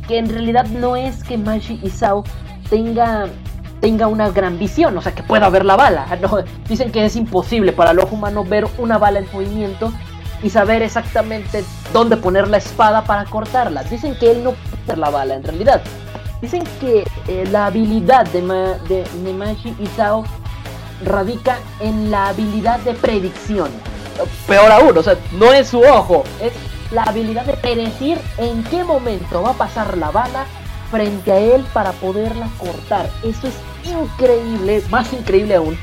que 0.08 0.18
en 0.18 0.30
realidad 0.30 0.66
no 0.66 0.95
es 0.95 1.24
que 1.24 1.38
Mashi 1.38 1.80
Isao 1.84 2.24
tenga, 2.70 3.28
tenga 3.80 4.08
una 4.08 4.30
gran 4.30 4.58
visión, 4.60 4.97
o 4.97 5.01
sea, 5.01 5.14
que 5.14 5.24
pueda 5.24 5.49
ver 5.49 5.64
la 5.66 5.76
bala. 5.76 6.06
Dicen 6.68 6.91
que 6.91 7.06
es 7.06 7.16
imposible 7.16 7.72
para 7.72 7.91
el 7.91 7.99
ojo 7.99 8.16
humano 8.16 8.43
ver 8.43 8.66
una 8.78 8.97
bala 8.97 9.20
en 9.20 9.28
movimiento 9.32 9.93
y 10.41 10.49
saber 10.49 10.82
exactamente 10.82 11.64
dónde 11.93 12.18
poner 12.18 12.47
la 12.49 12.58
espada 12.58 13.04
para 13.04 13.26
cortarla. 13.26 13.84
Dicen 13.84 14.16
que 14.16 14.32
él 14.32 14.43
no 14.43 14.51
puede 14.51 14.84
ver 14.88 14.97
la 14.97 15.10
bala 15.10 15.36
en 15.36 15.43
realidad. 15.43 15.82
Dicen 16.41 16.64
que 16.82 17.06
eh, 17.30 17.47
la 17.51 17.68
habilidad 17.68 18.26
de, 18.28 18.41
Ma- 18.41 18.78
de, 18.89 19.04
de 19.24 20.24
radica 21.06 21.58
en 21.80 22.12
la 22.12 22.30
habilidad 22.30 22.80
de 22.80 22.93
predicción. 22.93 23.70
Peor 24.47 24.72
aún, 24.72 24.97
o 24.97 25.04
sea, 25.04 25.16
no 25.32 25.51
es 25.54 25.70
su 25.70 25.80
ojo, 25.82 26.24
es 26.41 26.51
la 26.94 27.04
habilidad 27.04 27.46
de 27.46 27.54
predecir 27.54 28.20
en 28.38 28.64
qué 28.66 28.84
momento 28.84 29.41
va 29.41 29.52
a 29.52 29.54
pasar 29.54 29.98
la 29.98 30.12
bala 30.12 30.46
frente 30.91 31.32
a 31.32 31.39
él 31.39 31.66
para 31.74 31.91
poderla 31.94 32.48
cortar. 32.60 33.10
Eso 33.24 33.48
es 33.48 33.56
increíble, 33.89 34.84
más 34.89 35.12
increíble 35.12 35.56
aún 35.56 35.78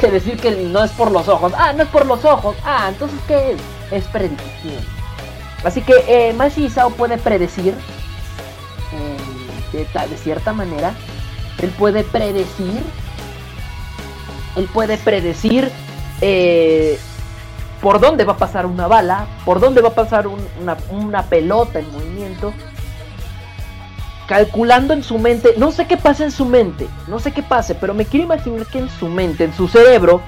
que 0.00 0.10
decir 0.10 0.36
que 0.36 0.50
no 0.50 0.84
es 0.84 0.90
por 0.92 1.10
los 1.10 1.28
ojos. 1.28 1.52
Ah, 1.56 1.72
no 1.72 1.84
es 1.84 1.88
por 1.88 2.06
los 2.06 2.24
ojos. 2.24 2.56
Ah, 2.64 2.86
entonces 2.88 3.18
¿qué 3.26 3.52
es? 3.52 3.60
Es 3.90 4.04
predicción. 4.08 4.84
Así 5.64 5.80
que 5.82 5.94
eh, 6.06 6.32
Mashi 6.34 6.66
Isao 6.66 6.90
puede 6.90 7.16
predecir 7.16 7.74
eh, 8.92 9.72
de, 9.72 10.08
de 10.08 10.16
cierta 10.18 10.52
manera. 10.52 10.94
Él 11.62 11.70
puede 11.70 12.04
predecir. 12.04 12.82
Él 14.56 14.68
puede 14.72 14.98
predecir 14.98 15.70
eh, 16.20 16.98
por 17.80 18.00
dónde 18.00 18.24
va 18.24 18.34
a 18.34 18.36
pasar 18.38 18.66
una 18.66 18.86
bala, 18.86 19.26
por 19.44 19.60
dónde 19.60 19.80
va 19.82 19.88
a 19.90 19.94
pasar 19.94 20.26
un- 20.26 20.46
una, 20.60 20.76
una 20.90 21.22
pelota 21.24 21.78
en 21.78 21.90
movimiento. 21.92 22.52
Calculando 24.28 24.92
en 24.92 25.04
su 25.04 25.18
mente, 25.18 25.54
no 25.56 25.70
sé 25.70 25.86
qué 25.86 25.96
pasa 25.96 26.24
en 26.24 26.32
su 26.32 26.46
mente, 26.46 26.88
no 27.06 27.20
sé 27.20 27.30
qué 27.30 27.44
pase, 27.44 27.76
pero 27.76 27.94
me 27.94 28.04
quiero 28.06 28.24
imaginar 28.24 28.66
que 28.66 28.78
en 28.80 28.90
su 28.90 29.06
mente, 29.06 29.44
en 29.44 29.54
su 29.54 29.68
cerebro, 29.68 30.20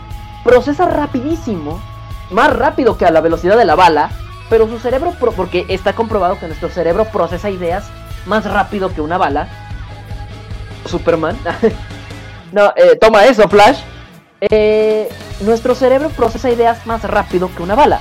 procesa 0.44 0.86
rapidísimo, 0.86 1.82
más 2.30 2.54
rápido 2.54 2.96
que 2.96 3.06
a 3.06 3.10
la 3.10 3.20
velocidad 3.20 3.56
de 3.56 3.64
la 3.64 3.74
bala, 3.74 4.10
pero 4.48 4.68
su 4.68 4.78
cerebro, 4.78 5.14
porque 5.34 5.66
está 5.68 5.94
comprobado 5.94 6.38
que 6.38 6.46
nuestro 6.46 6.68
cerebro 6.68 7.06
procesa 7.06 7.50
ideas 7.50 7.88
más 8.26 8.44
rápido 8.44 8.94
que 8.94 9.00
una 9.00 9.18
bala. 9.18 9.48
Superman. 10.86 11.36
no, 12.52 12.72
eh, 12.76 12.96
toma 13.00 13.24
eso, 13.24 13.48
Flash. 13.48 13.80
Eh, 14.42 15.08
nuestro 15.40 15.74
cerebro 15.74 16.10
procesa 16.10 16.50
ideas 16.50 16.86
más 16.86 17.02
rápido 17.04 17.50
que 17.54 17.62
una 17.62 17.74
bala. 17.74 18.00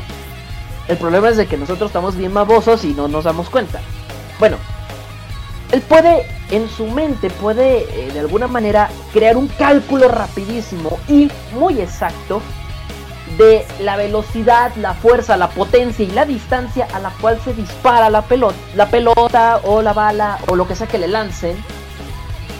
El 0.88 0.98
problema 0.98 1.30
es 1.30 1.38
de 1.38 1.48
que 1.48 1.58
nosotros 1.58 1.90
estamos 1.90 2.16
bien 2.16 2.34
babosos 2.34 2.84
y 2.86 2.94
no 2.94 3.08
nos 3.08 3.26
damos 3.26 3.50
cuenta. 3.50 3.82
Bueno, 4.40 4.58
él 5.72 5.82
puede, 5.82 6.26
en 6.50 6.70
su 6.70 6.88
mente, 6.88 7.30
puede 7.30 8.08
eh, 8.08 8.12
de 8.12 8.20
alguna 8.20 8.48
manera 8.48 8.90
crear 9.12 9.36
un 9.36 9.48
cálculo 9.48 10.08
rapidísimo 10.08 10.98
y 11.08 11.30
muy 11.54 11.82
exacto 11.82 12.42
de 13.38 13.66
la 13.82 13.98
velocidad, 13.98 14.74
la 14.78 14.94
fuerza, 14.94 15.36
la 15.36 15.50
potencia 15.50 16.06
y 16.06 16.12
la 16.12 16.26
distancia 16.26 16.88
a 16.94 17.00
la 17.00 17.10
cual 17.22 17.40
se 17.44 17.54
dispara 17.54 18.10
la 18.10 18.22
pelota, 18.22 18.58
la 18.76 18.90
pelota 18.90 19.60
o 19.64 19.82
la 19.82 19.92
bala 19.92 20.40
o 20.48 20.56
lo 20.56 20.68
que 20.68 20.76
sea 20.76 20.88
que 20.88 20.98
le 20.98 21.10
lancen. 21.10 21.58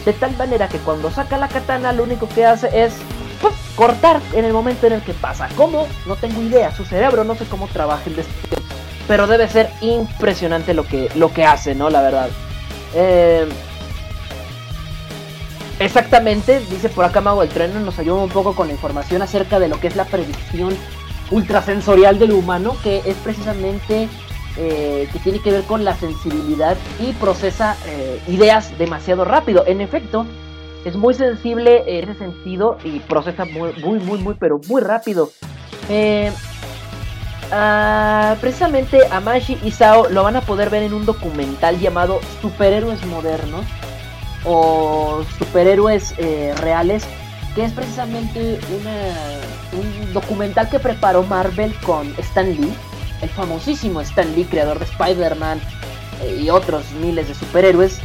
De 0.04 0.12
tal 0.12 0.36
manera 0.36 0.68
que 0.68 0.78
cuando 0.78 1.10
saca 1.10 1.38
la 1.38 1.48
katana 1.48 1.92
lo 1.92 2.02
único 2.02 2.28
que 2.28 2.44
hace 2.44 2.84
es 2.84 2.94
¡puf! 3.40 3.54
cortar 3.74 4.20
en 4.32 4.44
el 4.44 4.52
momento 4.52 4.86
en 4.86 4.94
el 4.94 5.02
que 5.02 5.14
pasa. 5.14 5.48
¿Cómo? 5.56 5.86
No 6.06 6.16
tengo 6.16 6.42
idea. 6.42 6.74
Su 6.74 6.84
cerebro 6.84 7.24
no 7.24 7.34
sé 7.36 7.44
cómo 7.44 7.68
trabaja 7.68 8.02
el 8.06 8.16
destino. 8.16 8.56
Pero 9.06 9.26
debe 9.26 9.48
ser 9.48 9.70
impresionante 9.80 10.74
lo 10.74 10.84
que, 10.84 11.10
lo 11.14 11.32
que 11.32 11.44
hace, 11.44 11.74
¿no? 11.74 11.88
La 11.88 12.02
verdad. 12.02 12.28
Eh, 12.94 13.48
exactamente, 15.78 16.60
dice 16.70 16.88
por 16.88 17.04
acá 17.04 17.20
Mago 17.20 17.42
el 17.42 17.48
Tren, 17.48 17.84
nos 17.84 17.98
ayuda 17.98 18.16
un 18.16 18.30
poco 18.30 18.54
con 18.54 18.66
la 18.66 18.74
información 18.74 19.22
acerca 19.22 19.58
de 19.58 19.68
lo 19.68 19.80
que 19.80 19.86
es 19.86 19.96
la 19.96 20.04
predicción 20.04 20.76
ultrasensorial 21.30 22.18
del 22.18 22.32
humano, 22.32 22.76
que 22.82 23.02
es 23.04 23.16
precisamente 23.16 24.08
eh, 24.56 25.08
que 25.12 25.18
tiene 25.20 25.40
que 25.40 25.52
ver 25.52 25.62
con 25.64 25.84
la 25.84 25.94
sensibilidad 25.96 26.76
y 26.98 27.12
procesa 27.12 27.76
eh, 27.86 28.20
ideas 28.26 28.76
demasiado 28.76 29.24
rápido. 29.24 29.64
En 29.66 29.80
efecto, 29.80 30.26
es 30.84 30.96
muy 30.96 31.14
sensible 31.14 31.84
en 31.86 32.08
ese 32.08 32.18
sentido 32.18 32.78
y 32.84 33.00
procesa 33.00 33.44
muy, 33.44 33.72
muy, 33.84 33.98
muy, 33.98 34.18
muy, 34.18 34.34
pero 34.34 34.60
muy 34.68 34.80
rápido. 34.80 35.30
Eh, 35.88 36.32
ah, 37.52 38.36
precisamente 38.40 39.00
a 39.10 39.20
Mashi 39.20 39.58
y 39.62 39.70
Sao 39.70 40.08
lo 40.08 40.22
van 40.22 40.36
a 40.36 40.40
poder 40.40 40.70
ver 40.70 40.82
en 40.82 40.94
un 40.94 41.06
documental 41.06 41.78
llamado 41.78 42.20
Superhéroes 42.40 43.04
Modernos 43.06 43.64
o 44.44 45.22
Superhéroes 45.38 46.14
eh, 46.18 46.54
Reales, 46.60 47.04
que 47.54 47.64
es 47.64 47.72
precisamente 47.72 48.60
una, 48.80 49.80
un 49.80 50.12
documental 50.12 50.68
que 50.68 50.78
preparó 50.78 51.22
Marvel 51.24 51.74
con 51.84 52.14
Stan 52.18 52.46
Lee, 52.46 52.72
el 53.20 53.28
famosísimo 53.30 54.00
Stan 54.00 54.32
Lee, 54.34 54.44
creador 54.44 54.78
de 54.78 54.84
Spider-Man 54.84 55.60
eh, 56.22 56.40
y 56.42 56.50
otros 56.50 56.84
miles 57.00 57.28
de 57.28 57.34
superhéroes. 57.34 57.98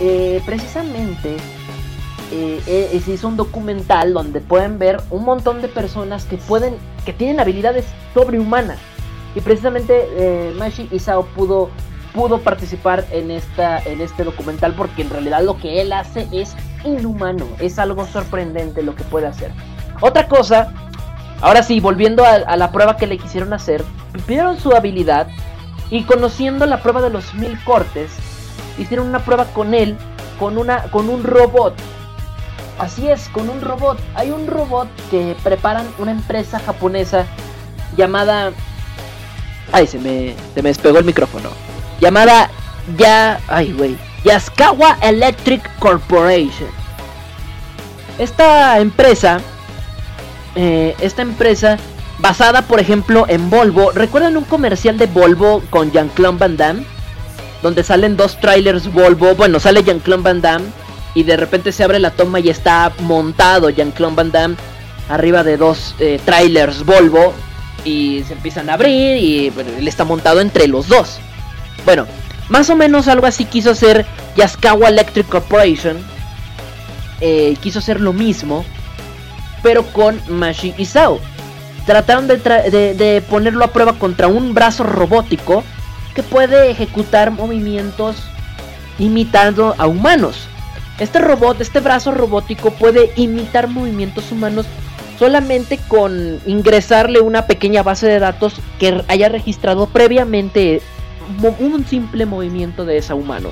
Eh, 0.00 0.42
precisamente 0.44 1.36
eh, 2.32 2.60
eh, 2.66 3.02
se 3.04 3.12
hizo 3.12 3.28
un 3.28 3.36
documental 3.36 4.12
donde 4.12 4.40
pueden 4.40 4.78
ver 4.78 5.00
un 5.10 5.24
montón 5.24 5.62
de 5.62 5.68
personas 5.68 6.24
que 6.24 6.36
pueden, 6.36 6.76
que 7.04 7.12
tienen 7.12 7.40
habilidades 7.40 7.84
sobrehumanas. 8.12 8.78
Y 9.36 9.40
precisamente 9.40 10.52
Mashi 10.56 10.88
Isao 10.92 11.26
pudo, 11.26 11.68
pudo 12.12 12.40
participar 12.40 13.04
en, 13.10 13.32
esta, 13.32 13.80
en 13.80 14.00
este 14.00 14.22
documental 14.22 14.74
porque 14.74 15.02
en 15.02 15.10
realidad 15.10 15.42
lo 15.42 15.58
que 15.58 15.80
él 15.80 15.92
hace 15.92 16.28
es 16.30 16.54
inhumano, 16.84 17.46
es 17.58 17.80
algo 17.80 18.06
sorprendente 18.06 18.82
lo 18.82 18.94
que 18.94 19.02
puede 19.02 19.26
hacer. 19.26 19.50
Otra 20.00 20.28
cosa, 20.28 20.72
ahora 21.40 21.64
sí, 21.64 21.80
volviendo 21.80 22.24
a, 22.24 22.34
a 22.34 22.56
la 22.56 22.70
prueba 22.70 22.96
que 22.96 23.08
le 23.08 23.18
quisieron 23.18 23.52
hacer, 23.52 23.84
vieron 24.28 24.60
su 24.60 24.72
habilidad 24.72 25.26
y 25.90 26.04
conociendo 26.04 26.64
la 26.66 26.80
prueba 26.80 27.02
de 27.02 27.10
los 27.10 27.34
mil 27.34 27.58
cortes, 27.64 28.12
hicieron 28.78 29.08
una 29.08 29.24
prueba 29.24 29.46
con 29.46 29.74
él, 29.74 29.96
con, 30.38 30.58
una, 30.58 30.82
con 30.84 31.08
un 31.08 31.24
robot 31.24 31.74
Así 32.78 33.08
es, 33.08 33.28
con 33.28 33.48
un 33.48 33.60
robot. 33.60 33.98
Hay 34.14 34.30
un 34.30 34.46
robot 34.46 34.88
que 35.10 35.36
preparan 35.42 35.86
una 35.98 36.10
empresa 36.10 36.58
japonesa 36.58 37.24
llamada... 37.96 38.52
Ay, 39.72 39.86
se 39.86 39.98
me, 39.98 40.34
se 40.54 40.62
me 40.62 40.70
despegó 40.70 40.98
el 40.98 41.04
micrófono. 41.04 41.50
Llamada 42.00 42.50
ya... 42.98 43.40
Ay, 43.48 43.72
güey. 43.72 43.96
Yaskawa 44.24 44.98
Electric 45.02 45.62
Corporation. 45.78 46.68
Esta 48.18 48.78
empresa... 48.80 49.40
Eh, 50.56 50.94
esta 51.00 51.22
empresa 51.22 51.78
basada, 52.18 52.62
por 52.62 52.80
ejemplo, 52.80 53.26
en 53.28 53.50
Volvo. 53.50 53.92
¿Recuerdan 53.92 54.36
un 54.36 54.44
comercial 54.44 54.98
de 54.98 55.06
Volvo 55.06 55.62
con 55.70 55.92
Jean-Claude 55.92 56.38
Van 56.38 56.56
Damme? 56.56 56.93
Donde 57.64 57.82
salen 57.82 58.18
dos 58.18 58.38
trailers 58.38 58.92
Volvo. 58.92 59.34
Bueno, 59.36 59.58
sale 59.58 59.82
Jean-Claude 59.82 60.22
Van 60.22 60.42
Damme 60.42 60.66
y 61.14 61.22
de 61.22 61.38
repente 61.38 61.72
se 61.72 61.82
abre 61.82 61.98
la 61.98 62.10
toma 62.10 62.38
y 62.38 62.50
está 62.50 62.92
montado 63.00 63.70
Jean-Claude 63.70 64.16
Van 64.16 64.30
Damme 64.30 64.56
arriba 65.08 65.42
de 65.42 65.56
dos 65.56 65.94
eh, 65.98 66.20
trailers 66.26 66.84
Volvo 66.84 67.32
y 67.82 68.22
se 68.28 68.34
empiezan 68.34 68.68
a 68.68 68.74
abrir 68.74 69.16
y 69.16 69.46
él 69.78 69.88
está 69.88 70.04
montado 70.04 70.42
entre 70.42 70.68
los 70.68 70.88
dos. 70.88 71.16
Bueno, 71.86 72.06
más 72.50 72.68
o 72.68 72.76
menos 72.76 73.08
algo 73.08 73.26
así 73.26 73.46
quiso 73.46 73.70
hacer 73.70 74.04
Yaskawa 74.36 74.90
Electric 74.90 75.26
Corporation. 75.26 75.96
Eh, 77.22 77.56
quiso 77.62 77.78
hacer 77.78 77.98
lo 77.98 78.12
mismo, 78.12 78.62
pero 79.62 79.84
con 79.84 80.20
Mashi 80.28 80.74
Isao. 80.76 81.18
Trataron 81.86 82.28
de, 82.28 82.36
de, 82.36 82.92
de 82.92 83.22
ponerlo 83.22 83.64
a 83.64 83.68
prueba 83.68 83.94
contra 83.94 84.28
un 84.28 84.52
brazo 84.52 84.84
robótico 84.84 85.64
que 86.14 86.22
puede 86.22 86.70
ejecutar 86.70 87.30
movimientos 87.30 88.16
imitando 88.98 89.74
a 89.78 89.86
humanos. 89.86 90.46
Este 90.98 91.18
robot, 91.18 91.60
este 91.60 91.80
brazo 91.80 92.12
robótico 92.12 92.70
puede 92.70 93.12
imitar 93.16 93.68
movimientos 93.68 94.30
humanos 94.30 94.66
solamente 95.18 95.78
con 95.88 96.40
ingresarle 96.46 97.20
una 97.20 97.46
pequeña 97.46 97.82
base 97.82 98.06
de 98.06 98.18
datos 98.18 98.54
que 98.78 99.02
haya 99.08 99.28
registrado 99.28 99.86
previamente 99.86 100.82
un 101.58 101.84
simple 101.86 102.26
movimiento 102.26 102.84
de 102.84 102.98
ese 102.98 103.14
humano. 103.14 103.50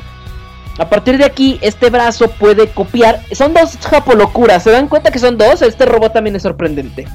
A 0.79 0.89
partir 0.89 1.19
de 1.19 1.25
aquí, 1.25 1.59
este 1.61 1.91
brazo 1.91 2.31
puede 2.31 2.69
copiar. 2.69 3.21
Son 3.33 3.53
dos 3.53 3.77
japolocuras. 3.77 4.63
¿Se 4.63 4.71
dan 4.71 4.89
cuenta 4.89 5.11
que 5.11 5.19
son 5.19 5.37
dos? 5.37 5.61
Este 5.63 5.85
robot 5.85 6.13
también 6.13 6.37
es 6.37 6.43
sorprendente. 6.43 7.07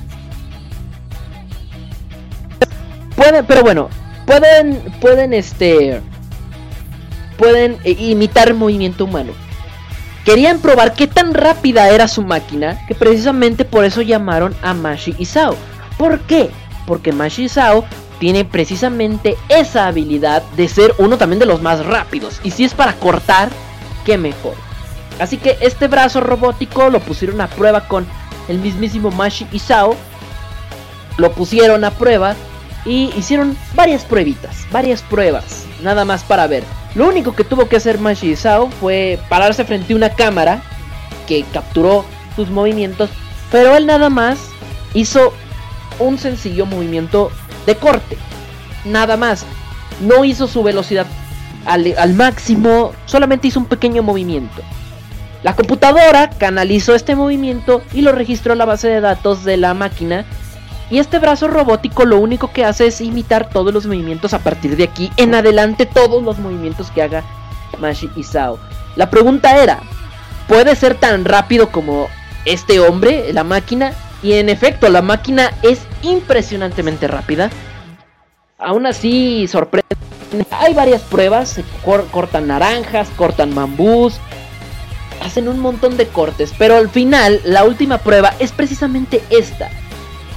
Pueden, 3.16 3.46
pero 3.46 3.64
bueno, 3.64 3.90
pueden, 4.28 4.76
pueden, 5.02 5.34
este, 5.34 6.02
pueden 7.38 7.80
imitar 7.84 8.54
movimiento 8.54 9.06
humano. 9.06 9.32
Querían 10.26 10.60
probar 10.60 10.94
qué 10.94 11.08
tan 11.08 11.34
rápida 11.34 11.90
era 11.90 12.08
su 12.10 12.22
máquina, 12.22 12.86
que 12.86 12.94
precisamente 12.94 13.64
por 13.64 13.86
eso 13.86 14.02
llamaron 14.02 14.54
a 14.62 14.74
Mashi 14.74 15.16
Isao. 15.18 15.56
¿Por 15.98 16.20
qué? 16.20 16.52
Porque 16.86 17.14
Mashi 17.14 17.46
Isao 17.46 17.86
tiene 18.20 18.44
precisamente 18.44 19.38
esa 19.48 19.88
habilidad 19.88 20.44
de 20.58 20.68
ser 20.68 20.94
uno 20.98 21.18
también 21.18 21.40
de 21.40 21.46
los 21.46 21.62
más 21.62 21.86
rápidos. 21.86 22.42
Y 22.44 22.52
si 22.52 22.66
es 22.66 22.74
para 22.74 22.94
cortar, 22.94 23.50
qué 24.06 24.18
mejor. 24.18 24.54
Así 25.20 25.38
que 25.38 25.58
este 25.62 25.88
brazo 25.88 26.20
robótico 26.20 26.90
lo 26.90 27.00
pusieron 27.00 27.40
a 27.40 27.48
prueba 27.48 27.88
con 27.88 28.06
el 28.50 28.60
mismísimo 28.60 29.12
Mashi 29.12 29.48
Isao. 29.54 29.96
Lo 31.16 31.32
pusieron 31.32 31.86
a 31.86 31.92
prueba 31.92 32.36
y 32.88 33.12
hicieron 33.18 33.58
varias 33.76 34.06
pruebitas, 34.06 34.66
varias 34.72 35.02
pruebas, 35.02 35.66
nada 35.84 36.06
más 36.06 36.24
para 36.24 36.48
ver. 36.48 36.64
Lo 36.96 37.08
único 37.08 37.36
que 37.36 37.44
tuvo 37.44 37.68
que 37.68 37.76
hacer 37.76 38.00
Mashi 38.00 38.32
Isao 38.32 38.70
fue 38.80 39.20
pararse 39.30 39.66
frente 39.66 39.94
a 39.94 39.96
una 39.98 40.10
cámara 40.10 40.62
que 41.28 41.44
capturó 41.54 42.06
sus 42.36 42.50
movimientos, 42.50 43.10
pero 43.52 43.76
él 43.76 43.86
nada 43.86 44.10
más 44.10 44.40
hizo 44.94 45.34
un 46.00 46.18
sencillo 46.18 46.66
movimiento 46.66 47.30
de 47.66 47.76
corte. 47.76 48.18
Nada 48.86 49.18
más. 49.18 49.46
No 50.00 50.24
hizo 50.24 50.48
su 50.48 50.62
velocidad 50.62 51.08
al, 51.66 51.96
al, 51.98 52.14
máximo, 52.14 52.94
solamente 53.08 53.48
hizo 53.48 53.60
un 53.60 53.66
pequeño 53.66 54.04
movimiento. 54.04 54.62
La 55.42 55.56
computadora 55.56 56.30
canalizó 56.30 56.94
este 56.94 57.16
movimiento 57.16 57.82
y 57.94 58.02
lo 58.02 58.12
registró 58.12 58.54
en 58.54 58.60
la 58.60 58.66
base 58.66 58.88
de 58.88 59.02
datos 59.02 59.44
de 59.44 59.58
la 59.58 59.74
máquina. 59.74 60.26
Y 60.90 61.00
este 61.00 61.20
brazo 61.20 61.48
robótico 61.48 62.06
lo 62.06 62.18
único 62.18 62.52
que 62.52 62.64
hace 62.64 62.88
es 62.88 63.02
imitar 63.02 63.50
todos 63.50 63.74
los 63.74 63.86
movimientos 63.86 64.34
a 64.34 64.40
partir 64.40 64.78
de 64.78 64.86
aquí 64.86 65.12
en 65.18 65.36
adelante, 65.36 65.86
todos 65.86 66.24
los 66.24 66.40
movimientos 66.40 66.92
que 66.92 67.02
haga 67.02 67.24
Mashi 67.80 68.10
Isao. 68.16 68.58
La 68.96 69.10
pregunta 69.10 69.62
era, 69.62 69.80
¿puede 70.48 70.76
ser 70.76 70.96
tan 70.96 71.26
rápido 71.26 71.72
como 71.72 72.08
este 72.46 72.80
hombre, 72.80 73.34
la 73.34 73.44
máquina? 73.44 73.94
Y 74.24 74.34
en 74.34 74.50
efecto, 74.50 74.90
la 74.90 75.02
máquina 75.02 75.52
es 75.62 75.82
impresionantemente 76.02 77.08
rápida. 77.08 77.50
Aún 78.58 78.88
así, 78.88 79.48
sorprende. 79.48 79.86
Hay 80.50 80.74
varias 80.74 81.02
pruebas. 81.02 81.60
Cortan 81.84 82.48
naranjas, 82.48 83.10
cortan 83.16 83.54
bambús. 83.54 84.20
Hacen 85.22 85.48
un 85.48 85.60
montón 85.60 85.98
de 85.98 86.08
cortes. 86.08 86.54
Pero 86.58 86.78
al 86.78 86.90
final, 86.90 87.42
la 87.44 87.64
última 87.66 88.00
prueba 88.00 88.34
es 88.40 88.52
precisamente 88.52 89.22
esta. 89.30 89.70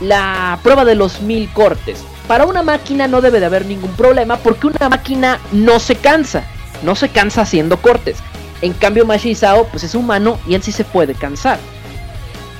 La 0.00 0.58
prueba 0.62 0.84
de 0.84 0.94
los 0.94 1.20
mil 1.20 1.48
cortes. 1.52 2.02
Para 2.26 2.46
una 2.46 2.62
máquina 2.62 3.08
no 3.08 3.20
debe 3.20 3.40
de 3.40 3.46
haber 3.46 3.66
ningún 3.66 3.92
problema 3.92 4.36
porque 4.36 4.68
una 4.68 4.88
máquina 4.88 5.40
no 5.52 5.78
se 5.78 5.96
cansa. 5.96 6.44
No 6.82 6.94
se 6.94 7.08
cansa 7.08 7.42
haciendo 7.42 7.76
cortes. 7.76 8.18
En 8.62 8.72
cambio, 8.72 9.06
Mashisao 9.06 9.66
pues 9.66 9.84
es 9.84 9.94
humano 9.94 10.38
y 10.46 10.54
él 10.54 10.62
sí 10.62 10.72
se 10.72 10.84
puede 10.84 11.14
cansar. 11.14 11.58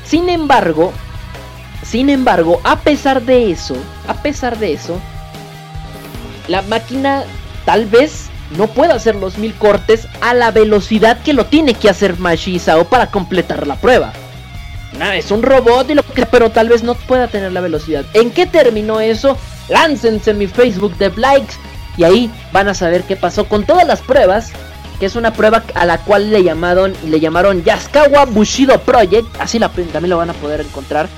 Sin 0.05 0.28
embargo, 0.28 0.93
sin 1.82 2.11
embargo, 2.11 2.61
a 2.64 2.80
pesar 2.80 3.22
de 3.22 3.51
eso, 3.51 3.76
a 4.07 4.14
pesar 4.14 4.59
de 4.59 4.72
eso, 4.72 4.99
la 6.49 6.62
máquina 6.62 7.24
tal 7.64 7.86
vez 7.86 8.26
no 8.57 8.66
pueda 8.66 8.95
hacer 8.95 9.14
los 9.14 9.38
mil 9.38 9.55
cortes 9.55 10.09
a 10.20 10.34
la 10.34 10.51
velocidad 10.51 11.22
que 11.22 11.32
lo 11.32 11.47
tiene 11.47 11.74
que 11.74 11.88
hacer 11.88 12.18
Mashi 12.18 12.57
Isao 12.57 12.84
para 12.84 13.11
completar 13.11 13.66
la 13.66 13.76
prueba. 13.76 14.12
Nah, 14.99 15.14
es 15.14 15.30
un 15.30 15.43
robot 15.43 15.91
y 15.91 15.95
lo 15.95 16.03
que 16.03 16.26
pero 16.26 16.51
tal 16.51 16.68
vez 16.68 16.82
no 16.82 16.95
pueda 16.95 17.28
tener 17.28 17.53
la 17.53 17.61
velocidad. 17.61 18.05
¿En 18.14 18.30
qué 18.30 18.47
terminó 18.47 19.01
eso? 19.01 19.36
Láncense 19.68 20.32
en 20.32 20.38
mi 20.38 20.47
Facebook 20.47 20.97
de 20.99 21.11
likes 21.16 21.55
y 21.97 22.05
ahí 22.05 22.30
van 22.53 22.68
a 22.68 22.74
saber 22.74 23.03
qué 23.05 23.16
pasó 23.16 23.45
con 23.45 23.64
todas 23.64 23.86
las 23.86 24.01
pruebas. 24.01 24.53
Que 24.99 25.07
es 25.07 25.16
una 25.16 25.32
prueba 25.32 25.62
a 25.74 25.86
la 25.86 25.99
cual 25.99 26.30
le 26.30 26.43
llamaron, 26.43 26.93
le 27.07 27.20
llamaron 27.20 27.64
Yaskawa 27.64 28.26
Bushido 28.26 28.78
Project. 28.80 29.26
Así 29.38 29.59
la, 29.59 29.70
también 29.70 30.11
lo 30.11 30.18
van 30.18 30.28
a 30.28 30.34
poder 30.34 30.61
encontrar 30.61 31.09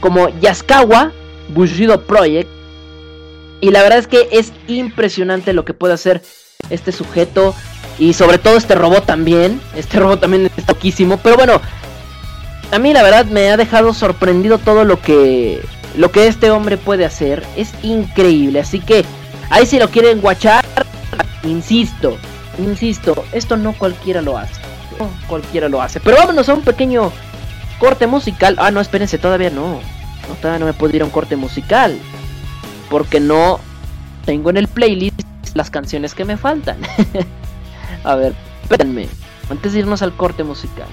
como 0.00 0.28
Yaskawa 0.40 1.12
Bushido 1.48 2.02
Project. 2.02 2.48
Y 3.60 3.70
la 3.70 3.82
verdad 3.82 3.98
es 3.98 4.06
que 4.06 4.28
es 4.30 4.52
impresionante 4.68 5.52
lo 5.54 5.64
que 5.64 5.74
puede 5.74 5.94
hacer 5.94 6.22
este 6.70 6.92
sujeto. 6.92 7.52
Y 7.98 8.12
sobre 8.12 8.38
todo 8.38 8.56
este 8.56 8.76
robot 8.76 9.06
también. 9.06 9.60
Este 9.74 9.98
robot 9.98 10.20
también 10.20 10.48
es 10.56 10.64
toquísimo. 10.64 11.16
Pero 11.16 11.36
bueno, 11.36 11.60
a 12.70 12.78
mí 12.78 12.92
la 12.92 13.02
verdad 13.02 13.26
me 13.26 13.50
ha 13.50 13.56
dejado 13.56 13.94
sorprendido 13.94 14.58
todo 14.58 14.84
lo 14.84 15.00
que, 15.00 15.60
lo 15.96 16.10
que 16.10 16.26
este 16.26 16.50
hombre 16.50 16.76
puede 16.76 17.04
hacer. 17.04 17.46
Es 17.56 17.72
increíble. 17.82 18.60
Así 18.60 18.80
que 18.80 19.04
ahí 19.50 19.66
si 19.66 19.78
lo 19.78 19.88
quieren 19.90 20.20
guachar, 20.20 20.64
insisto, 21.44 22.16
insisto, 22.58 23.24
esto 23.32 23.56
no 23.56 23.72
cualquiera 23.72 24.22
lo 24.22 24.36
hace. 24.36 24.60
No 24.98 25.08
cualquiera 25.28 25.68
lo 25.68 25.82
hace. 25.82 26.00
Pero 26.00 26.16
vámonos 26.16 26.48
a 26.48 26.54
un 26.54 26.62
pequeño 26.62 27.12
corte 27.78 28.06
musical. 28.06 28.56
Ah, 28.58 28.70
no, 28.70 28.80
espérense, 28.80 29.18
todavía 29.18 29.50
no. 29.50 29.80
No, 30.28 30.34
todavía 30.40 30.58
no 30.58 30.66
me 30.66 30.72
puedo 30.72 30.96
ir 30.96 31.02
a 31.02 31.04
un 31.04 31.10
corte 31.10 31.36
musical. 31.36 31.96
Porque 32.90 33.20
no 33.20 33.60
tengo 34.24 34.50
en 34.50 34.56
el 34.56 34.68
playlist 34.68 35.22
las 35.54 35.70
canciones 35.70 36.14
que 36.14 36.24
me 36.24 36.36
faltan. 36.36 36.78
a 38.04 38.14
ver, 38.16 38.34
espérenme. 38.62 39.08
Antes 39.48 39.72
de 39.72 39.80
irnos 39.80 40.02
al 40.02 40.16
corte 40.16 40.42
musical. 40.42 40.88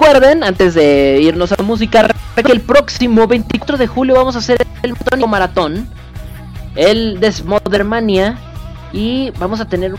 Recuerden, 0.00 0.44
antes 0.44 0.74
de 0.74 1.18
irnos 1.20 1.50
a 1.50 1.56
la 1.58 1.64
música, 1.64 2.06
que 2.36 2.52
el 2.52 2.60
próximo 2.60 3.26
24 3.26 3.76
de 3.76 3.88
julio 3.88 4.14
vamos 4.14 4.36
a 4.36 4.38
hacer 4.38 4.64
el 4.82 4.94
maratón. 5.26 5.88
El 6.76 7.18
Desmodermania. 7.18 8.38
Y 8.92 9.30
vamos 9.40 9.60
a 9.60 9.64
tener 9.64 9.96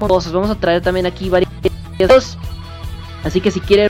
cosas. 0.00 0.32
Vamos 0.32 0.50
a 0.50 0.56
traer 0.56 0.82
también 0.82 1.06
aquí 1.06 1.30
varios. 1.30 1.48
Así 3.22 3.40
que 3.40 3.52
si 3.52 3.60
quieren, 3.60 3.88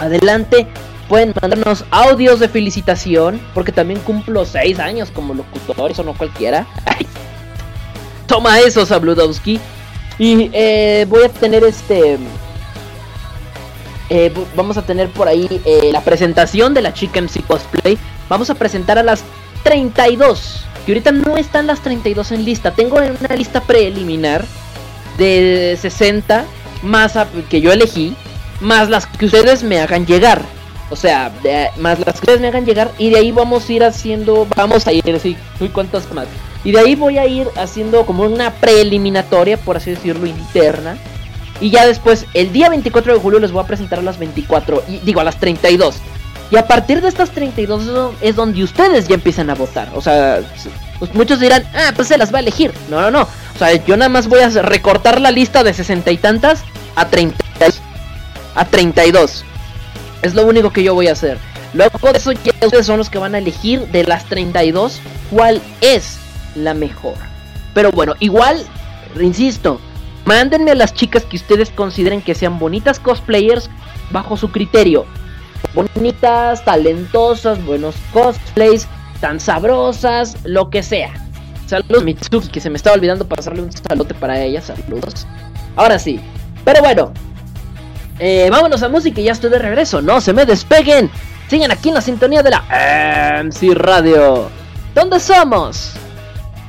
adelante. 0.00 0.66
Pueden 1.08 1.32
mandarnos 1.40 1.84
audios 1.92 2.40
de 2.40 2.48
felicitación. 2.48 3.40
Porque 3.54 3.70
también 3.70 4.00
cumplo 4.00 4.44
6 4.44 4.80
años 4.80 5.12
como 5.12 5.32
locutor. 5.32 5.92
Eso 5.92 6.02
no 6.02 6.12
cualquiera. 6.14 6.66
Toma 8.26 8.58
eso, 8.58 8.84
Sabludowski. 8.84 9.60
Y 10.18 10.50
eh, 10.52 11.06
voy 11.08 11.22
a 11.22 11.28
tener 11.28 11.62
este. 11.62 12.18
Eh, 14.10 14.32
vamos 14.56 14.78
a 14.78 14.82
tener 14.82 15.08
por 15.10 15.28
ahí 15.28 15.46
eh, 15.64 15.90
la 15.92 16.00
presentación 16.00 16.72
de 16.72 16.82
la 16.82 16.94
chica 16.94 17.20
MC 17.20 17.42
Cosplay. 17.46 17.98
Vamos 18.28 18.48
a 18.50 18.54
presentar 18.54 18.98
a 18.98 19.02
las 19.02 19.22
32. 19.64 20.64
Que 20.86 20.92
ahorita 20.92 21.12
no 21.12 21.36
están 21.36 21.66
las 21.66 21.80
32 21.82 22.32
en 22.32 22.44
lista. 22.44 22.72
Tengo 22.72 22.96
una 22.96 23.36
lista 23.36 23.60
preliminar 23.60 24.44
de 25.18 25.76
60 25.80 26.46
más 26.82 27.14
que 27.50 27.60
yo 27.60 27.72
elegí. 27.72 28.16
Más 28.60 28.88
las 28.88 29.06
que 29.06 29.26
ustedes 29.26 29.62
me 29.62 29.80
hagan 29.80 30.06
llegar. 30.06 30.42
O 30.90 30.96
sea, 30.96 31.30
más 31.76 31.98
las 31.98 32.14
que 32.14 32.20
ustedes 32.20 32.40
me 32.40 32.48
hagan 32.48 32.64
llegar. 32.64 32.90
Y 32.96 33.10
de 33.10 33.18
ahí 33.18 33.30
vamos 33.30 33.68
a 33.68 33.72
ir 33.72 33.84
haciendo. 33.84 34.46
Vamos 34.56 34.86
a 34.86 34.92
ir 34.92 35.14
así. 35.14 35.36
Uy, 35.60 35.68
¿cuántas 35.68 36.10
más? 36.14 36.26
Y 36.64 36.72
de 36.72 36.80
ahí 36.80 36.94
voy 36.94 37.18
a 37.18 37.26
ir 37.26 37.46
haciendo 37.56 38.06
como 38.06 38.24
una 38.24 38.54
preeliminatoria, 38.54 39.58
por 39.58 39.76
así 39.76 39.90
decirlo, 39.90 40.26
interna 40.26 40.98
y 41.60 41.70
ya 41.70 41.86
después, 41.86 42.26
el 42.34 42.52
día 42.52 42.68
24 42.68 43.14
de 43.14 43.20
julio 43.20 43.40
les 43.40 43.52
voy 43.52 43.62
a 43.62 43.66
presentar 43.66 43.98
a 43.98 44.02
las 44.02 44.18
24, 44.18 44.84
y, 44.88 44.98
digo 44.98 45.20
a 45.20 45.24
las 45.24 45.38
32. 45.38 45.96
Y 46.50 46.56
a 46.56 46.66
partir 46.66 47.02
de 47.02 47.08
estas 47.08 47.30
32 47.30 48.14
es 48.20 48.36
donde 48.36 48.62
ustedes 48.62 49.06
ya 49.06 49.14
empiezan 49.14 49.50
a 49.50 49.54
votar. 49.54 49.90
O 49.94 50.00
sea, 50.00 50.40
pues 50.98 51.14
muchos 51.14 51.40
dirán, 51.40 51.64
ah, 51.74 51.92
pues 51.94 52.08
se 52.08 52.16
las 52.16 52.32
va 52.32 52.38
a 52.38 52.40
elegir. 52.40 52.72
No, 52.88 53.02
no, 53.02 53.10
no. 53.10 53.22
O 53.22 53.58
sea, 53.58 53.74
yo 53.84 53.96
nada 53.96 54.08
más 54.08 54.28
voy 54.28 54.40
a 54.40 54.48
recortar 54.48 55.20
la 55.20 55.30
lista 55.30 55.62
de 55.62 55.74
60 55.74 56.10
y 56.10 56.16
tantas 56.16 56.62
a 56.96 57.06
30, 57.08 57.36
a 58.54 58.64
32. 58.64 59.44
Es 60.22 60.34
lo 60.34 60.46
único 60.46 60.70
que 60.70 60.82
yo 60.82 60.94
voy 60.94 61.08
a 61.08 61.12
hacer. 61.12 61.38
Luego 61.74 61.98
de 62.12 62.18
eso 62.18 62.32
ya 62.32 62.52
ustedes 62.62 62.86
son 62.86 62.96
los 62.98 63.10
que 63.10 63.18
van 63.18 63.34
a 63.34 63.38
elegir 63.38 63.86
de 63.88 64.04
las 64.04 64.24
32 64.24 65.00
cuál 65.30 65.60
es 65.82 66.18
la 66.54 66.72
mejor. 66.72 67.16
Pero 67.74 67.92
bueno, 67.92 68.14
igual, 68.20 68.64
insisto, 69.20 69.80
Mándenme 70.28 70.72
a 70.72 70.74
las 70.74 70.92
chicas 70.92 71.24
que 71.24 71.38
ustedes 71.38 71.70
consideren 71.70 72.20
que 72.20 72.34
sean 72.34 72.58
bonitas 72.58 73.00
cosplayers 73.00 73.70
bajo 74.10 74.36
su 74.36 74.50
criterio. 74.50 75.06
Bonitas, 75.72 76.62
talentosas, 76.66 77.64
buenos 77.64 77.94
cosplays, 78.12 78.86
tan 79.22 79.40
sabrosas, 79.40 80.36
lo 80.44 80.68
que 80.68 80.82
sea. 80.82 81.14
Saludos 81.64 82.04
Mitsuki, 82.04 82.48
que 82.48 82.60
se 82.60 82.68
me 82.68 82.76
estaba 82.76 82.94
olvidando 82.94 83.26
pasarle 83.26 83.62
un 83.62 83.72
saludo 83.72 84.14
para 84.20 84.38
ella. 84.38 84.60
Saludos. 84.60 85.26
Ahora 85.76 85.98
sí. 85.98 86.20
Pero 86.62 86.82
bueno. 86.82 87.14
Eh, 88.18 88.48
vámonos 88.50 88.82
a 88.82 88.90
música 88.90 89.22
y 89.22 89.24
ya 89.24 89.32
estoy 89.32 89.48
de 89.48 89.58
regreso. 89.58 90.02
No 90.02 90.20
se 90.20 90.34
me 90.34 90.44
despeguen. 90.44 91.10
Sigan 91.48 91.70
aquí 91.70 91.88
en 91.88 91.94
la 91.94 92.02
sintonía 92.02 92.42
de 92.42 92.50
la 92.50 93.44
MC 93.44 93.74
Radio. 93.74 94.50
¿Dónde 94.94 95.20
somos? 95.20 95.94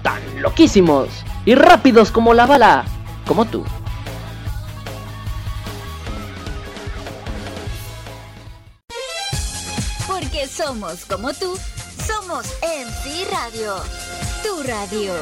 Tan 0.02 0.22
loquísimos 0.42 1.10
y 1.44 1.56
rápidos 1.56 2.10
como 2.10 2.34
la 2.34 2.46
bala 2.46 2.86
como 3.30 3.46
tú. 3.46 3.64
Porque 10.08 10.48
somos 10.48 11.06
como 11.06 11.32
tú, 11.36 11.56
somos 12.08 12.48
MC 12.64 13.30
Radio, 13.32 13.76
tu 14.42 14.64
radio. 14.64 15.14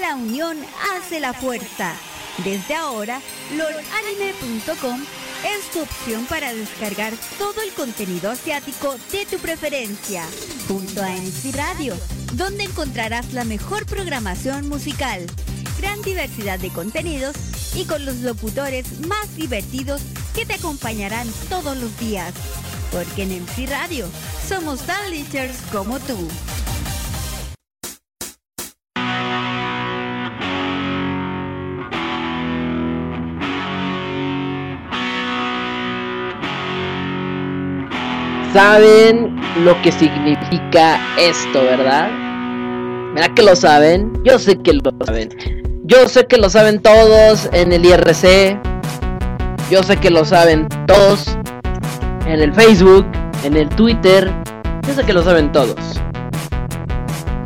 La 0.00 0.14
unión 0.14 0.58
hace 0.94 1.18
la 1.18 1.34
fuerza. 1.34 1.92
Desde 2.44 2.76
ahora, 2.76 3.20
lolanime.com 3.50 5.00
es 5.44 5.70
tu 5.72 5.82
opción 5.82 6.24
para 6.26 6.54
descargar 6.54 7.14
todo 7.36 7.60
el 7.62 7.72
contenido 7.72 8.30
asiático 8.30 8.94
de 9.10 9.26
tu 9.26 9.38
preferencia, 9.38 10.22
junto 10.68 11.02
a 11.02 11.08
MC 11.08 11.50
Radio, 11.56 11.96
donde 12.32 12.64
encontrarás 12.64 13.32
la 13.32 13.44
mejor 13.44 13.86
programación 13.86 14.68
musical, 14.68 15.26
gran 15.78 16.00
diversidad 16.02 16.58
de 16.58 16.70
contenidos 16.70 17.36
y 17.74 17.84
con 17.84 18.04
los 18.04 18.16
locutores 18.16 19.06
más 19.06 19.36
divertidos 19.36 20.02
que 20.34 20.46
te 20.46 20.54
acompañarán 20.54 21.28
todos 21.48 21.76
los 21.76 21.98
días. 21.98 22.32
Porque 22.92 23.22
en 23.24 23.42
MC 23.42 23.66
Radio 23.68 24.06
somos 24.46 24.80
tan 24.82 24.98
como 25.72 25.98
tú. 26.00 26.16
Saben 38.52 39.37
lo 39.64 39.80
que 39.82 39.90
significa 39.92 41.00
esto, 41.18 41.62
¿verdad? 41.62 42.10
¿Verdad 43.14 43.34
que 43.34 43.42
lo 43.42 43.56
saben? 43.56 44.12
Yo 44.24 44.38
sé 44.38 44.56
que 44.58 44.74
lo 44.74 44.92
saben. 45.04 45.30
Yo 45.84 46.08
sé 46.08 46.26
que 46.26 46.36
lo 46.36 46.48
saben 46.48 46.80
todos 46.80 47.48
en 47.52 47.72
el 47.72 47.84
IRC. 47.84 48.58
Yo 49.70 49.82
sé 49.82 49.96
que 49.96 50.10
lo 50.10 50.24
saben 50.24 50.68
todos 50.86 51.36
en 52.26 52.40
el 52.40 52.54
Facebook, 52.54 53.06
en 53.44 53.56
el 53.56 53.68
Twitter. 53.70 54.30
Yo 54.86 54.94
sé 54.94 55.04
que 55.04 55.12
lo 55.12 55.22
saben 55.22 55.50
todos. 55.50 56.00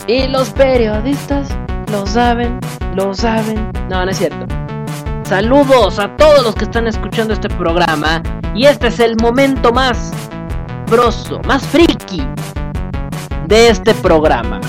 Y 0.07 0.27
los 0.27 0.51
periodistas 0.51 1.49
lo 1.91 2.07
saben, 2.07 2.59
lo 2.95 3.15
saben. 3.15 3.71
No, 3.89 4.05
no 4.05 4.11
es 4.11 4.19
cierto. 4.19 4.47
Saludos 5.23 5.99
a 5.99 6.15
todos 6.17 6.43
los 6.43 6.55
que 6.55 6.65
están 6.65 6.87
escuchando 6.87 7.33
este 7.33 7.49
programa. 7.49 8.23
Y 8.55 8.67
este 8.67 8.89
es 8.89 9.01
el 9.01 9.17
momento 9.17 9.73
más 9.73 10.13
más 11.47 11.67
friki 11.69 12.23
de 13.47 13.69
este 13.69 13.95
programa. 13.95 14.61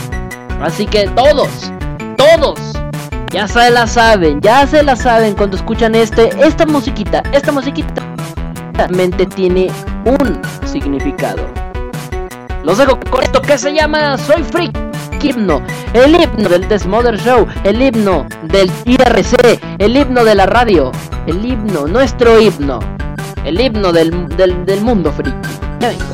Así 0.62 0.86
que 0.86 1.10
todos, 1.10 1.50
todos 2.16 2.58
ya 3.30 3.46
se 3.46 3.70
la 3.72 3.86
saben, 3.88 4.40
ya 4.40 4.66
se 4.66 4.84
la 4.84 4.96
saben 4.96 5.36
cuando 5.36 5.58
escuchan 5.58 5.96
este, 5.96 6.30
esta 6.42 6.66
musiquita, 6.66 7.24
esta 7.34 7.52
musiquita 7.52 8.02
realmente 8.74 9.26
tiene 9.26 9.70
un 10.06 10.42
significado. 10.66 11.42
Los 12.64 12.78
dejo 12.78 12.98
con 13.10 13.22
esto 13.22 13.42
que 13.42 13.58
se 13.58 13.74
llama 13.74 14.18
Soy 14.18 14.44
Freak 14.44 14.94
himno, 15.22 15.62
el 15.94 16.16
himno 16.16 16.48
del 16.50 16.68
Desmother 16.70 17.18
Show, 17.18 17.48
el 17.64 17.82
himno 17.82 18.26
del 18.44 18.72
IRC, 18.86 19.60
el 19.78 19.98
himno 19.98 20.24
de 20.24 20.36
la 20.36 20.46
radio, 20.46 20.92
el 21.28 21.46
himno, 21.46 21.88
nuestro 21.88 22.40
himno, 22.40 22.80
el 23.44 23.60
himno 23.60 23.92
del, 23.92 24.28
del, 24.38 24.66
del 24.66 24.82
mundo 24.82 25.12
friki. 25.12 25.38
Ya 25.80 25.90
vengo. 25.90 26.13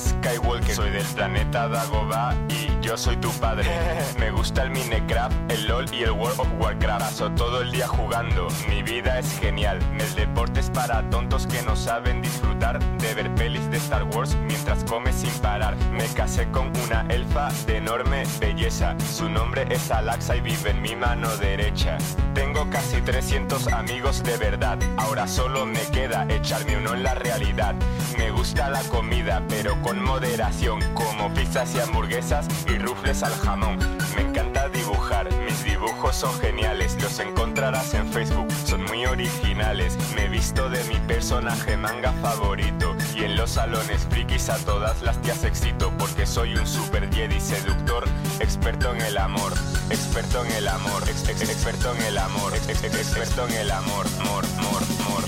Skywalker, 0.00 0.69
soy 0.74 0.90
de 0.90 1.00
del 1.00 1.06
planeta 1.14 1.68
Dagobah 1.68 2.34
y 2.48 2.70
yo 2.80 2.96
soy 2.96 3.16
tu 3.16 3.30
padre. 3.32 3.64
Me 4.18 4.30
gusta 4.30 4.62
el 4.62 4.70
Minecraft, 4.70 5.34
el 5.50 5.66
LOL 5.66 5.86
y 5.92 6.02
el 6.02 6.12
World 6.12 6.40
of 6.40 6.48
Warcraft. 6.58 7.00
Paso 7.00 7.30
todo 7.32 7.62
el 7.62 7.72
día 7.72 7.86
jugando, 7.88 8.48
mi 8.68 8.82
vida 8.82 9.18
es 9.18 9.38
genial. 9.38 9.78
El 9.98 10.14
deporte 10.14 10.60
es 10.60 10.70
para 10.70 11.08
tontos 11.10 11.46
que 11.46 11.62
no 11.62 11.76
saben 11.76 12.22
disfrutar 12.22 12.78
de 12.98 13.14
ver 13.14 13.34
pelis 13.34 13.70
de 13.70 13.78
Star 13.78 14.04
Wars 14.04 14.36
mientras 14.46 14.84
come 14.84 15.12
sin 15.12 15.32
parar. 15.40 15.76
Me 15.92 16.06
casé 16.08 16.48
con 16.50 16.72
una 16.84 17.06
elfa 17.08 17.48
de 17.66 17.78
enorme 17.78 18.24
belleza. 18.38 18.94
Su 19.12 19.28
nombre 19.28 19.66
es 19.70 19.90
Alaxa 19.90 20.36
y 20.36 20.40
vive 20.40 20.70
en 20.70 20.82
mi 20.82 20.94
mano 20.96 21.34
derecha. 21.36 21.98
Tengo 22.34 22.68
casi 22.70 23.00
300 23.00 23.68
amigos 23.68 24.22
de 24.22 24.36
verdad. 24.36 24.78
Ahora 24.96 25.26
solo 25.26 25.66
me 25.66 25.80
queda 25.92 26.26
echarme 26.28 26.76
uno 26.76 26.94
en 26.94 27.02
la 27.02 27.14
realidad. 27.14 27.74
Me 28.18 28.30
gusta 28.30 28.68
la 28.68 28.82
comida, 28.84 29.42
pero 29.48 29.80
con 29.82 30.02
moderación, 30.02 30.59
como 30.68 31.32
pizzas 31.32 31.74
y 31.74 31.80
hamburguesas 31.80 32.46
y 32.68 32.76
rufles 32.78 33.22
al 33.22 33.32
jamón. 33.38 33.78
Me 34.14 34.22
encanta 34.22 34.68
dibujar, 34.68 35.28
mis 35.46 35.64
dibujos 35.64 36.14
son 36.16 36.38
geniales, 36.40 36.98
los 37.02 37.18
encontrarás 37.18 37.94
en 37.94 38.06
Facebook, 38.12 38.46
son 38.66 38.84
muy 38.84 39.06
originales. 39.06 39.96
Me 40.14 40.26
he 40.26 40.28
visto 40.28 40.68
de 40.68 40.82
mi 40.84 40.96
personaje 41.06 41.76
manga 41.78 42.12
favorito 42.20 42.94
y 43.16 43.24
en 43.24 43.36
los 43.36 43.52
salones 43.52 44.06
frikis 44.10 44.50
a 44.50 44.58
todas 44.58 45.00
las 45.02 45.20
tías 45.22 45.44
excito 45.44 45.92
porque 45.98 46.26
soy 46.26 46.54
un 46.54 46.66
super 46.66 47.10
Jedi 47.12 47.40
seductor, 47.40 48.04
experto 48.40 48.94
en 48.94 49.00
el 49.00 49.16
amor, 49.16 49.52
experto 49.88 50.44
en 50.44 50.52
el 50.52 50.68
amor, 50.68 51.02
ex- 51.08 51.26
ex- 51.28 51.42
experto 51.48 51.94
en 51.94 52.02
el 52.02 52.18
amor, 52.18 52.52
ex- 52.54 52.68
ex- 52.84 52.94
experto 52.96 53.46
en 53.48 53.54
el 53.54 53.70
amor, 53.70 54.06
mor, 54.24 54.44
mor, 54.60 54.82
mor. 55.08 55.24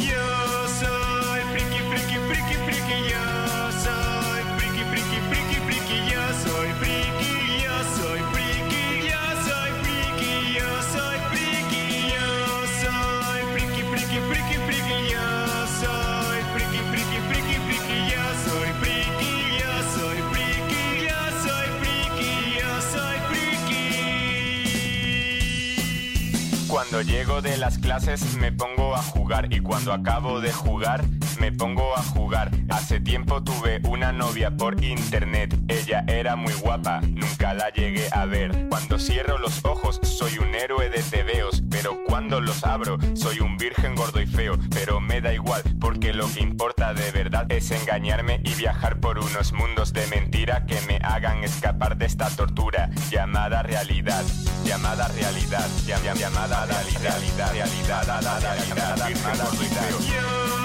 Llego 27.07 27.43
de 27.43 27.57
las 27.57 27.79
clases 27.79 28.37
me 28.37 28.53
pongo 28.53 28.95
a 28.95 29.03
jugar 29.03 29.53
y 29.53 29.61
cuando 29.61 29.93
acabo 29.93 30.41
de 30.41 30.53
jugar 30.53 31.05
me 31.39 31.53
pongo 31.53 31.97
a 31.97 32.03
jugar. 32.03 32.51
Hace 32.69 33.01
tiempo 33.01 33.43
tuve 33.43 33.81
una 33.89 34.13
novia 34.13 34.51
por 34.51 34.83
internet, 34.83 35.55
ella 35.69 36.05
era 36.07 36.37
muy 36.37 36.53
guapa, 36.55 37.01
nunca 37.03 37.55
la 37.55 37.71
llegué 37.71 38.09
a 38.13 38.25
ver. 38.27 38.69
Cuando 38.69 38.99
cierro 38.99 39.39
los 39.39 39.65
ojos 39.65 40.01
soy 40.03 40.39
un 40.39 40.55
héroe 40.55 40.89
de 40.91 41.03
tebeos, 41.03 41.63
pero 41.71 41.99
cuando 42.07 42.41
los 42.41 42.65
abro 42.65 42.99
soy 43.15 43.41
un 43.41 43.57
virgen 43.57 43.95
gordo 43.95 44.21
y 44.21 44.27
feo. 44.27 44.59
Pero 44.71 45.01
me 45.01 45.21
da 45.21 45.33
igual 45.35 45.63
porque 45.81 46.13
lo 46.13 46.27
que 46.33 46.41
importa 46.43 46.95
de 46.95 47.11
verdad 47.11 47.51
es 47.51 47.71
engañarme 47.71 48.41
y 48.45 48.55
viajar 48.55 48.99
por 49.01 49.19
unos 49.19 49.53
mundos 49.53 49.93
de 49.93 50.07
mentira 50.09 50.65
que 50.67 50.81
me 50.83 50.99
hagan 51.03 51.45
escapar 51.45 51.97
de 51.97 52.07
esta 52.07 52.29
tortura 52.31 52.91
llamada 53.11 53.63
realidad, 53.63 54.25
llamada 54.65 55.09
realidad, 55.09 55.67
llam- 55.87 56.03
llam- 56.03 56.17
llamada 56.19 56.67
realidad, 56.67 57.03
realidad, 57.03 57.53
realidad, 57.53 58.03
realidad, 58.07 58.41
realidad, 58.41 59.07
virgen 59.09 59.39
gordo 59.39 59.63
y 59.63 59.67
feo. 59.67 60.62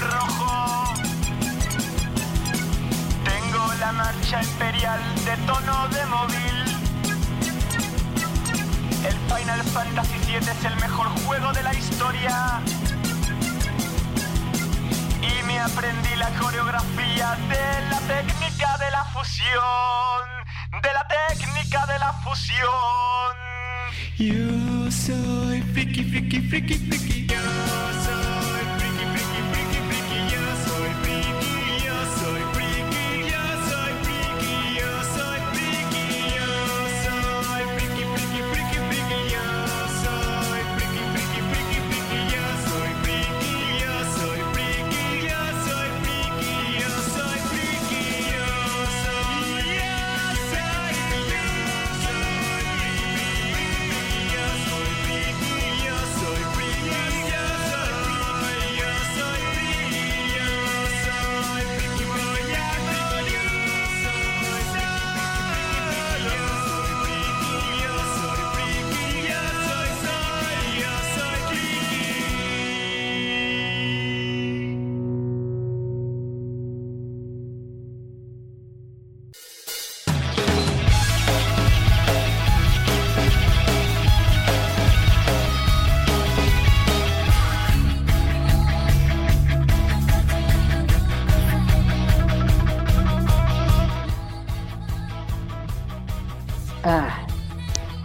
Rojo. 0.00 0.94
Tengo 3.24 3.74
la 3.80 3.92
marcha 3.92 4.42
imperial 4.42 5.00
de 5.24 5.36
tono 5.46 5.88
de 5.88 6.06
móvil. 6.06 6.56
El 9.04 9.16
Final 9.28 9.62
Fantasy 9.74 10.18
VII 10.26 10.36
es 10.36 10.64
el 10.64 10.76
mejor 10.76 11.08
juego 11.24 11.52
de 11.52 11.62
la 11.62 11.74
historia. 11.74 12.60
Y 15.20 15.42
me 15.46 15.58
aprendí 15.58 16.14
la 16.16 16.30
coreografía 16.40 17.36
de 17.48 17.90
la 17.90 17.98
técnica 18.00 18.78
de 18.78 18.90
la 18.90 19.04
fusión. 19.06 20.22
De 20.82 20.88
la 20.92 21.06
técnica 21.08 21.86
de 21.86 21.98
la 21.98 22.12
fusión. 22.24 23.42
Yo 24.18 24.90
soy 24.90 25.62
friki, 25.72 26.04
friki, 26.04 26.40
friki, 26.40 26.74
friki. 26.78 27.26
Yo 27.26 27.40
soy 28.04 28.21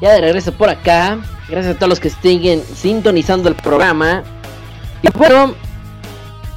ya 0.07 0.13
de 0.13 0.21
regreso 0.21 0.51
por 0.51 0.69
acá. 0.69 1.19
Gracias 1.49 1.75
a 1.75 1.77
todos 1.77 1.89
los 1.89 1.99
que 1.99 2.09
siguen 2.09 2.63
sintonizando 2.63 3.49
el 3.49 3.55
programa. 3.55 4.23
Y 5.01 5.17
bueno, 5.17 5.53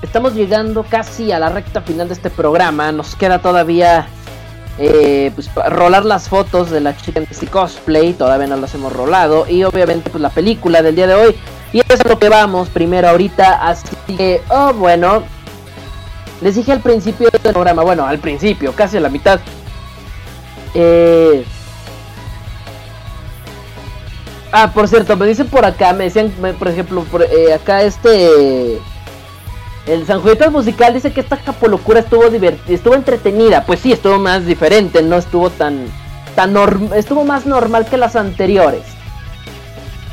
estamos 0.02 0.34
llegando 0.34 0.84
casi 0.84 1.32
a 1.32 1.38
la 1.38 1.48
recta 1.48 1.80
final 1.82 2.08
de 2.08 2.14
este 2.14 2.30
programa. 2.30 2.92
Nos 2.92 3.14
queda 3.14 3.40
todavía 3.40 4.06
eh, 4.78 5.32
pues, 5.34 5.50
rolar 5.54 6.04
las 6.04 6.28
fotos 6.28 6.70
de 6.70 6.80
la 6.80 6.96
chica 6.96 7.20
en 7.20 7.46
cosplay. 7.46 8.12
Todavía 8.14 8.46
no 8.46 8.56
las 8.56 8.74
hemos 8.74 8.92
rolado. 8.92 9.46
Y 9.48 9.64
obviamente 9.64 10.10
pues 10.10 10.22
la 10.22 10.30
película 10.30 10.82
del 10.82 10.96
día 10.96 11.06
de 11.06 11.14
hoy. 11.14 11.36
Y 11.72 11.80
eso 11.80 11.94
es 11.94 12.06
lo 12.06 12.18
que 12.18 12.28
vamos 12.28 12.68
primero 12.68 13.08
ahorita. 13.08 13.68
Así 13.68 13.96
que, 14.06 14.42
oh 14.48 14.72
bueno. 14.72 15.22
Les 16.40 16.54
dije 16.54 16.72
al 16.72 16.80
principio 16.80 17.28
del 17.30 17.52
programa, 17.52 17.82
bueno, 17.82 18.06
al 18.06 18.18
principio, 18.18 18.72
casi 18.72 18.96
a 18.96 19.00
la 19.00 19.10
mitad. 19.10 19.40
Eh, 20.72 21.44
Ah, 24.52 24.72
por 24.72 24.88
cierto, 24.88 25.16
me 25.16 25.26
dicen 25.26 25.46
por 25.46 25.64
acá, 25.64 25.92
me 25.92 26.04
decían, 26.04 26.32
por 26.58 26.68
ejemplo, 26.68 27.04
por, 27.04 27.22
eh, 27.22 27.54
acá 27.54 27.82
este... 27.82 28.80
El 29.86 30.06
San 30.06 30.20
Julián 30.20 30.52
Musical 30.52 30.92
dice 30.92 31.12
que 31.12 31.20
esta 31.20 31.36
capolocura 31.36 32.00
estuvo 32.00 32.28
divertida, 32.28 32.74
estuvo 32.74 32.94
entretenida. 32.94 33.64
Pues 33.64 33.80
sí, 33.80 33.92
estuvo 33.92 34.18
más 34.18 34.44
diferente, 34.44 35.02
no 35.02 35.16
estuvo 35.16 35.50
tan... 35.50 35.86
tan 36.34 36.54
estuvo 36.94 37.24
más 37.24 37.46
normal 37.46 37.86
que 37.86 37.96
las 37.96 38.14
anteriores. 38.14 38.82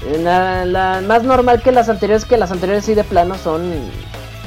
Eh, 0.06 1.04
más 1.06 1.24
normal 1.24 1.62
que 1.62 1.72
las 1.72 1.90
anteriores, 1.90 2.26
que 2.26 2.38
las 2.38 2.52
anteriores 2.52 2.86
sí 2.86 2.94
de 2.96 3.04
plano 3.04 3.36
son... 3.36 3.72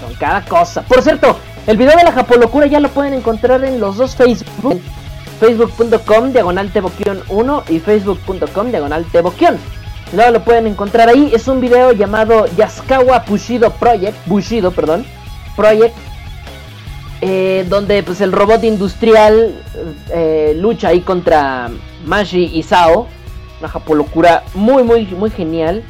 Son 0.01 0.15
cada 0.15 0.45
cosa. 0.47 0.83
Por 0.83 1.03
cierto, 1.03 1.37
el 1.67 1.77
video 1.77 1.97
de 1.97 2.05
la 2.05 2.13
japolocura 2.13 2.67
ya 2.67 2.81
lo 2.81 2.89
pueden 2.89 3.13
encontrar 3.13 3.63
en 3.65 3.81
los 3.81 3.97
dos 3.99 4.17
Facebook. 4.17 4.81
facebook.com 5.39 6.33
diagonal 6.33 6.71
teboquion 6.71 7.23
1 7.29 7.65
y 7.69 7.79
facebook.com 7.79 8.71
diagonal 8.71 9.05
teboquion. 9.13 9.59
Luego 10.13 10.31
lo 10.33 10.45
pueden 10.45 10.67
encontrar 10.67 11.09
ahí. 11.09 11.31
Es 11.33 11.47
un 11.47 11.61
video 11.61 11.93
llamado 11.93 12.47
Yaskawa 12.57 13.25
Bushido 13.29 13.71
Project, 13.71 14.17
Bushido, 14.27 14.73
perdón, 14.73 15.07
Project, 15.55 15.95
eh, 17.21 17.65
donde 17.69 18.03
pues 18.03 18.21
el 18.21 18.33
robot 18.33 18.65
industrial 18.65 19.55
eh, 20.11 20.55
lucha 20.57 20.89
ahí 20.89 21.01
contra 21.01 21.71
Mashi 22.05 22.51
y 22.53 22.63
Sao. 22.63 23.07
Una 23.61 23.69
japolocura 23.69 24.43
muy, 24.55 24.83
muy, 24.83 25.07
muy 25.07 25.31
genial. 25.31 25.85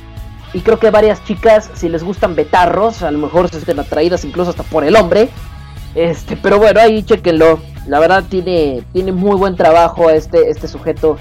Y 0.53 0.61
creo 0.61 0.79
que 0.81 0.91
varias 0.91 1.25
chicas, 1.25 1.71
si 1.75 1.89
les 1.89 2.03
gustan 2.03 2.35
betarros, 2.35 3.03
a 3.03 3.11
lo 3.13 3.19
mejor 3.19 3.49
se 3.49 3.55
sienten 3.55 3.79
atraídas 3.79 4.25
incluso 4.25 4.51
hasta 4.51 4.65
por 4.65 4.85
el 4.85 4.97
hombre. 4.97 5.29
Este, 5.95 6.37
pero 6.37 6.59
bueno, 6.59 6.81
ahí 6.81 7.03
chequenlo. 7.05 7.61
La 7.87 8.01
verdad 8.01 8.25
tiene, 8.29 8.83
tiene 8.93 9.13
muy 9.13 9.37
buen 9.37 9.57
trabajo 9.57 10.11
este, 10.11 10.51
este 10.51 10.69
sujeto 10.69 11.17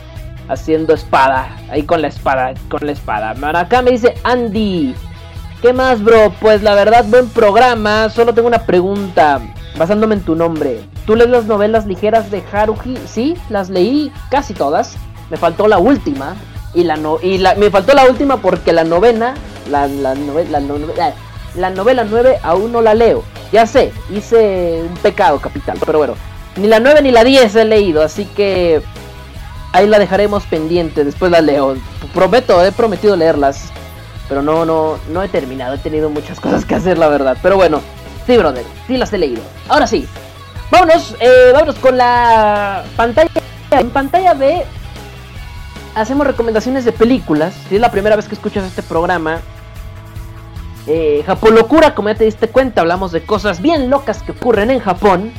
haciendo 0.49 0.93
espada. 0.93 1.55
Ahí 1.71 1.83
con 1.83 2.01
la 2.01 2.07
espada, 2.09 2.53
con 2.69 2.85
la 2.85 2.91
espada. 2.91 3.33
Acá 3.59 3.81
me 3.81 3.91
dice 3.91 4.15
Andy. 4.23 4.93
¿Qué 5.61 5.73
más, 5.73 6.03
bro? 6.03 6.33
Pues 6.41 6.61
la 6.63 6.73
verdad, 6.75 7.05
buen 7.07 7.29
programa. 7.29 8.09
Solo 8.09 8.33
tengo 8.33 8.47
una 8.47 8.65
pregunta, 8.65 9.39
basándome 9.77 10.15
en 10.15 10.21
tu 10.21 10.35
nombre. 10.35 10.81
¿Tú 11.05 11.15
lees 11.15 11.29
las 11.29 11.45
novelas 11.45 11.85
ligeras 11.85 12.31
de 12.31 12.43
Haruhi? 12.51 12.97
Sí, 13.07 13.35
las 13.49 13.69
leí 13.69 14.11
casi 14.31 14.53
todas. 14.53 14.95
Me 15.29 15.37
faltó 15.37 15.67
la 15.67 15.77
última. 15.77 16.35
Y 16.73 16.83
la 16.83 16.97
no, 16.97 17.17
y 17.21 17.39
la, 17.39 17.55
me 17.55 17.71
faltó 17.71 17.93
la 17.93 18.05
última 18.05 18.37
porque 18.37 18.71
la 18.73 18.83
novena, 18.83 19.33
la, 19.71 19.87
la, 19.87 20.13
la, 20.13 20.59
la- 20.59 21.13
la 21.55 21.69
novela 21.71 22.03
9 22.07 22.37
aún 22.43 22.71
no 22.71 22.81
la 22.81 22.93
leo. 22.93 23.23
Ya 23.51 23.65
sé, 23.65 23.91
hice 24.15 24.83
un 24.87 24.95
pecado 24.97 25.39
capital, 25.39 25.77
pero 25.83 25.97
bueno, 25.97 26.13
ni 26.57 26.67
la 26.67 26.79
9 26.79 27.01
ni 27.01 27.09
la 27.11 27.23
10 27.23 27.55
he 27.55 27.65
leído, 27.65 28.03
así 28.03 28.25
que 28.25 28.83
ahí 29.73 29.87
la 29.87 29.99
dejaremos 29.99 30.43
pendiente, 30.45 31.03
después 31.03 31.31
la 31.31 31.41
leo. 31.41 31.75
Prometo, 32.13 32.63
he 32.63 32.71
prometido 32.71 33.15
leerlas, 33.15 33.71
pero 34.27 34.41
no, 34.41 34.65
no, 34.65 34.97
no 35.09 35.23
he 35.23 35.27
terminado, 35.27 35.75
he 35.75 35.79
tenido 35.79 36.09
muchas 36.09 36.39
cosas 36.39 36.65
que 36.65 36.75
hacer, 36.75 36.97
la 36.97 37.07
verdad. 37.07 37.37
Pero 37.41 37.55
bueno, 37.55 37.81
sí, 38.25 38.37
brother, 38.37 38.65
sí 38.87 38.97
las 38.97 39.13
he 39.13 39.17
leído. 39.17 39.41
Ahora 39.67 39.87
sí, 39.87 40.07
vámonos, 40.71 41.15
eh, 41.19 41.51
vámonos 41.53 41.75
con 41.75 41.97
la 41.97 42.83
pantalla. 42.95 43.29
En 43.71 43.89
pantalla 43.91 44.33
B 44.33 44.65
hacemos 45.95 46.25
recomendaciones 46.25 46.85
de 46.85 46.91
películas. 46.91 47.53
Si 47.67 47.75
es 47.75 47.81
la 47.81 47.91
primera 47.91 48.15
vez 48.15 48.27
que 48.27 48.35
escuchas 48.35 48.65
este 48.65 48.83
programa, 48.83 49.41
eh, 50.87 51.23
Japolocura, 51.25 51.93
como 51.93 52.09
ya 52.09 52.15
te 52.15 52.23
diste 52.23 52.47
cuenta, 52.49 52.81
hablamos 52.81 53.11
de 53.11 53.21
cosas 53.21 53.61
bien 53.61 53.89
locas 53.89 54.23
que 54.23 54.31
ocurren 54.31 54.71
en 54.71 54.79
Japón. 54.79 55.31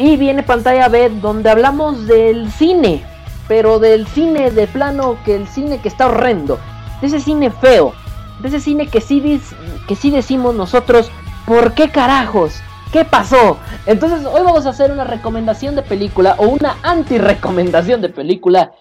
Y 0.00 0.16
viene 0.16 0.42
pantalla 0.42 0.88
B 0.88 1.10
donde 1.20 1.50
hablamos 1.50 2.06
del 2.06 2.50
cine, 2.50 3.04
pero 3.46 3.78
del 3.78 4.06
cine 4.06 4.50
de 4.50 4.66
plano, 4.66 5.18
que 5.26 5.36
el 5.36 5.46
cine 5.46 5.78
que 5.82 5.88
está 5.88 6.06
horrendo, 6.06 6.58
de 7.02 7.08
ese 7.08 7.20
cine 7.20 7.50
feo, 7.50 7.92
de 8.40 8.48
ese 8.48 8.60
cine 8.60 8.86
que 8.86 9.02
sí, 9.02 9.38
que 9.86 9.96
sí 9.96 10.10
decimos 10.10 10.54
nosotros, 10.54 11.10
¿por 11.44 11.74
qué 11.74 11.90
carajos? 11.90 12.54
¿Qué 12.94 13.04
pasó? 13.04 13.58
Entonces 13.84 14.24
hoy 14.24 14.40
vamos 14.42 14.64
a 14.64 14.70
hacer 14.70 14.90
una 14.90 15.04
recomendación 15.04 15.76
de 15.76 15.82
película 15.82 16.34
o 16.38 16.46
una 16.46 16.78
anti-recomendación 16.82 18.00
de 18.00 18.08
película 18.08 18.72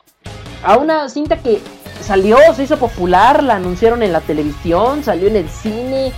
a 0.63 0.78
una 0.78 1.09
cinta 1.09 1.36
que 1.36 1.61
salió, 1.99 2.38
se 2.55 2.63
hizo 2.63 2.78
popular, 2.78 3.43
la 3.43 3.55
anunciaron 3.55 4.03
en 4.03 4.13
la 4.13 4.22
televisión, 4.22 5.03
salió 5.03 5.28
en 5.28 5.36
el 5.36 5.49
cine, 5.49 6.13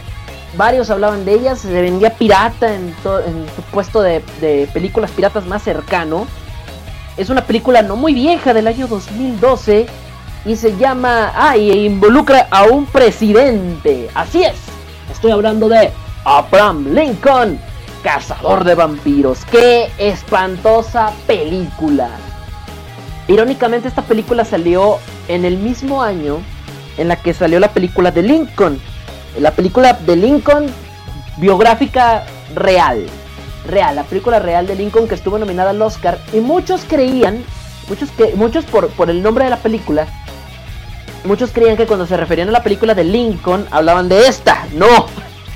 varios 0.56 0.90
hablaban 0.90 1.26
de 1.26 1.34
ella, 1.34 1.56
se 1.56 1.70
vendía 1.82 2.12
pirata 2.12 2.74
en, 2.74 2.94
en 3.26 3.46
su 3.56 3.62
puesto 3.72 4.02
de, 4.02 4.22
películas 4.74 5.12
piratas 5.12 5.46
más 5.46 5.64
cercano. 5.64 6.28
Es 7.18 7.30
una 7.30 7.46
película 7.46 7.82
no 7.82 7.96
muy 7.96 8.14
vieja 8.14 8.54
del 8.54 8.68
año 8.68 8.88
2012 8.88 9.86
y 10.46 10.56
se 10.56 10.76
llama, 10.78 11.32
ah, 11.36 11.58
y 11.58 11.72
involucra 11.86 12.48
a 12.50 12.64
un 12.64 12.86
presidente. 12.86 14.10
Así 14.14 14.44
es, 14.44 14.56
estoy 15.12 15.32
hablando 15.32 15.70
de 15.70 15.92
Abraham 16.26 16.94
Lincoln, 16.94 17.60
cazador 18.04 18.64
de 18.64 18.76
vampiros. 18.76 19.46
Qué 19.46 19.92
espantosa 19.98 21.12
película. 21.28 22.10
Irónicamente 23.28 23.88
esta 23.88 24.02
película 24.02 24.44
salió 24.44 24.98
en 25.28 25.46
el 25.46 25.58
mismo 25.58 26.02
año 26.02 26.40
en 26.98 27.08
la 27.08 27.16
que 27.16 27.34
salió 27.34 27.60
la 27.60 27.70
película 27.70 28.12
de 28.12 28.24
Lincoln. 28.24 28.80
La 29.40 29.52
película 29.52 29.94
de 29.94 30.16
Lincoln 30.16 30.68
biográfica 31.38 32.24
real. 32.56 33.06
Real, 33.68 33.96
la 33.96 34.04
película 34.04 34.40
real 34.40 34.66
de 34.68 34.76
Lincoln 34.76 35.08
que 35.08 35.16
estuvo 35.16 35.38
nominada 35.38 35.70
al 35.70 35.82
Oscar. 35.82 36.18
Y 36.34 36.40
muchos 36.40 36.82
creían, 36.88 37.44
muchos, 37.88 38.10
que, 38.12 38.34
muchos 38.36 38.66
por, 38.66 38.90
por 38.90 39.10
el 39.10 39.22
nombre 39.22 39.44
de 39.46 39.50
la 39.52 39.58
película, 39.58 40.08
muchos 41.26 41.52
creían 41.52 41.78
que 41.78 41.86
cuando 41.86 42.06
se 42.08 42.18
referían 42.18 42.50
a 42.50 42.52
la 42.52 42.64
película 42.64 42.94
de 42.96 43.04
Lincoln 43.04 43.68
hablaban 43.72 44.10
de 44.10 44.28
esta. 44.28 44.66
No, 44.74 45.06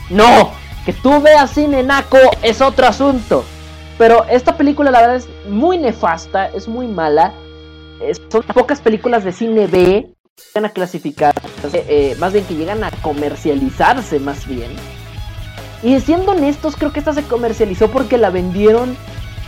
no, 0.09 0.51
que 0.85 0.93
tú 0.93 1.19
veas 1.21 1.51
cine 1.51 1.83
naco 1.83 2.17
es 2.41 2.61
otro 2.61 2.87
asunto. 2.87 3.43
Pero 3.97 4.25
esta 4.29 4.55
película 4.57 4.91
la 4.91 5.01
verdad 5.01 5.15
es 5.15 5.27
muy 5.49 5.77
nefasta, 5.77 6.47
es 6.47 6.67
muy 6.67 6.87
mala. 6.87 7.33
Es- 8.01 8.21
son 8.29 8.43
pocas 8.43 8.81
películas 8.81 9.23
de 9.23 9.31
cine 9.31 9.67
B 9.67 10.09
llegan 10.53 10.65
a 10.69 10.73
clasificar, 10.73 11.33
eh, 11.73 12.15
más 12.19 12.33
bien 12.33 12.45
que 12.45 12.55
llegan 12.55 12.83
a 12.83 12.91
comercializarse 12.91 14.19
más 14.19 14.45
bien. 14.47 14.71
Y 15.83 15.99
siendo 15.99 16.31
honestos, 16.31 16.75
creo 16.75 16.91
que 16.91 16.99
esta 16.99 17.13
se 17.13 17.23
comercializó 17.23 17.89
porque 17.89 18.17
la 18.17 18.29
vendieron 18.29 18.97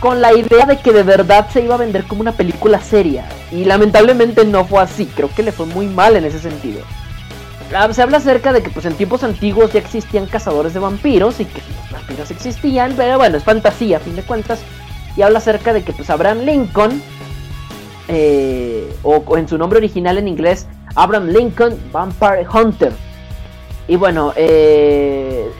con 0.00 0.20
la 0.20 0.32
idea 0.32 0.66
de 0.66 0.78
que 0.78 0.92
de 0.92 1.02
verdad 1.02 1.48
se 1.50 1.62
iba 1.62 1.74
a 1.74 1.78
vender 1.78 2.04
como 2.04 2.20
una 2.20 2.32
película 2.32 2.80
seria. 2.80 3.28
Y 3.50 3.64
lamentablemente 3.64 4.44
no 4.44 4.64
fue 4.64 4.82
así, 4.82 5.06
creo 5.06 5.30
que 5.34 5.42
le 5.42 5.52
fue 5.52 5.66
muy 5.66 5.86
mal 5.86 6.16
en 6.16 6.24
ese 6.24 6.38
sentido. 6.38 6.80
Ah, 7.74 7.92
Se 7.92 8.02
habla 8.02 8.18
acerca 8.18 8.52
de 8.52 8.62
que 8.62 8.70
pues 8.70 8.86
en 8.86 8.94
tiempos 8.94 9.24
antiguos 9.24 9.72
ya 9.72 9.80
existían 9.80 10.26
cazadores 10.26 10.72
de 10.72 10.80
vampiros 10.80 11.40
y 11.40 11.44
que 11.44 11.58
los 11.58 11.90
vampiros 11.90 12.30
existían, 12.30 12.94
pero 12.96 13.18
bueno, 13.18 13.36
es 13.36 13.44
fantasía 13.44 13.98
a 13.98 14.00
fin 14.00 14.16
de 14.16 14.22
cuentas. 14.22 14.60
Y 15.16 15.22
habla 15.22 15.38
acerca 15.38 15.72
de 15.72 15.82
que 15.82 15.92
pues 15.92 16.08
Abraham 16.08 16.44
Lincoln, 16.44 17.02
eh, 18.06 18.90
o 19.02 19.36
en 19.36 19.48
su 19.48 19.58
nombre 19.58 19.78
original 19.78 20.16
en 20.16 20.28
inglés, 20.28 20.66
Abraham 20.94 21.28
Lincoln 21.28 21.78
Vampire 21.92 22.46
Hunter. 22.52 22.92
Y 23.86 23.96
bueno, 23.96 24.32
eh, 24.36 25.50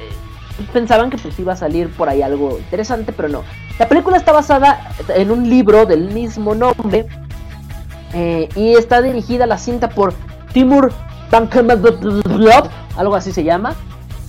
pensaban 0.72 1.10
que 1.10 1.18
pues 1.18 1.38
iba 1.38 1.52
a 1.52 1.56
salir 1.56 1.90
por 1.94 2.08
ahí 2.08 2.22
algo 2.22 2.58
interesante, 2.58 3.12
pero 3.12 3.28
no. 3.28 3.44
La 3.78 3.88
película 3.88 4.16
está 4.16 4.32
basada 4.32 4.92
en 5.08 5.30
un 5.30 5.48
libro 5.48 5.86
del 5.86 6.12
mismo 6.12 6.54
nombre 6.54 7.06
eh, 8.12 8.48
y 8.54 8.74
está 8.74 9.00
dirigida 9.00 9.46
la 9.46 9.58
cinta 9.58 9.88
por 9.88 10.14
Timur 10.52 10.92
Bankemetlov, 11.30 12.68
algo 12.96 13.14
así 13.14 13.32
se 13.32 13.44
llama, 13.44 13.74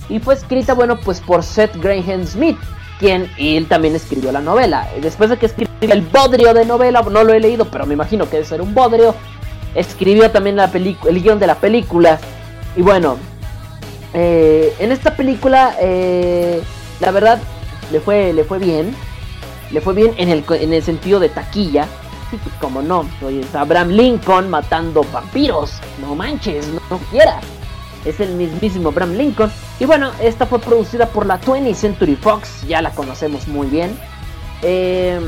y 0.08 0.18
fue 0.18 0.34
escrita, 0.34 0.74
bueno, 0.74 0.98
pues 1.00 1.20
por 1.20 1.42
Seth 1.42 1.76
Graham 1.76 2.26
Smith, 2.26 2.58
quien 2.98 3.30
y 3.38 3.56
él 3.56 3.66
también 3.66 3.94
escribió 3.94 4.30
la 4.32 4.40
novela. 4.40 4.86
Después 5.00 5.30
de 5.30 5.38
que 5.38 5.46
escribió 5.46 5.72
el 5.80 6.02
bodrio 6.02 6.52
de 6.52 6.64
novela, 6.64 7.02
no 7.02 7.24
lo 7.24 7.32
he 7.32 7.40
leído, 7.40 7.64
pero 7.64 7.86
me 7.86 7.94
imagino 7.94 8.24
que 8.26 8.32
debe 8.36 8.44
ser 8.44 8.60
un 8.60 8.74
bodrio, 8.74 9.14
escribió 9.74 10.30
también 10.30 10.56
la 10.56 10.64
el 10.64 11.22
guion 11.22 11.38
de 11.38 11.46
la 11.46 11.56
película. 11.56 12.18
Y 12.76 12.82
bueno, 12.82 13.16
eh, 14.14 14.74
en 14.78 14.92
esta 14.92 15.16
película, 15.16 15.76
eh, 15.80 16.62
la 17.00 17.10
verdad, 17.10 17.40
le 17.92 18.00
fue, 18.00 18.32
le 18.32 18.44
fue 18.44 18.58
bien. 18.58 18.94
Le 19.70 19.80
fue 19.80 19.94
bien 19.94 20.14
en 20.16 20.28
el, 20.28 20.44
en 20.50 20.72
el 20.72 20.82
sentido 20.82 21.20
de 21.20 21.28
taquilla. 21.28 21.86
Sí, 22.30 22.38
pues 22.42 22.54
como 22.60 22.82
no, 22.82 23.08
es 23.28 23.54
Abraham 23.54 23.90
Lincoln 23.90 24.50
matando 24.50 25.04
vampiros. 25.12 25.74
No 26.00 26.14
manches, 26.14 26.66
no, 26.68 26.80
no 26.90 26.98
quiera. 27.10 27.40
Es 28.04 28.18
el 28.20 28.34
mismísimo 28.34 28.88
Abraham 28.88 29.14
Lincoln. 29.14 29.52
Y 29.78 29.84
bueno, 29.84 30.10
esta 30.20 30.46
fue 30.46 30.58
producida 30.58 31.06
por 31.06 31.26
la 31.26 31.40
20th 31.40 31.74
Century 31.74 32.16
Fox. 32.16 32.66
Ya 32.66 32.82
la 32.82 32.90
conocemos 32.90 33.46
muy 33.46 33.68
bien. 33.68 33.96
Eh, 34.62 35.20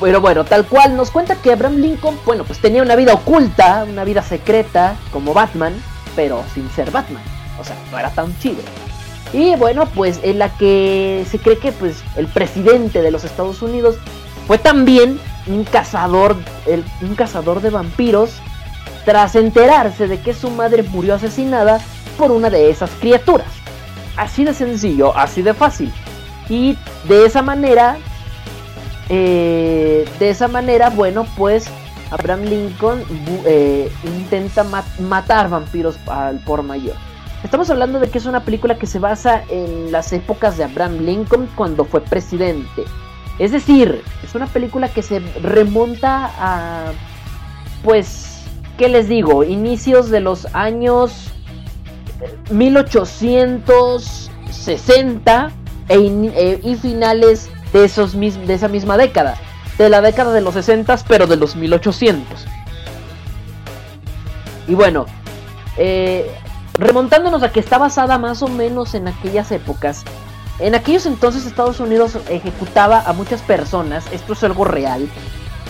pero 0.00 0.20
bueno, 0.20 0.44
tal 0.44 0.66
cual 0.66 0.96
nos 0.96 1.10
cuenta 1.10 1.36
que 1.36 1.52
Abraham 1.52 1.76
Lincoln, 1.76 2.18
bueno, 2.26 2.44
pues 2.44 2.58
tenía 2.60 2.82
una 2.82 2.96
vida 2.96 3.14
oculta, 3.14 3.84
una 3.88 4.04
vida 4.04 4.22
secreta 4.22 4.96
como 5.12 5.32
Batman, 5.34 5.74
pero 6.16 6.42
sin 6.54 6.68
ser 6.70 6.90
Batman. 6.90 7.22
O 7.60 7.64
sea, 7.64 7.76
no 7.90 7.98
era 7.98 8.10
tan 8.10 8.36
chido. 8.38 8.62
Y 9.32 9.56
bueno, 9.56 9.86
pues 9.86 10.20
en 10.22 10.38
la 10.38 10.48
que 10.56 11.24
se 11.30 11.38
cree 11.38 11.58
que 11.58 11.72
pues 11.72 12.02
el 12.16 12.26
presidente 12.28 13.02
de 13.02 13.10
los 13.10 13.24
Estados 13.24 13.62
Unidos 13.62 13.96
fue 14.46 14.58
también 14.58 15.18
un 15.46 15.64
cazador, 15.64 16.36
el- 16.66 16.84
un 17.02 17.14
cazador 17.14 17.60
de 17.60 17.70
vampiros 17.70 18.30
tras 19.04 19.34
enterarse 19.34 20.08
de 20.08 20.20
que 20.20 20.34
su 20.34 20.50
madre 20.50 20.82
murió 20.82 21.14
asesinada 21.14 21.80
por 22.16 22.30
una 22.30 22.48
de 22.50 22.70
esas 22.70 22.90
criaturas. 23.00 23.48
Así 24.16 24.44
de 24.44 24.54
sencillo, 24.54 25.16
así 25.16 25.42
de 25.42 25.52
fácil. 25.54 25.92
Y 26.48 26.76
de 27.08 27.26
esa 27.26 27.42
manera, 27.42 27.96
eh, 29.08 30.04
de 30.18 30.30
esa 30.30 30.48
manera, 30.48 30.90
bueno, 30.90 31.26
pues 31.36 31.66
Abraham 32.10 32.42
Lincoln 32.44 33.02
eh, 33.44 33.90
intenta 34.04 34.64
ma- 34.64 34.84
matar 35.00 35.48
vampiros 35.50 35.96
al 36.06 36.38
por 36.40 36.62
mayor. 36.62 36.96
Estamos 37.42 37.68
hablando 37.70 37.98
de 38.00 38.08
que 38.08 38.18
es 38.18 38.26
una 38.26 38.44
película 38.44 38.76
que 38.78 38.86
se 38.86 38.98
basa 38.98 39.42
en 39.50 39.92
las 39.92 40.12
épocas 40.12 40.56
de 40.56 40.64
Abraham 40.64 41.00
Lincoln 41.04 41.48
cuando 41.54 41.84
fue 41.84 42.00
presidente. 42.00 42.84
Es 43.38 43.52
decir, 43.52 44.02
es 44.22 44.34
una 44.34 44.46
película 44.46 44.88
que 44.88 45.02
se 45.02 45.18
remonta 45.42 46.30
a, 46.38 46.92
pues, 47.82 48.44
¿qué 48.78 48.88
les 48.88 49.08
digo? 49.08 49.44
Inicios 49.44 50.08
de 50.08 50.20
los 50.20 50.46
años 50.54 51.32
1860 52.50 55.50
e 55.88 55.98
in- 55.98 56.32
eh, 56.34 56.60
y 56.62 56.76
finales 56.76 57.50
de, 57.74 57.84
esos 57.84 58.18
de 58.18 58.54
esa 58.54 58.68
misma 58.68 58.96
década. 58.96 59.36
De 59.76 59.88
la 59.88 60.00
década 60.00 60.32
de 60.32 60.40
los 60.40 60.54
60, 60.54 60.96
pero 61.08 61.26
de 61.26 61.36
los 61.36 61.56
1800. 61.56 62.46
Y 64.68 64.74
bueno, 64.74 65.04
eh, 65.76 66.30
remontándonos 66.78 67.42
a 67.42 67.50
que 67.52 67.60
está 67.60 67.76
basada 67.76 68.16
más 68.16 68.42
o 68.42 68.48
menos 68.48 68.94
en 68.94 69.08
aquellas 69.08 69.50
épocas. 69.52 70.04
En 70.60 70.76
aquellos 70.76 71.04
entonces 71.06 71.44
Estados 71.44 71.80
Unidos 71.80 72.16
ejecutaba 72.30 73.00
a 73.00 73.12
muchas 73.12 73.42
personas, 73.42 74.04
esto 74.12 74.34
es 74.34 74.44
algo 74.44 74.64
real. 74.64 75.08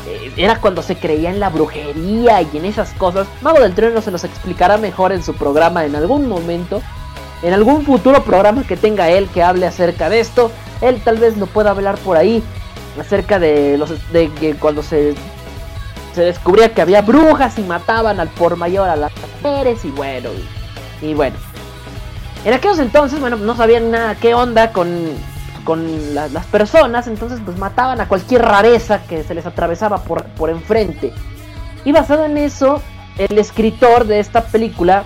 eh, 0.07 0.31
Era 0.37 0.61
cuando 0.61 0.83
se 0.83 0.97
creía 0.97 1.31
en 1.31 1.41
la 1.41 1.49
brujería 1.49 2.43
y 2.43 2.57
en 2.59 2.67
esas 2.67 2.91
cosas. 2.93 3.27
Mago 3.41 3.61
del 3.61 3.75
Trueno 3.75 4.03
se 4.03 4.11
los 4.11 4.25
explicará 4.25 4.77
mejor 4.77 5.13
en 5.13 5.23
su 5.23 5.35
programa 5.35 5.87
en 5.87 5.97
algún 5.97 6.29
momento. 6.29 6.83
En 7.43 7.53
algún 7.53 7.85
futuro 7.85 8.23
programa 8.25 8.65
que 8.67 8.77
tenga 8.77 9.11
él 9.11 9.29
que 9.29 9.43
hable 9.43 9.67
acerca 9.67 10.09
de 10.09 10.21
esto. 10.21 10.51
Él 10.81 11.01
tal 11.05 11.19
vez 11.19 11.37
lo 11.37 11.47
pueda 11.47 11.71
hablar 11.71 11.97
por 11.99 12.17
ahí. 12.17 12.43
Acerca 12.99 13.39
de 13.39 13.77
los 13.77 13.91
de 14.13 14.31
que 14.33 14.55
cuando 14.55 14.83
se 14.83 15.15
se 16.15 16.23
descubría 16.23 16.73
que 16.73 16.81
había 16.81 17.03
brujas 17.03 17.59
y 17.59 17.63
mataban 17.63 18.21
al 18.21 18.29
por 18.29 18.55
mayor 18.57 18.89
a 18.89 18.95
las 18.95 19.11
mujeres 19.43 19.85
y 19.85 19.91
bueno, 19.91 20.29
y, 21.03 21.07
y 21.07 21.13
bueno. 21.15 21.35
En 22.45 22.53
aquellos 22.55 22.79
entonces, 22.79 23.19
bueno, 23.19 23.35
no 23.37 23.57
sabían 23.57 23.91
nada 23.91 24.15
qué 24.15 24.33
onda 24.33 24.71
con, 24.71 24.97
con 25.65 26.15
la- 26.15 26.29
las 26.29 26.47
personas, 26.47 27.09
entonces 27.09 27.41
pues 27.45 27.59
mataban 27.59 28.01
a 28.01 28.07
cualquier 28.07 28.43
rareza 28.43 29.03
que 29.09 29.25
se 29.25 29.35
les 29.35 29.45
atravesaba 29.45 30.05
por, 30.05 30.23
por 30.25 30.51
enfrente. 30.51 31.13
Y 31.85 31.91
basado 31.91 32.27
en 32.27 32.39
eso, 32.39 32.81
el 33.19 33.37
escritor 33.37 34.07
de 34.07 34.21
esta 34.21 34.43
película, 34.45 35.03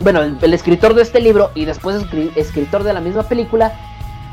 bueno, 0.00 0.22
el, 0.22 0.54
escritor 0.54 0.94
de 0.94 1.02
este 1.02 1.20
libro 1.20 1.50
y 1.54 1.64
después 1.64 1.96
escri- 2.02 2.32
escritor 2.36 2.84
de 2.84 2.92
la 2.92 3.00
misma 3.00 3.24
película, 3.24 3.72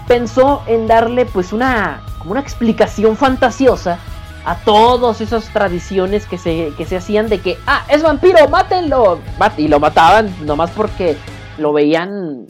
pensó 0.07 0.61
en 0.67 0.87
darle 0.87 1.25
pues 1.25 1.53
una, 1.53 2.01
como 2.19 2.31
una 2.31 2.41
explicación 2.41 3.17
fantasiosa 3.17 3.97
a 4.45 4.55
todas 4.57 5.21
esas 5.21 5.49
tradiciones 5.49 6.27
que 6.27 6.37
se, 6.37 6.71
que 6.77 6.85
se 6.85 6.97
hacían 6.97 7.29
de 7.29 7.39
que, 7.39 7.57
ah, 7.65 7.83
es 7.89 8.03
vampiro, 8.03 8.47
mátenlo. 8.47 9.19
Y 9.57 9.67
lo 9.67 9.79
mataban 9.79 10.33
nomás 10.45 10.69
porque 10.71 11.17
lo 11.57 11.73
veían 11.73 12.45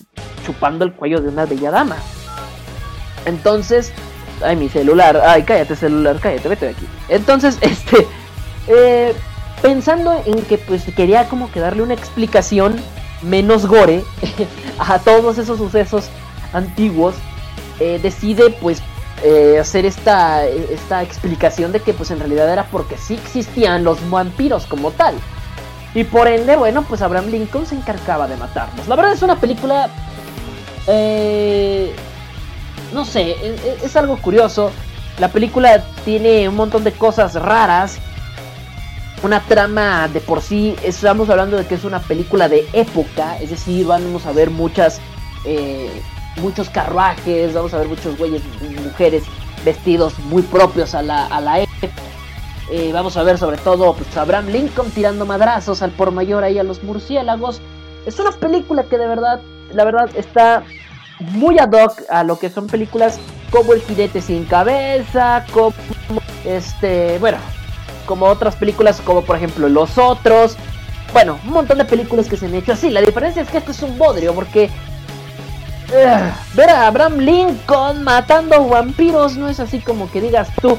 chupando 0.45 0.83
el 0.83 0.91
cuello 0.91 1.21
de 1.21 1.29
una 1.29 1.45
bella 1.45 1.71
dama. 1.71 1.95
Entonces, 3.25 3.93
ay, 4.43 4.57
mi 4.57 4.67
celular, 4.67 5.21
ay, 5.25 5.43
cállate 5.43 5.75
celular, 5.75 6.19
cállate, 6.21 6.49
vete 6.49 6.65
de 6.65 6.71
aquí. 6.71 6.87
Entonces, 7.07 7.57
este, 7.61 8.05
eh, 8.67 9.15
pensando 9.61 10.21
en 10.25 10.41
que 10.43 10.57
pues 10.57 10.83
quería 10.95 11.29
como 11.29 11.49
que 11.51 11.61
darle 11.61 11.81
una 11.81 11.93
explicación 11.93 12.75
menos 13.25 13.65
gore 13.65 14.03
a 14.79 14.99
todos 14.99 15.37
esos 15.37 15.57
sucesos 15.57 16.05
antiguos, 16.53 17.15
eh, 17.79 17.99
decide 18.01 18.51
pues 18.61 18.81
eh, 19.23 19.57
hacer 19.59 19.85
esta, 19.85 20.45
esta 20.45 21.01
explicación 21.03 21.71
de 21.71 21.79
que 21.81 21.93
pues 21.93 22.11
en 22.11 22.19
realidad 22.19 22.51
era 22.51 22.65
porque 22.65 22.97
sí 22.97 23.15
existían 23.15 23.83
los 23.83 23.97
vampiros 24.09 24.65
como 24.65 24.91
tal. 24.91 25.15
Y 25.93 26.03
por 26.03 26.27
ende, 26.27 26.55
bueno, 26.57 26.83
pues 26.83 27.01
Abraham 27.01 27.27
Lincoln 27.27 27.65
se 27.65 27.75
encargaba 27.75 28.27
de 28.27 28.35
matarlos. 28.35 28.87
La 28.87 28.95
verdad 28.97 29.13
es 29.13 29.21
una 29.21 29.37
película... 29.39 29.89
eh, 30.87 31.93
no 32.93 33.05
sé, 33.05 33.31
es, 33.31 33.63
es- 33.65 33.83
es 33.83 33.95
algo 33.95 34.17
curioso. 34.17 34.71
La 35.19 35.29
película 35.29 35.83
tiene 36.03 36.47
un 36.49 36.55
montón 36.55 36.83
de 36.83 36.91
cosas 36.91 37.33
raras. 37.35 37.97
Una 39.25 39.39
trama 39.39 40.07
de 40.07 40.21
por 40.21 40.39
sí, 40.39 40.75
estamos 40.83 41.31
hablando 41.31 41.57
de 41.57 41.65
que 41.65 41.73
es 41.73 41.83
una 41.83 41.99
película 41.99 42.47
de 42.47 42.67
época, 42.73 43.39
es 43.39 43.49
decir, 43.49 43.87
vamos 43.87 44.23
a 44.27 44.31
ver 44.31 44.51
muchas, 44.51 45.01
eh, 45.45 45.89
muchos 46.39 46.69
carruajes, 46.69 47.51
vamos 47.51 47.73
a 47.73 47.79
ver 47.79 47.87
muchos 47.87 48.15
güeyes 48.19 48.43
mujeres 48.83 49.23
vestidos 49.65 50.19
muy 50.19 50.43
propios 50.43 50.93
a 50.93 51.01
la, 51.01 51.25
a 51.25 51.41
la 51.41 51.61
época. 51.61 52.03
Eh, 52.69 52.91
vamos 52.93 53.17
a 53.17 53.23
ver 53.23 53.39
sobre 53.39 53.57
todo 53.57 53.95
pues, 53.95 54.15
a 54.15 54.21
Abraham 54.21 54.49
Lincoln 54.49 54.91
tirando 54.91 55.25
madrazos 55.25 55.81
al 55.81 55.89
por 55.89 56.11
mayor 56.11 56.43
ahí 56.43 56.59
a 56.59 56.63
los 56.63 56.83
murciélagos. 56.83 57.61
Es 58.05 58.19
una 58.19 58.31
película 58.31 58.83
que 58.83 58.99
de 58.99 59.07
verdad, 59.07 59.41
la 59.73 59.85
verdad 59.85 60.07
está 60.13 60.61
muy 61.17 61.57
ad 61.57 61.71
hoc 61.71 61.99
a 62.09 62.23
lo 62.23 62.37
que 62.37 62.51
son 62.51 62.67
películas 62.67 63.17
como 63.49 63.73
El 63.73 63.81
jinete 63.81 64.21
sin 64.21 64.45
cabeza, 64.45 65.43
como 65.51 65.73
este, 66.45 67.17
bueno, 67.17 67.39
como 68.05 68.25
otras 68.27 68.55
películas 68.55 69.01
como 69.01 69.23
por 69.23 69.35
ejemplo 69.35 69.67
Los 69.69 69.97
Otros. 69.97 70.55
Bueno, 71.13 71.39
un 71.45 71.51
montón 71.53 71.77
de 71.77 71.85
películas 71.85 72.27
que 72.27 72.37
se 72.37 72.45
han 72.47 72.55
hecho 72.55 72.73
así. 72.73 72.89
La 72.89 73.01
diferencia 73.01 73.41
es 73.41 73.49
que 73.49 73.57
esto 73.57 73.71
es 73.71 73.81
un 73.81 73.97
bodrio 73.97 74.33
porque 74.33 74.69
ver 76.55 76.69
a 76.69 76.87
Abraham 76.87 77.17
Lincoln 77.19 78.03
matando 78.03 78.67
vampiros 78.67 79.37
no 79.37 79.47
es 79.49 79.59
así 79.59 79.79
como 79.79 80.09
que 80.11 80.21
digas 80.21 80.49
tú. 80.61 80.77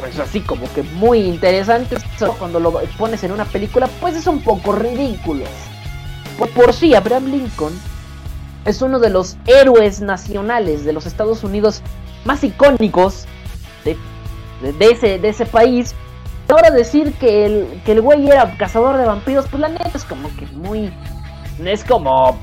Pues 0.00 0.18
así 0.18 0.40
como 0.40 0.72
que 0.72 0.82
muy 0.82 1.20
interesante. 1.20 1.96
Solo 2.18 2.34
Cuando 2.38 2.58
lo 2.60 2.72
pones 2.98 3.22
en 3.24 3.32
una 3.32 3.44
película, 3.44 3.88
pues 4.00 4.16
es 4.16 4.26
un 4.26 4.40
poco 4.42 4.72
ridículo. 4.72 5.44
Por, 6.38 6.48
por 6.50 6.72
sí, 6.72 6.94
Abraham 6.94 7.26
Lincoln 7.26 7.72
es 8.64 8.80
uno 8.82 8.98
de 9.00 9.10
los 9.10 9.36
héroes 9.46 10.00
nacionales 10.00 10.84
de 10.84 10.92
los 10.92 11.06
Estados 11.06 11.44
Unidos 11.44 11.82
más 12.24 12.42
icónicos 12.44 13.26
de- 13.84 13.96
de 14.72 14.90
ese, 14.90 15.18
de 15.18 15.28
ese 15.28 15.46
país. 15.46 15.94
Ahora 16.52 16.70
decir 16.70 17.14
que 17.14 17.46
el, 17.46 17.80
que 17.86 17.92
el 17.92 18.02
güey 18.02 18.28
era 18.28 18.58
cazador 18.58 18.98
de 18.98 19.06
vampiros, 19.06 19.46
pues 19.50 19.58
la 19.58 19.68
neta 19.68 19.90
es 19.94 20.04
como 20.04 20.28
que 20.36 20.44
muy... 20.48 20.92
Es 21.64 21.82
como... 21.82 22.38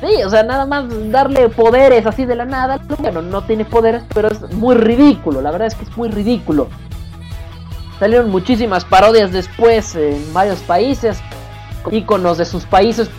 Sí, 0.00 0.22
o 0.22 0.30
sea, 0.30 0.44
nada 0.44 0.64
más 0.64 0.84
darle 1.10 1.48
poderes 1.48 2.06
así 2.06 2.24
de 2.24 2.36
la 2.36 2.44
nada. 2.44 2.78
Bueno, 3.00 3.20
no 3.20 3.42
tiene 3.42 3.64
poderes, 3.64 4.04
pero 4.14 4.28
es 4.28 4.40
muy 4.54 4.76
ridículo. 4.76 5.42
La 5.42 5.50
verdad 5.50 5.66
es 5.66 5.74
que 5.74 5.82
es 5.82 5.96
muy 5.96 6.08
ridículo. 6.08 6.68
Salieron 7.98 8.30
muchísimas 8.30 8.84
parodias 8.84 9.32
después 9.32 9.96
en 9.96 10.32
varios 10.32 10.60
países, 10.60 11.18
con 11.82 11.92
íconos 11.92 12.38
de 12.38 12.44
sus 12.44 12.64
países, 12.64 13.10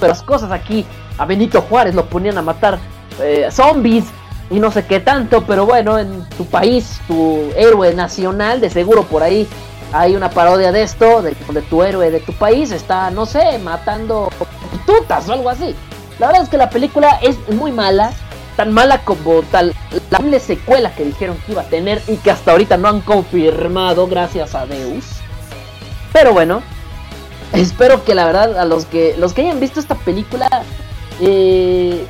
pero 0.00 0.10
las 0.10 0.24
cosas 0.24 0.50
aquí 0.50 0.84
a 1.18 1.24
Benito 1.24 1.62
Juárez 1.62 1.94
lo 1.94 2.06
ponían 2.06 2.36
a 2.36 2.42
matar 2.42 2.80
eh, 3.22 3.46
zombies 3.52 4.06
y 4.50 4.60
no 4.60 4.70
sé 4.70 4.86
qué 4.86 5.00
tanto, 5.00 5.44
pero 5.44 5.66
bueno, 5.66 5.98
en 5.98 6.24
tu 6.30 6.46
país, 6.46 7.00
tu 7.06 7.50
héroe 7.56 7.94
nacional, 7.94 8.60
de 8.60 8.70
seguro 8.70 9.04
por 9.04 9.22
ahí 9.22 9.46
hay 9.92 10.16
una 10.16 10.30
parodia 10.30 10.72
de 10.72 10.82
esto, 10.82 11.22
de, 11.22 11.34
de 11.52 11.62
tu 11.62 11.82
héroe 11.82 12.10
de 12.10 12.20
tu 12.20 12.32
país, 12.32 12.70
está, 12.72 13.10
no 13.10 13.26
sé, 13.26 13.58
matando 13.58 14.30
prostitutas 14.38 15.28
o 15.28 15.32
algo 15.32 15.50
así. 15.50 15.74
La 16.18 16.26
verdad 16.26 16.42
es 16.42 16.48
que 16.48 16.56
la 16.58 16.70
película 16.70 17.18
es 17.22 17.36
muy 17.54 17.72
mala, 17.72 18.12
tan 18.56 18.72
mala 18.72 19.04
como 19.04 19.42
tal 19.42 19.72
la 20.10 20.18
posible 20.18 20.40
secuela 20.40 20.94
que 20.94 21.04
dijeron 21.04 21.38
que 21.46 21.52
iba 21.52 21.62
a 21.62 21.68
tener 21.68 22.02
y 22.08 22.16
que 22.16 22.30
hasta 22.30 22.50
ahorita 22.50 22.76
no 22.76 22.88
han 22.88 23.00
confirmado, 23.00 24.08
gracias 24.08 24.54
a 24.54 24.66
Deus. 24.66 25.04
Pero 26.12 26.32
bueno, 26.32 26.62
espero 27.52 28.04
que 28.04 28.14
la 28.14 28.26
verdad 28.26 28.58
a 28.58 28.64
los 28.64 28.84
que 28.86 29.14
los 29.16 29.32
que 29.32 29.42
hayan 29.42 29.60
visto 29.60 29.78
esta 29.78 29.94
película, 29.94 30.48
eh, 31.20 32.04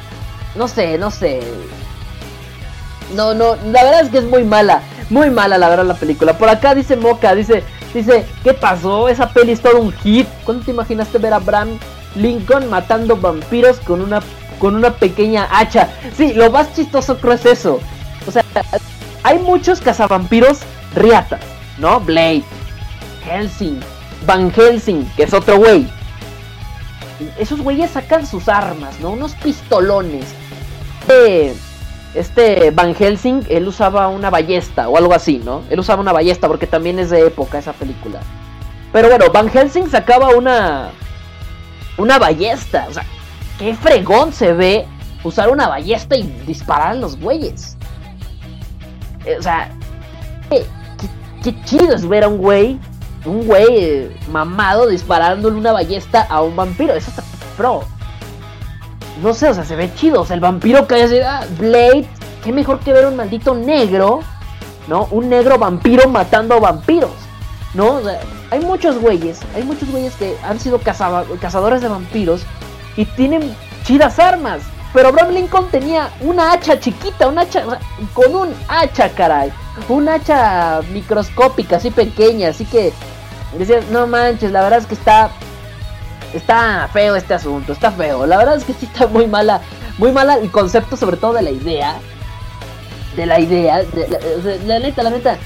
no 0.56 0.69
sé, 0.69 0.97
no 0.98 1.10
sé. 1.10 1.40
No, 3.14 3.35
no, 3.35 3.56
la 3.56 3.85
verdad 3.85 4.01
es 4.02 4.10
que 4.10 4.18
es 4.18 4.24
muy 4.24 4.44
mala, 4.44 4.82
muy 5.10 5.30
mala 5.30 5.59
la 5.59 5.68
verdad 5.68 5.86
la 5.86 5.94
película. 5.94 6.36
Por 6.36 6.48
acá 6.48 6.74
dice 6.74 6.97
Moca, 6.97 7.35
dice, 7.35 7.62
dice, 7.94 8.26
¿qué 8.44 8.55
pasó? 8.55 9.09
Esa 9.09 9.30
peli 9.30 9.52
es 9.52 9.60
todo 9.60 9.80
un 9.80 9.93
hit. 9.93 10.28
¿Cuándo 10.44 10.64
te 10.64 10.70
imaginaste 10.72 11.18
ver 11.18 11.32
a 11.32 11.36
Abraham 11.36 11.78
Lincoln 12.14 12.68
matando 12.68 13.16
vampiros 13.16 13.78
con 13.80 14.01
una 14.01 14.20
con 14.59 14.74
una 14.74 14.90
pequeña 14.94 15.48
hacha? 15.51 15.89
Sí, 16.16 16.35
lo 16.35 16.51
más 16.51 16.74
chistoso 16.74 17.18
creo 17.18 17.35
es 17.35 17.47
eso. 17.47 17.80
O 18.26 18.30
sea, 18.30 18.44
hay 19.22 19.39
muchos 19.39 19.80
cazavampiros 19.80 20.60
riatas, 20.94 21.40
¿no? 21.78 22.01
Blade, 22.01 22.44
Helsing, 23.24 23.80
Van 24.26 24.52
Helsing, 24.52 25.10
que 25.16 25.22
es 25.24 25.32
otro 25.32 25.59
güey. 25.59 25.86
Esos 27.39 27.60
güeyes 27.60 27.90
sacan 27.90 28.26
sus 28.26 28.48
armas, 28.48 29.01
¿no? 29.01 29.10
Unos 29.10 29.35
pistolones. 29.35 30.26
Eh, 31.09 31.55
este 32.14 32.70
Van 32.70 32.94
Helsing, 32.94 33.43
él 33.48 33.68
usaba 33.68 34.09
una 34.09 34.30
ballesta 34.30 34.89
o 34.89 34.97
algo 34.97 35.14
así, 35.14 35.40
¿no? 35.44 35.62
Él 35.70 35.78
usaba 35.78 36.01
una 36.01 36.12
ballesta 36.12 36.48
porque 36.48 36.66
también 36.66 36.98
es 36.98 37.10
de 37.10 37.26
época 37.26 37.59
esa 37.59 37.72
película. 37.72 38.20
Pero 38.93 39.09
bueno, 39.09 39.26
Van 39.32 39.51
Helsing 39.51 39.89
sacaba 39.89 40.30
una 40.30 40.90
una 41.98 42.18
ballesta, 42.18 42.86
o 42.89 42.93
sea, 42.93 43.05
qué 43.59 43.74
fregón 43.74 44.32
se 44.32 44.52
ve 44.52 44.86
usar 45.24 45.51
una 45.51 45.68
ballesta 45.68 46.16
y 46.16 46.22
disparar 46.47 46.93
a 46.93 46.94
los 46.94 47.18
güeyes. 47.18 47.76
Eh, 49.24 49.36
o 49.39 49.43
sea, 49.43 49.70
qué, 50.48 50.64
chido 51.64 51.94
es 51.94 52.09
ver 52.09 52.24
a 52.24 52.28
un 52.28 52.39
güey, 52.39 52.78
un 53.24 53.47
güey 53.47 53.66
eh, 53.70 54.16
mamado 54.30 54.86
disparándole 54.86 55.56
una 55.56 55.72
ballesta 55.72 56.22
a 56.22 56.43
un 56.43 56.55
vampiro, 56.55 56.94
eso 56.94 57.10
está 57.10 57.24
pro 57.56 57.85
no 59.23 59.35
sé, 59.35 59.49
o 59.49 59.55
sea, 59.55 59.65
se 59.65 59.77
ve 59.77 59.93
chido. 59.95 60.23
O 60.23 60.27
sea, 60.27 60.35
el 60.35 60.40
vampiro 60.40 60.86
que 60.86 61.03
así, 61.03 61.19
ah, 61.20 61.45
Blade 61.59 62.09
qué 62.43 62.53
mejor 62.53 62.81
que 62.81 62.93
ver 62.93 63.07
un 63.07 63.16
maldito 63.16 63.55
negro, 63.55 64.20
¿no? 64.86 65.09
Un 65.11 65.28
negro 65.28 65.59
vampiro 65.59 66.09
matando 66.09 66.61
vampiros, 66.61 67.11
¿no? 67.74 68.01
Hay 68.51 68.61
muchos 68.61 68.99
güeyes, 68.99 69.40
hay 69.55 69.62
muchos 69.65 69.90
güeyes 69.90 70.15
que 70.15 70.36
han 70.43 70.59
sido 70.59 70.81
cazadores 70.81 71.82
de 71.82 71.89
vampiros 71.89 72.43
y 72.97 73.05
tienen 73.05 73.55
chidas 73.85 74.19
armas. 74.19 74.62
Pero 74.95 75.09
Abraham 75.09 75.35
Lincoln 75.35 75.69
tenía 75.70 76.11
una 76.23 76.53
hacha 76.53 76.81
chiquita, 76.81 77.28
una 77.28 77.43
hacha, 77.43 77.62
con 78.15 78.35
un 78.35 78.55
hacha, 78.69 79.11
caray. 79.11 79.53
Un 79.89 80.09
hacha 80.09 80.81
microscópica, 80.93 81.77
así 81.77 81.90
pequeña, 81.90 82.49
así 82.49 82.65
que 82.65 82.95
decías, 83.59 83.85
no 83.90 84.07
manches, 84.07 84.51
la 84.51 84.62
verdad 84.62 84.78
es 84.78 84.86
que 84.86 84.95
está 84.95 85.31
está 86.35 86.89
feo 86.93 87.17
este 87.17 87.35
asunto, 87.35 87.73
está 87.73 87.91
feo. 87.91 88.27
La 88.27 88.37
verdad 88.37 88.57
es 88.57 88.65
que 88.65 88.73
sí 88.75 88.87
está 88.87 89.07
muy 89.07 89.27
mala, 89.27 89.61
muy 89.99 90.13
mala 90.13 90.35
el 90.35 90.51
concepto, 90.51 90.97
sobre 90.97 91.17
todo 91.17 91.35
de 91.35 91.43
la 91.43 91.51
idea. 91.51 91.97
De 93.17 93.27
la 93.27 93.41
idea, 93.41 93.79
de 93.83 94.09
la, 94.09 94.57
la 94.67 94.79
neta, 94.79 95.03
la 95.03 95.11
neta, 95.11 95.39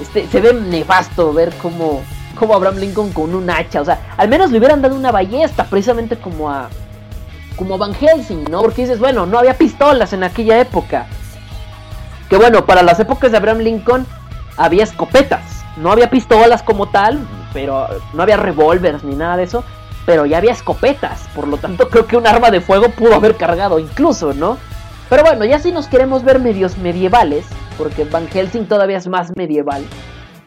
este, 0.00 0.26
se 0.28 0.40
ve 0.40 0.54
nefasto 0.54 1.32
ver 1.32 1.52
cómo, 1.60 2.02
cómo 2.38 2.54
Abraham 2.54 2.76
Lincoln 2.76 3.12
con 3.12 3.34
un 3.34 3.50
hacha. 3.50 3.80
O 3.80 3.84
sea, 3.84 4.00
al 4.16 4.28
menos 4.28 4.50
le 4.50 4.58
hubieran 4.58 4.80
dado 4.80 4.94
una 4.94 5.12
ballesta, 5.12 5.64
precisamente 5.64 6.16
como 6.16 6.50
a. 6.50 6.68
Como 7.56 7.76
Van 7.76 7.92
Helsing, 7.92 8.44
¿no? 8.48 8.60
Porque 8.60 8.82
dices, 8.82 9.00
bueno, 9.00 9.26
no 9.26 9.36
había 9.36 9.58
pistolas 9.58 10.12
en 10.12 10.22
aquella 10.22 10.60
época. 10.60 11.06
Que 12.30 12.36
bueno, 12.36 12.64
para 12.64 12.84
las 12.84 13.00
épocas 13.00 13.32
de 13.32 13.36
Abraham 13.36 13.58
Lincoln 13.58 14.06
había 14.56 14.84
escopetas. 14.84 15.42
No 15.76 15.90
había 15.90 16.08
pistolas 16.08 16.62
como 16.62 16.88
tal, 16.88 17.26
pero 17.52 17.88
no 18.12 18.22
había 18.22 18.36
revólveres 18.36 19.02
ni 19.02 19.16
nada 19.16 19.36
de 19.36 19.42
eso. 19.42 19.64
Pero 20.08 20.24
ya 20.24 20.38
había 20.38 20.52
escopetas. 20.52 21.28
Por 21.34 21.46
lo 21.46 21.58
tanto, 21.58 21.90
creo 21.90 22.06
que 22.06 22.16
un 22.16 22.26
arma 22.26 22.50
de 22.50 22.62
fuego 22.62 22.88
pudo 22.88 23.14
haber 23.14 23.36
cargado 23.36 23.78
incluso, 23.78 24.32
¿no? 24.32 24.56
Pero 25.10 25.22
bueno, 25.22 25.44
ya 25.44 25.58
si 25.58 25.70
nos 25.70 25.86
queremos 25.86 26.24
ver 26.24 26.38
medios 26.38 26.78
medievales, 26.78 27.44
porque 27.76 28.04
Van 28.04 28.26
Helsing 28.26 28.64
todavía 28.64 28.96
es 28.96 29.06
más 29.06 29.36
medieval, 29.36 29.84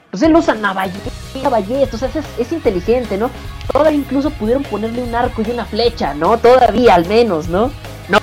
pues 0.10 0.24
él 0.24 0.36
usa 0.36 0.56
navalleta, 0.56 1.12
navalleta, 1.44 1.96
o 1.96 2.00
sea, 2.00 2.10
es, 2.10 2.26
es 2.40 2.52
inteligente, 2.52 3.20
¿no? 3.20 3.30
Todavía 3.72 4.00
incluso 4.00 4.32
pudieron 4.32 4.64
ponerle 4.64 5.04
un 5.04 5.14
arco 5.14 5.44
y 5.46 5.52
una 5.52 5.66
flecha, 5.66 6.16
¿no? 6.16 6.40
Todavía 6.40 6.96
al 6.96 7.06
menos, 7.06 7.48
¿no? 7.48 7.70
No, 8.10 8.18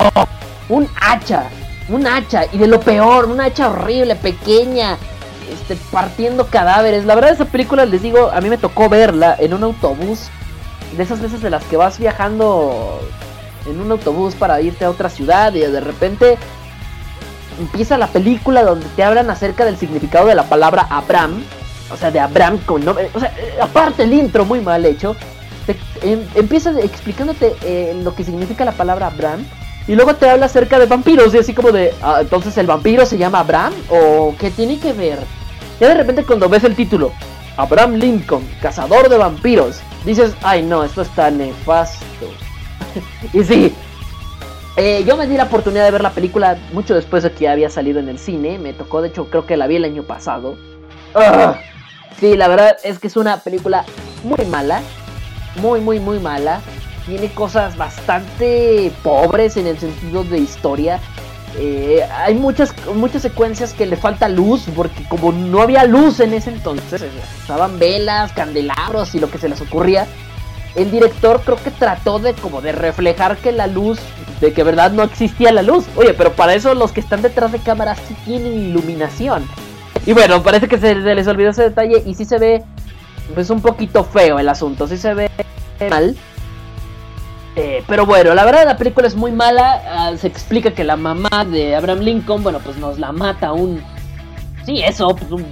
un 0.69 0.89
hacha, 1.01 1.44
un 1.89 2.05
hacha, 2.05 2.47
y 2.52 2.59
de 2.59 2.66
lo 2.66 2.81
peor, 2.81 3.27
una 3.27 3.44
hacha 3.44 3.70
horrible, 3.70 4.16
pequeña, 4.16 4.98
este, 5.48 5.77
partiendo 5.93 6.48
cadáveres. 6.48 7.05
La 7.05 7.15
verdad, 7.15 7.31
esa 7.31 7.44
película, 7.44 7.86
les 7.86 8.02
digo, 8.02 8.28
a 8.32 8.40
mí 8.40 8.51
me 8.51 8.59
tocó 8.59 8.89
verla 8.89 9.36
en 9.39 9.55
un 9.55 9.62
autobús, 9.62 10.31
de 10.97 11.02
esas 11.02 11.20
veces 11.20 11.43
de 11.43 11.51
las 11.51 11.65
que 11.65 11.77
vas 11.77 11.98
viajando 11.98 13.01
en 13.66 13.81
un 13.81 13.90
autobús 13.90 14.35
para 14.35 14.60
irte 14.60 14.85
a 14.85 14.90
otra 14.90 15.10
ciudad 15.10 15.55
y 15.55 15.60
de 15.60 15.81
repente 15.81 16.39
empieza 17.59 17.98
la 17.98 18.06
película 18.09 18.62
donde 18.62 18.86
te 18.97 19.02
hablan 19.02 19.31
acerca 19.31 19.65
del 19.65 19.77
significado 19.77 20.27
de 20.27 20.35
la 20.35 20.44
palabra 20.44 20.86
Abraham, 20.90 21.43
o 21.93 21.97
sea, 21.97 22.10
de 22.10 22.20
Abraham 22.20 22.59
con 22.65 22.85
nombre, 22.85 23.10
o 23.15 23.20
sea, 23.20 23.35
eh, 23.36 23.59
aparte 23.60 24.05
el 24.05 24.15
intro 24.15 24.44
muy 24.44 24.60
mal 24.60 24.85
hecho, 24.86 25.16
te, 25.66 25.77
em, 26.02 26.20
empieza 26.35 26.70
explicándote 26.81 27.55
eh, 27.62 28.01
lo 28.02 28.15
que 28.15 28.24
significa 28.24 28.65
la 28.65 28.73
palabra 28.73 29.09
Abraham 29.09 29.44
y 29.86 29.94
luego 29.94 30.15
te 30.15 30.28
habla 30.28 30.47
acerca 30.47 30.78
de 30.78 30.86
vampiros 30.86 31.35
y 31.35 31.39
así 31.39 31.55
como 31.55 31.73
de, 31.73 31.94
ah, 32.02 32.19
entonces 32.20 32.56
el 32.59 32.66
vampiro 32.66 33.05
se 33.06 33.19
llama 33.19 33.40
Abraham 33.40 33.73
o 33.90 34.35
qué 34.39 34.51
tiene 34.51 34.78
que 34.78 34.93
ver. 34.93 35.19
Ya 35.81 35.89
de 35.89 35.94
repente 35.94 36.24
cuando 36.24 36.48
ves 36.48 36.65
el 36.65 36.77
título, 36.77 37.12
Abraham 37.56 37.94
Lincoln, 37.94 38.47
cazador 38.60 39.09
de 39.09 39.16
vampiros, 39.16 39.81
dices, 40.04 40.34
ay 40.42 40.62
no, 40.62 40.84
esto 40.84 41.02
está 41.02 41.30
nefasto. 41.30 42.26
y 43.32 43.44
sí, 43.44 43.74
eh, 44.80 45.02
yo 45.04 45.16
me 45.16 45.26
di 45.26 45.36
la 45.36 45.42
oportunidad 45.44 45.84
de 45.84 45.90
ver 45.90 46.02
la 46.02 46.12
película 46.12 46.56
mucho 46.72 46.94
después 46.94 47.24
de 47.24 47.32
que 47.32 47.48
había 47.48 47.68
salido 47.68 47.98
en 47.98 48.08
el 48.08 48.16
cine. 48.16 48.60
Me 48.60 48.72
tocó, 48.72 49.02
de 49.02 49.08
hecho, 49.08 49.28
creo 49.28 49.44
que 49.44 49.56
la 49.56 49.66
vi 49.66 49.74
el 49.74 49.84
año 49.84 50.04
pasado. 50.04 50.56
Ugh. 51.16 51.56
Sí, 52.20 52.36
la 52.36 52.46
verdad 52.46 52.76
es 52.84 53.00
que 53.00 53.08
es 53.08 53.16
una 53.16 53.38
película 53.38 53.84
muy 54.22 54.44
mala. 54.46 54.80
Muy, 55.60 55.80
muy, 55.80 55.98
muy 55.98 56.20
mala. 56.20 56.60
Tiene 57.06 57.28
cosas 57.32 57.76
bastante 57.76 58.92
pobres 59.02 59.56
en 59.56 59.66
el 59.66 59.78
sentido 59.80 60.22
de 60.22 60.38
historia. 60.38 61.00
Eh, 61.56 62.06
hay 62.14 62.34
muchas, 62.34 62.74
muchas 62.94 63.22
secuencias 63.22 63.72
que 63.72 63.86
le 63.86 63.96
falta 63.96 64.28
luz, 64.28 64.64
porque 64.76 65.02
como 65.08 65.32
no 65.32 65.62
había 65.62 65.84
luz 65.84 66.20
en 66.20 66.34
ese 66.34 66.50
entonces, 66.50 67.04
usaban 67.42 67.78
velas, 67.78 68.32
candelabros 68.32 69.14
y 69.14 69.20
lo 69.20 69.30
que 69.30 69.38
se 69.38 69.48
les 69.48 69.60
ocurría 69.60 70.06
el 70.74 70.90
director 70.90 71.40
creo 71.44 71.56
que 71.56 71.70
trató 71.70 72.18
de 72.18 72.34
como 72.34 72.60
de 72.60 72.72
reflejar 72.72 73.36
que 73.38 73.52
la 73.52 73.66
luz, 73.66 73.98
de 74.40 74.52
que 74.52 74.62
verdad 74.62 74.92
no 74.92 75.02
existía 75.02 75.52
la 75.52 75.62
luz. 75.62 75.84
Oye, 75.96 76.14
pero 76.14 76.32
para 76.32 76.54
eso 76.54 76.74
los 76.74 76.92
que 76.92 77.00
están 77.00 77.22
detrás 77.22 77.52
de 77.52 77.58
cámara 77.58 77.94
sí 77.94 78.14
tienen 78.24 78.54
iluminación. 78.54 79.44
Y 80.06 80.12
bueno, 80.12 80.42
parece 80.42 80.68
que 80.68 80.78
se, 80.78 80.94
se 81.02 81.14
les 81.14 81.26
olvidó 81.26 81.50
ese 81.50 81.64
detalle 81.64 82.02
y 82.06 82.14
sí 82.14 82.24
se 82.24 82.38
ve 82.38 82.62
pues 83.34 83.50
un 83.50 83.60
poquito 83.60 84.04
feo 84.04 84.38
el 84.38 84.48
asunto, 84.48 84.86
sí 84.86 84.96
se 84.96 85.14
ve 85.14 85.30
mal. 85.90 86.16
Eh, 87.59 87.82
pero 87.86 88.06
bueno, 88.06 88.35
la 88.35 88.44
verdad 88.44 88.64
la 88.64 88.76
película 88.76 89.06
es 89.06 89.16
muy 89.16 89.32
mala. 89.32 89.82
ah, 89.86 90.16
se 90.16 90.26
explica 90.26 90.70
que 90.72 90.85
la 90.85 90.97
mamá 90.97 91.44
de 91.51 91.74
Abraham 91.74 92.01
Lincoln, 92.01 92.43
bueno, 92.43 92.60
pues 92.60 92.76
nos 92.76 92.98
la 92.98 93.12
mata 93.12 93.52
un... 93.52 93.82
Sí, 94.64 94.82
eso, 94.82 95.14
pues 95.14 95.30
un 95.30 95.47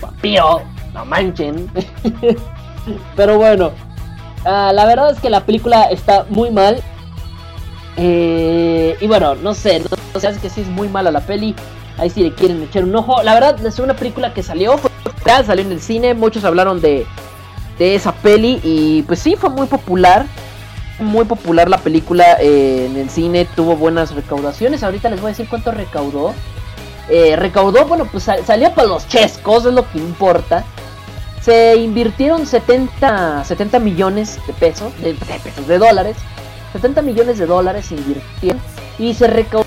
vampiro, 0.00 0.62
no 0.92 1.04
manchen. 1.04 1.70
pero 3.16 3.38
bueno, 3.38 3.72
Ah, 4.44 4.72
la 4.72 4.86
verdad 4.86 5.10
es 5.10 5.20
que 5.20 5.30
la 5.30 5.44
película 5.44 5.84
está 5.84 6.24
muy 6.30 6.50
mal. 6.50 6.80
Eh, 7.96 8.96
y 9.00 9.06
bueno, 9.06 9.34
no 9.34 9.54
sé, 9.54 9.80
no, 9.80 9.86
no 10.14 10.20
sé, 10.20 10.28
es 10.28 10.38
que 10.38 10.48
sí 10.48 10.60
es 10.62 10.68
muy 10.68 10.88
mala 10.88 11.10
la 11.10 11.20
peli. 11.20 11.54
Ahí 11.98 12.10
si 12.10 12.22
le 12.22 12.32
quieren 12.32 12.62
echar 12.62 12.84
un 12.84 12.94
ojo. 12.94 13.22
La 13.22 13.34
verdad 13.34 13.64
es 13.64 13.78
una 13.78 13.94
película 13.94 14.32
que 14.32 14.42
salió, 14.42 14.78
fue 14.78 14.90
salió 15.44 15.64
en 15.64 15.72
el 15.72 15.80
cine, 15.80 16.14
muchos 16.14 16.44
hablaron 16.44 16.80
de, 16.80 17.06
de 17.78 17.94
esa 17.94 18.12
peli 18.12 18.60
y 18.62 19.02
pues 19.02 19.18
sí, 19.18 19.36
fue 19.36 19.50
muy 19.50 19.66
popular. 19.66 20.24
Muy 20.98 21.24
popular 21.26 21.68
la 21.68 21.78
película 21.78 22.36
eh, 22.40 22.86
en 22.90 22.96
el 22.96 23.08
cine, 23.08 23.46
tuvo 23.54 23.76
buenas 23.76 24.14
recaudaciones. 24.14 24.82
Ahorita 24.82 25.08
les 25.08 25.20
voy 25.20 25.28
a 25.28 25.32
decir 25.32 25.48
cuánto 25.48 25.70
recaudó. 25.70 26.34
Eh, 27.08 27.36
recaudó, 27.36 27.86
bueno, 27.86 28.06
pues 28.10 28.24
sal- 28.24 28.44
salió 28.44 28.72
para 28.74 28.88
los 28.88 29.06
chescos, 29.06 29.64
es 29.64 29.72
lo 29.72 29.88
que 29.90 29.98
importa. 29.98 30.64
Se 31.40 31.76
invirtieron 31.76 32.46
70, 32.46 33.44
70 33.44 33.78
millones 33.78 34.38
de 34.46 34.52
pesos, 34.54 34.92
de, 35.00 35.14
de 35.14 35.40
pesos, 35.42 35.66
de 35.68 35.78
dólares. 35.78 36.16
70 36.72 37.00
millones 37.02 37.38
de 37.38 37.46
dólares 37.46 37.86
se 37.86 37.94
invirtieron 37.94 38.60
y 38.98 39.14
se 39.14 39.28
recaudó 39.28 39.64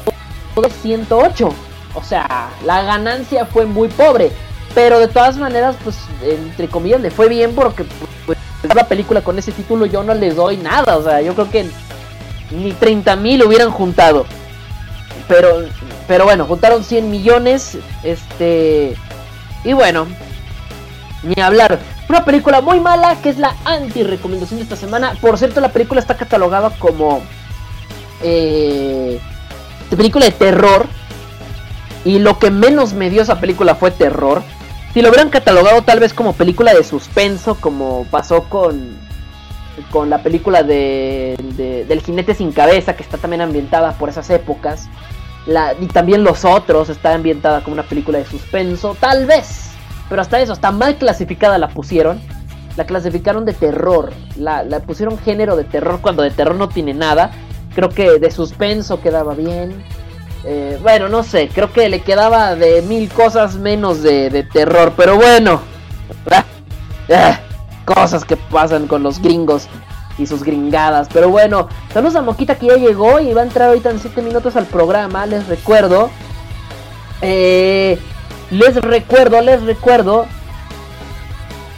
108. 0.82 1.50
O 1.96 2.04
sea, 2.04 2.50
la 2.66 2.84
ganancia 2.84 3.46
fue 3.46 3.66
muy 3.66 3.88
pobre. 3.88 4.32
Pero 4.76 5.00
de 5.00 5.08
todas 5.08 5.38
maneras, 5.38 5.76
pues, 5.84 5.98
entre 6.24 6.68
comillas, 6.70 7.02
le 7.02 7.12
fue 7.12 7.28
bien 7.28 7.54
porque 7.56 7.86
pues, 8.26 8.38
la 8.74 8.88
película 8.88 9.22
con 9.22 9.38
ese 9.40 9.52
título 9.52 9.86
yo 9.86 10.04
no 10.04 10.14
les 10.14 10.36
doy 10.36 10.58
nada. 10.58 10.98
O 10.98 11.04
sea, 11.04 11.22
yo 11.22 11.34
creo 11.34 11.50
que 11.50 11.70
ni 12.52 12.72
30 12.74 13.16
mil 13.16 13.44
hubieran 13.44 13.72
juntado. 13.72 14.26
Pero, 15.28 15.66
pero 16.08 16.26
bueno, 16.26 16.46
juntaron 16.46 16.84
100 16.84 17.10
millones. 17.10 17.78
Este. 18.04 18.96
Y 19.64 19.74
bueno, 19.74 20.08
ni 21.24 21.42
hablar. 21.42 21.80
Una 22.10 22.26
película 22.26 22.60
muy 22.60 22.80
mala 22.80 23.16
que 23.22 23.30
es 23.30 23.38
la 23.38 23.56
anti-recomendación 23.64 24.60
de 24.60 24.64
esta 24.64 24.76
semana. 24.76 25.16
Por 25.22 25.38
cierto, 25.38 25.62
la 25.62 25.70
película 25.70 26.02
está 26.02 26.18
catalogada 26.18 26.72
como. 26.78 27.22
Eh, 28.22 29.20
película 29.90 30.26
de 30.26 30.32
terror. 30.32 30.88
Y 32.04 32.20
lo 32.20 32.40
que 32.40 32.50
menos 32.50 32.94
me 32.94 33.10
dio 33.10 33.22
esa 33.22 33.40
película 33.40 33.76
fue 33.76 33.92
terror. 33.92 34.44
Si 34.94 35.02
lo 35.02 35.10
hubieran 35.10 35.30
catalogado 35.30 35.82
tal 35.84 36.00
vez 36.00 36.14
como 36.14 36.34
película 36.34 36.74
de 36.74 36.84
suspenso, 36.84 37.56
como 37.56 38.06
pasó 38.12 38.44
con, 38.44 38.98
con 39.90 40.10
la 40.10 40.22
película 40.22 40.64
de, 40.64 41.36
de- 41.56 41.86
del 41.86 42.02
jinete 42.02 42.34
sin 42.36 42.52
cabeza, 42.52 42.96
que 42.96 43.04
está 43.04 43.18
también 43.18 43.42
ambientada 43.42 43.94
por 43.94 44.10
esas 44.10 44.30
épocas. 44.30 44.90
La, 45.46 45.74
y 45.80 45.88
también 45.88 46.24
Los 46.24 46.44
Otros 46.46 46.90
está 46.90 47.14
ambientada 47.14 47.64
como 47.64 47.74
una 47.76 47.84
película 47.84 48.18
de 48.20 48.26
suspenso, 48.26 48.96
tal 49.00 49.26
vez. 49.26 49.72
Pero 50.10 50.22
hasta 50.22 50.40
eso, 50.42 50.52
hasta 50.52 50.72
mal 50.72 50.98
clasificada 50.98 51.58
la 51.58 51.70
pusieron. 51.70 52.20
La 52.76 52.86
clasificaron 52.86 53.46
de 53.46 53.54
terror. 53.54 54.12
La, 54.36 54.64
la 54.64 54.82
pusieron 54.82 55.18
género 55.18 55.56
de 55.56 55.64
terror 55.64 56.00
cuando 56.02 56.22
de 56.22 56.32
terror 56.32 56.56
no 56.56 56.68
tiene 56.68 56.94
nada. 56.94 57.32
Creo 57.74 57.90
que 57.90 58.20
de 58.20 58.30
suspenso 58.30 59.02
quedaba 59.02 59.34
bien. 59.36 59.82
Eh, 60.44 60.80
bueno, 60.82 61.08
no 61.08 61.24
sé, 61.24 61.50
creo 61.54 61.72
que 61.72 61.88
le 61.88 62.02
quedaba 62.02 62.56
de 62.56 62.82
mil 62.82 63.10
cosas 63.10 63.56
menos 63.56 64.02
de, 64.02 64.30
de 64.30 64.44
terror. 64.44 64.94
Pero 64.96 65.16
bueno. 65.16 65.62
Ah, 67.14 67.42
cosas 67.84 68.24
que 68.24 68.38
pasan 68.38 68.88
con 68.88 69.04
los 69.04 69.22
gringos 69.22 69.68
y 70.18 70.26
sus 70.26 70.44
gringadas. 70.44 71.08
Pero 71.12 71.30
bueno, 71.30 71.68
saludos 71.94 72.16
a 72.16 72.22
Moquita 72.22 72.56
que 72.56 72.68
ya 72.68 72.76
llegó 72.76 73.20
y 73.20 73.34
va 73.34 73.42
a 73.42 73.46
entrar 73.46 73.70
ahorita 73.70 73.90
en 73.90 74.00
7 74.00 74.22
minutos 74.22 74.56
al 74.56 74.66
programa. 74.66 75.26
Les 75.26 75.48
recuerdo. 75.48 76.10
Eh, 77.22 78.00
les 78.50 78.76
recuerdo, 78.76 79.42
les 79.42 79.62
recuerdo. 79.64 80.26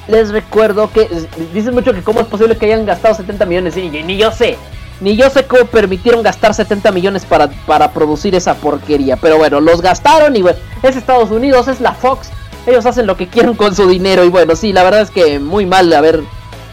Les 0.07 0.31
recuerdo 0.31 0.91
que 0.91 1.09
dicen 1.53 1.73
mucho 1.73 1.93
que 1.93 2.03
cómo 2.03 2.19
es 2.19 2.27
posible 2.27 2.57
que 2.57 2.65
hayan 2.65 2.85
gastado 2.85 3.15
70 3.15 3.45
millones. 3.45 3.77
Y 3.77 3.89
ni 3.89 4.17
yo 4.17 4.31
sé. 4.31 4.57
Ni 5.01 5.15
yo 5.15 5.29
sé 5.29 5.45
cómo 5.45 5.65
permitieron 5.65 6.23
gastar 6.23 6.53
70 6.53 6.91
millones 6.91 7.25
para, 7.25 7.49
para 7.65 7.91
producir 7.91 8.35
esa 8.35 8.55
porquería. 8.55 9.17
Pero 9.17 9.37
bueno, 9.37 9.59
los 9.59 9.81
gastaron 9.81 10.35
y 10.35 10.41
bueno, 10.41 10.59
es 10.81 10.95
Estados 10.95 11.31
Unidos, 11.31 11.67
es 11.67 11.81
la 11.81 11.93
Fox. 11.93 12.29
Ellos 12.65 12.85
hacen 12.85 13.07
lo 13.07 13.17
que 13.17 13.27
quieren 13.27 13.55
con 13.55 13.75
su 13.75 13.87
dinero. 13.87 14.23
Y 14.23 14.29
bueno, 14.29 14.55
sí, 14.55 14.71
la 14.71 14.83
verdad 14.83 15.01
es 15.01 15.11
que 15.11 15.39
muy 15.39 15.65
mal 15.65 15.91
haber, 15.91 16.21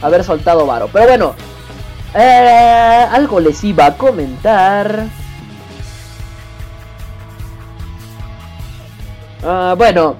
haber 0.02 0.22
soltado 0.22 0.66
varo. 0.66 0.88
Pero 0.92 1.06
bueno, 1.06 1.34
eh, 2.14 3.06
algo 3.10 3.40
les 3.40 3.62
iba 3.64 3.86
a 3.86 3.96
comentar. 3.96 5.06
Ah, 9.42 9.74
bueno. 9.76 10.16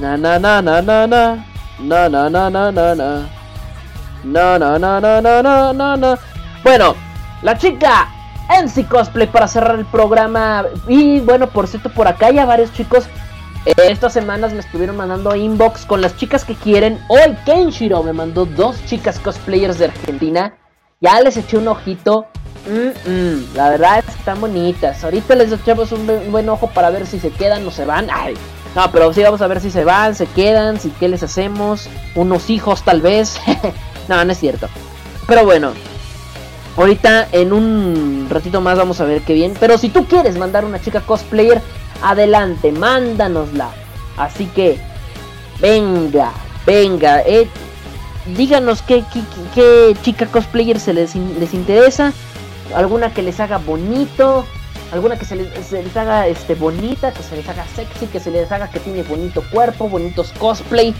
Na 0.00 0.16
na 0.16 0.38
na 0.38 0.60
na 0.60 0.82
na 0.82 1.06
na. 1.06 1.46
Na 1.78 2.08
na 2.08 2.28
na 2.28 2.50
na 2.50 2.70
na 2.70 2.94
na. 2.94 3.28
No, 4.24 4.58
no, 4.58 4.78
no, 4.78 5.00
no, 5.00 5.20
no, 5.20 5.72
no, 5.72 5.96
no. 5.96 6.18
Bueno, 6.66 6.96
la 7.42 7.56
chica 7.56 8.08
NC 8.50 8.88
Cosplay 8.88 9.28
para 9.28 9.46
cerrar 9.46 9.78
el 9.78 9.86
programa. 9.86 10.64
Y 10.88 11.20
bueno, 11.20 11.46
por 11.46 11.68
cierto, 11.68 11.90
por 11.90 12.08
acá 12.08 12.32
ya 12.32 12.44
varios 12.44 12.72
chicos 12.72 13.04
eh, 13.66 13.72
estas 13.88 14.12
semanas 14.12 14.52
me 14.52 14.58
estuvieron 14.58 14.96
mandando 14.96 15.36
inbox 15.36 15.86
con 15.86 16.00
las 16.00 16.16
chicas 16.16 16.44
que 16.44 16.56
quieren. 16.56 16.98
Hoy 17.06 17.36
Kenshiro 17.44 18.02
me 18.02 18.12
mandó 18.12 18.46
dos 18.46 18.84
chicas 18.86 19.20
cosplayers 19.20 19.78
de 19.78 19.84
Argentina. 19.84 20.54
Ya 21.00 21.20
les 21.20 21.36
eché 21.36 21.56
un 21.56 21.68
ojito. 21.68 22.26
La 23.54 23.70
verdad 23.70 24.00
es 24.00 24.06
que 24.06 24.18
están 24.18 24.40
bonitas. 24.40 25.04
Ahorita 25.04 25.36
les 25.36 25.52
echamos 25.52 25.92
un 25.92 26.32
buen 26.32 26.48
ojo 26.48 26.68
para 26.70 26.90
ver 26.90 27.06
si 27.06 27.20
se 27.20 27.30
quedan 27.30 27.64
o 27.64 27.70
se 27.70 27.84
van. 27.84 28.08
Ay, 28.12 28.34
no, 28.74 28.90
pero 28.90 29.12
sí 29.12 29.22
vamos 29.22 29.40
a 29.40 29.46
ver 29.46 29.60
si 29.60 29.70
se 29.70 29.84
van, 29.84 30.16
se 30.16 30.26
quedan, 30.26 30.80
si 30.80 30.90
qué 30.90 31.08
les 31.08 31.22
hacemos. 31.22 31.88
Unos 32.16 32.50
hijos 32.50 32.82
tal 32.82 33.02
vez. 33.02 33.40
no, 34.08 34.24
no 34.24 34.32
es 34.32 34.38
cierto. 34.40 34.66
Pero 35.28 35.44
bueno. 35.44 35.70
Ahorita 36.76 37.26
en 37.32 37.52
un 37.54 38.26
ratito 38.30 38.60
más 38.60 38.76
vamos 38.76 39.00
a 39.00 39.04
ver 39.04 39.22
qué 39.22 39.32
bien. 39.32 39.54
Pero 39.58 39.78
si 39.78 39.88
tú 39.88 40.04
quieres 40.04 40.36
mandar 40.36 40.64
una 40.64 40.80
chica 40.80 41.00
cosplayer, 41.00 41.62
adelante, 42.02 42.70
mándanosla. 42.70 43.70
Así 44.16 44.46
que, 44.46 44.78
venga, 45.60 46.32
venga. 46.66 47.22
Eh, 47.22 47.48
díganos 48.36 48.82
qué, 48.82 49.04
chica 50.02 50.26
cosplayer 50.26 50.78
se 50.78 50.92
les, 50.92 51.14
les 51.14 51.54
interesa. 51.54 52.12
Alguna 52.74 53.12
que 53.14 53.22
les 53.22 53.40
haga 53.40 53.56
bonito. 53.56 54.44
Alguna 54.92 55.18
que 55.18 55.24
se 55.24 55.36
les, 55.36 55.66
se 55.66 55.82
les 55.82 55.96
haga 55.96 56.28
este 56.28 56.54
bonita, 56.54 57.12
que 57.12 57.22
se 57.22 57.36
les 57.36 57.48
haga 57.48 57.66
sexy, 57.74 58.06
que 58.06 58.20
se 58.20 58.30
les 58.30 58.52
haga 58.52 58.70
que 58.70 58.80
tiene 58.80 59.02
bonito 59.02 59.42
cuerpo, 59.50 59.88
bonitos 59.88 60.32
cosplay. 60.38 60.94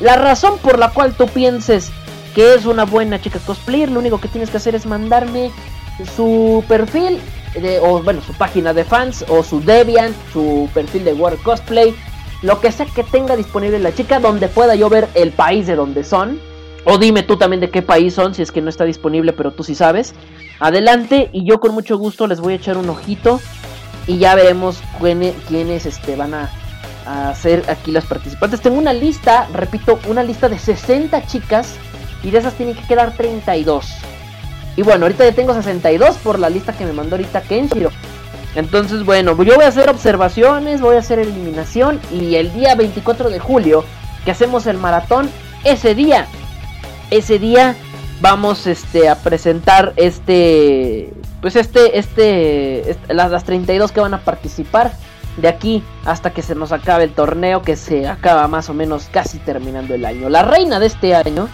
La 0.00 0.16
razón 0.16 0.58
por 0.58 0.78
la 0.78 0.90
cual 0.90 1.12
tú 1.12 1.28
pienses 1.28 1.90
que 2.34 2.54
es 2.54 2.66
una 2.66 2.84
buena 2.84 3.20
chica 3.20 3.38
cosplayer, 3.40 3.90
lo 3.90 4.00
único 4.00 4.20
que 4.20 4.28
tienes 4.28 4.50
que 4.50 4.58
hacer 4.58 4.74
es 4.74 4.86
mandarme 4.86 5.50
su 6.16 6.64
perfil, 6.68 7.20
de, 7.54 7.80
o 7.80 8.02
bueno, 8.02 8.20
su 8.22 8.32
página 8.34 8.72
de 8.72 8.84
fans, 8.84 9.24
o 9.28 9.42
su 9.42 9.60
Debian, 9.60 10.14
su 10.32 10.68
perfil 10.74 11.04
de 11.04 11.12
World 11.12 11.42
Cosplay, 11.42 11.94
lo 12.42 12.60
que 12.60 12.70
sea 12.70 12.86
que 12.86 13.02
tenga 13.02 13.36
disponible 13.36 13.78
la 13.78 13.94
chica, 13.94 14.20
donde 14.20 14.48
pueda 14.48 14.74
yo 14.74 14.88
ver 14.88 15.08
el 15.14 15.32
país 15.32 15.66
de 15.66 15.74
donde 15.74 16.04
son. 16.04 16.38
O 16.84 16.96
dime 16.96 17.22
tú 17.22 17.36
también 17.36 17.60
de 17.60 17.70
qué 17.70 17.82
país 17.82 18.14
son, 18.14 18.34
si 18.34 18.42
es 18.42 18.52
que 18.52 18.62
no 18.62 18.70
está 18.70 18.84
disponible, 18.84 19.32
pero 19.32 19.50
tú 19.52 19.64
sí 19.64 19.74
sabes. 19.74 20.14
Adelante, 20.60 21.28
y 21.32 21.44
yo 21.44 21.60
con 21.60 21.74
mucho 21.74 21.98
gusto 21.98 22.26
les 22.26 22.40
voy 22.40 22.54
a 22.54 22.56
echar 22.56 22.76
un 22.76 22.88
ojito. 22.88 23.40
Y 24.06 24.18
ya 24.18 24.34
veremos 24.34 24.80
quiénes, 24.98 25.34
quiénes 25.48 25.84
este, 25.84 26.16
van 26.16 26.32
a, 26.32 26.50
a 27.04 27.34
ser 27.34 27.64
aquí 27.68 27.90
las 27.92 28.06
participantes. 28.06 28.60
Tengo 28.60 28.78
una 28.78 28.92
lista, 28.92 29.48
repito, 29.52 29.98
una 30.08 30.22
lista 30.22 30.48
de 30.48 30.58
60 30.58 31.26
chicas. 31.26 31.74
Y 32.22 32.30
de 32.30 32.38
esas 32.38 32.54
tienen 32.54 32.74
que 32.74 32.82
quedar 32.82 33.14
32. 33.14 33.86
Y 34.76 34.82
bueno, 34.82 35.06
ahorita 35.06 35.24
ya 35.24 35.32
tengo 35.32 35.54
62 35.54 36.16
por 36.18 36.38
la 36.38 36.48
lista 36.48 36.72
que 36.72 36.84
me 36.84 36.92
mandó 36.92 37.16
ahorita 37.16 37.42
Kenshiro. 37.42 37.90
Entonces, 38.54 39.04
bueno, 39.04 39.40
yo 39.42 39.56
voy 39.56 39.64
a 39.64 39.68
hacer 39.68 39.88
observaciones, 39.88 40.80
voy 40.80 40.96
a 40.96 41.00
hacer 41.00 41.18
eliminación. 41.18 42.00
Y 42.12 42.36
el 42.36 42.52
día 42.52 42.74
24 42.74 43.30
de 43.30 43.38
julio, 43.38 43.84
que 44.24 44.30
hacemos 44.30 44.66
el 44.66 44.78
maratón, 44.78 45.30
ese 45.64 45.94
día, 45.94 46.26
ese 47.10 47.38
día 47.38 47.76
vamos 48.20 48.66
este 48.66 49.08
a 49.08 49.16
presentar 49.16 49.92
este 49.96 51.12
pues 51.40 51.54
este 51.56 51.98
este, 51.98 52.90
este- 52.90 53.14
las, 53.14 53.30
las 53.30 53.44
32 53.44 53.92
que 53.92 54.00
van 54.00 54.14
a 54.14 54.18
participar 54.20 54.92
de 55.36 55.48
aquí 55.48 55.84
hasta 56.04 56.30
que 56.30 56.42
se 56.42 56.54
nos 56.56 56.72
acabe 56.72 57.04
el 57.04 57.12
torneo 57.12 57.62
que 57.62 57.76
se 57.76 58.08
acaba 58.08 58.48
más 58.48 58.68
o 58.70 58.74
menos 58.74 59.08
casi 59.12 59.38
terminando 59.38 59.94
el 59.94 60.04
año. 60.04 60.28
La 60.28 60.42
reina 60.42 60.80
de 60.80 60.86
este 60.86 61.14
año, 61.14 61.48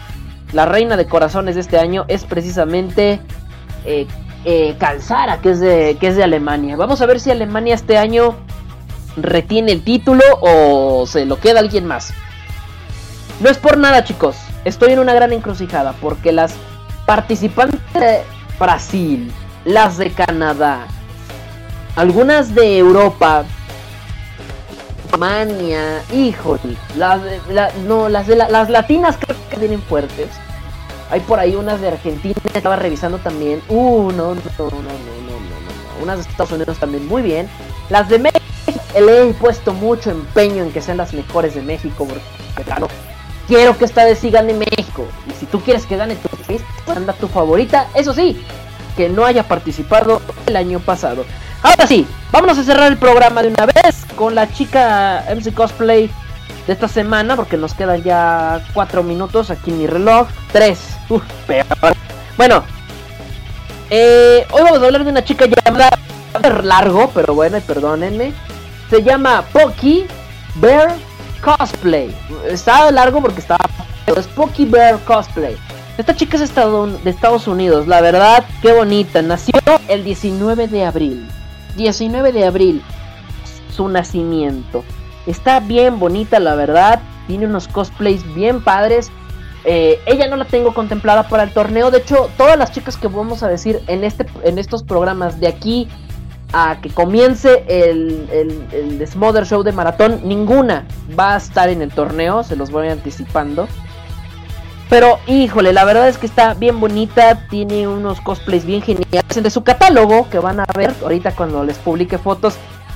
la 0.54 0.64
reina 0.64 0.96
de 0.96 1.06
corazones 1.06 1.56
de 1.56 1.60
este 1.60 1.78
año 1.78 2.04
es 2.08 2.24
precisamente 2.24 3.20
eh, 3.84 4.06
eh, 4.46 4.76
Calzara, 4.78 5.40
que 5.42 5.50
es 5.50 5.60
de 5.60 5.96
que 6.00 6.06
es 6.08 6.16
de 6.16 6.24
Alemania. 6.24 6.76
Vamos 6.76 7.00
a 7.02 7.06
ver 7.06 7.20
si 7.20 7.30
Alemania 7.30 7.74
este 7.74 7.98
año 7.98 8.36
retiene 9.16 9.72
el 9.72 9.82
título 9.84 10.22
o 10.40 11.04
se 11.06 11.26
lo 11.26 11.38
queda 11.40 11.60
alguien 11.60 11.86
más. 11.86 12.12
No 13.40 13.50
es 13.50 13.58
por 13.58 13.76
nada, 13.76 14.04
chicos. 14.04 14.36
Estoy 14.64 14.92
en 14.92 15.00
una 15.00 15.12
gran 15.12 15.32
encrucijada 15.32 15.92
porque 16.00 16.32
las 16.32 16.54
participantes 17.04 17.80
de 17.92 18.22
Brasil, 18.58 19.30
las 19.64 19.98
de 19.98 20.10
Canadá, 20.10 20.86
algunas 21.96 22.54
de 22.54 22.78
Europa, 22.78 23.44
Alemania, 25.12 26.02
híjole, 26.12 26.76
las 26.96 27.20
la- 27.50 27.70
no, 27.86 28.08
las 28.08 28.26
de 28.26 28.36
la- 28.36 28.48
las 28.48 28.68
latinas 28.70 29.16
creo 29.20 29.36
que 29.50 29.56
vienen 29.56 29.82
fuertes. 29.82 30.28
Hay 31.10 31.20
por 31.20 31.38
ahí 31.38 31.54
unas 31.54 31.80
de 31.80 31.88
Argentina, 31.88 32.34
estaba 32.54 32.76
revisando 32.76 33.18
también. 33.18 33.62
Uh, 33.68 34.10
no, 34.12 34.34
no, 34.34 34.40
no, 34.58 34.64
no, 34.64 34.70
no, 34.70 34.80
no, 34.80 34.80
no. 34.80 36.02
Unas 36.02 36.24
de 36.24 36.30
Estados 36.30 36.52
Unidos 36.52 36.78
también 36.78 37.06
muy 37.06 37.22
bien. 37.22 37.48
Las 37.90 38.08
de 38.08 38.18
México, 38.18 38.40
le 38.94 39.28
he 39.28 39.34
puesto 39.34 39.72
mucho 39.72 40.10
empeño 40.10 40.62
en 40.64 40.72
que 40.72 40.80
sean 40.80 40.96
las 40.96 41.12
mejores 41.12 41.54
de 41.54 41.62
México, 41.62 42.06
porque 42.06 42.62
claro, 42.64 42.88
quiero 43.46 43.76
que 43.76 43.84
esta 43.84 44.04
vez 44.04 44.18
sí 44.18 44.30
gane 44.30 44.54
México. 44.54 45.06
Y 45.28 45.32
si 45.32 45.46
tú 45.46 45.60
quieres 45.60 45.86
que 45.86 45.96
gane 45.96 46.16
tu 46.16 46.28
país, 46.28 46.62
pues 46.84 46.96
anda 46.96 47.12
tu 47.12 47.28
favorita. 47.28 47.88
Eso 47.94 48.14
sí, 48.14 48.42
que 48.96 49.08
no 49.08 49.24
haya 49.24 49.44
participado 49.44 50.22
el 50.46 50.56
año 50.56 50.80
pasado. 50.80 51.24
Ahora 51.62 51.86
sí, 51.86 52.06
vámonos 52.30 52.58
a 52.58 52.64
cerrar 52.64 52.90
el 52.92 52.98
programa 52.98 53.42
de 53.42 53.48
una 53.48 53.66
vez 53.66 54.04
con 54.16 54.34
la 54.34 54.52
chica 54.52 55.24
MC 55.34 55.54
Cosplay 55.54 56.10
de 56.66 56.72
esta 56.72 56.88
semana, 56.88 57.36
porque 57.36 57.56
nos 57.56 57.74
quedan 57.74 58.02
ya 58.02 58.62
4 58.72 59.02
minutos 59.02 59.50
aquí 59.50 59.70
en 59.70 59.78
mi 59.78 59.86
reloj. 59.86 60.28
3, 60.52 60.78
uff, 61.10 61.22
peor. 61.46 61.66
Bueno, 62.36 62.64
eh, 63.90 64.46
hoy 64.50 64.62
vamos 64.62 64.80
a 64.82 64.86
hablar 64.86 65.04
de 65.04 65.10
una 65.10 65.24
chica 65.24 65.46
llamada. 65.46 65.90
Largo, 66.62 67.10
pero 67.14 67.34
bueno, 67.34 67.60
perdónenme. 67.60 68.32
Se 68.90 69.02
llama 69.02 69.44
Pocky 69.52 70.06
Bear 70.56 70.96
Cosplay. 71.40 72.14
Está 72.48 72.90
largo 72.90 73.20
porque 73.20 73.40
está. 73.40 73.56
pero 74.04 74.20
Es 74.20 74.26
Pocky 74.26 74.64
Bear 74.64 74.98
Cosplay. 75.04 75.56
Esta 75.96 76.16
chica 76.16 76.36
es 76.36 76.52
de 76.52 77.10
Estados 77.10 77.46
Unidos, 77.46 77.86
la 77.86 78.00
verdad, 78.00 78.44
qué 78.62 78.72
bonita. 78.72 79.22
Nació 79.22 79.60
el 79.86 80.02
19 80.02 80.66
de 80.66 80.84
abril. 80.84 81.28
19 81.76 82.32
de 82.32 82.44
abril, 82.46 82.82
su 83.74 83.88
nacimiento. 83.88 84.84
Está 85.26 85.60
bien 85.60 85.98
bonita, 85.98 86.38
la 86.40 86.54
verdad. 86.54 87.00
Tiene 87.26 87.46
unos 87.46 87.68
cosplays 87.68 88.22
bien 88.34 88.62
padres. 88.62 89.10
Eh, 89.64 89.98
ella 90.04 90.28
no 90.28 90.36
la 90.36 90.44
tengo 90.44 90.74
contemplada 90.74 91.28
para 91.28 91.42
el 91.42 91.52
torneo. 91.52 91.90
De 91.90 91.98
hecho, 91.98 92.30
todas 92.36 92.58
las 92.58 92.72
chicas 92.72 92.96
que 92.96 93.08
vamos 93.08 93.42
a 93.42 93.48
decir 93.48 93.80
en, 93.86 94.04
este, 94.04 94.26
en 94.42 94.58
estos 94.58 94.82
programas 94.82 95.40
de 95.40 95.48
aquí 95.48 95.88
a 96.52 96.76
que 96.80 96.90
comience 96.90 97.64
el, 97.66 98.28
el, 98.30 99.00
el 99.00 99.08
Smother 99.08 99.44
Show 99.46 99.62
de 99.62 99.72
maratón, 99.72 100.20
ninguna 100.24 100.86
va 101.18 101.34
a 101.34 101.36
estar 101.38 101.68
en 101.68 101.82
el 101.82 101.90
torneo. 101.90 102.44
Se 102.44 102.56
los 102.56 102.70
voy 102.70 102.88
anticipando. 102.88 103.66
Pero, 104.90 105.18
híjole, 105.26 105.72
la 105.72 105.84
verdad 105.84 106.08
es 106.08 106.18
que 106.18 106.26
está 106.26 106.52
bien 106.52 106.78
bonita. 106.78 107.48
Tiene 107.48 107.88
unos 107.88 108.20
cosplays 108.20 108.66
bien 108.66 108.82
geniales. 108.82 109.24
De 109.34 109.50
su 109.50 109.64
catálogo, 109.64 110.28
que 110.28 110.38
van 110.38 110.60
a 110.60 110.66
ver 110.76 110.94
ahorita 111.02 111.34
cuando 111.34 111.64
les 111.64 111.78
publique 111.78 112.18
fotos, 112.18 112.54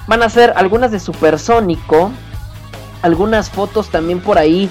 van 0.08 0.22
a 0.24 0.28
ser 0.28 0.52
algunas 0.56 0.90
de 0.90 0.98
Supersónico. 0.98 2.10
Algunas 3.02 3.48
fotos 3.48 3.90
también 3.90 4.18
por 4.18 4.38
ahí 4.38 4.68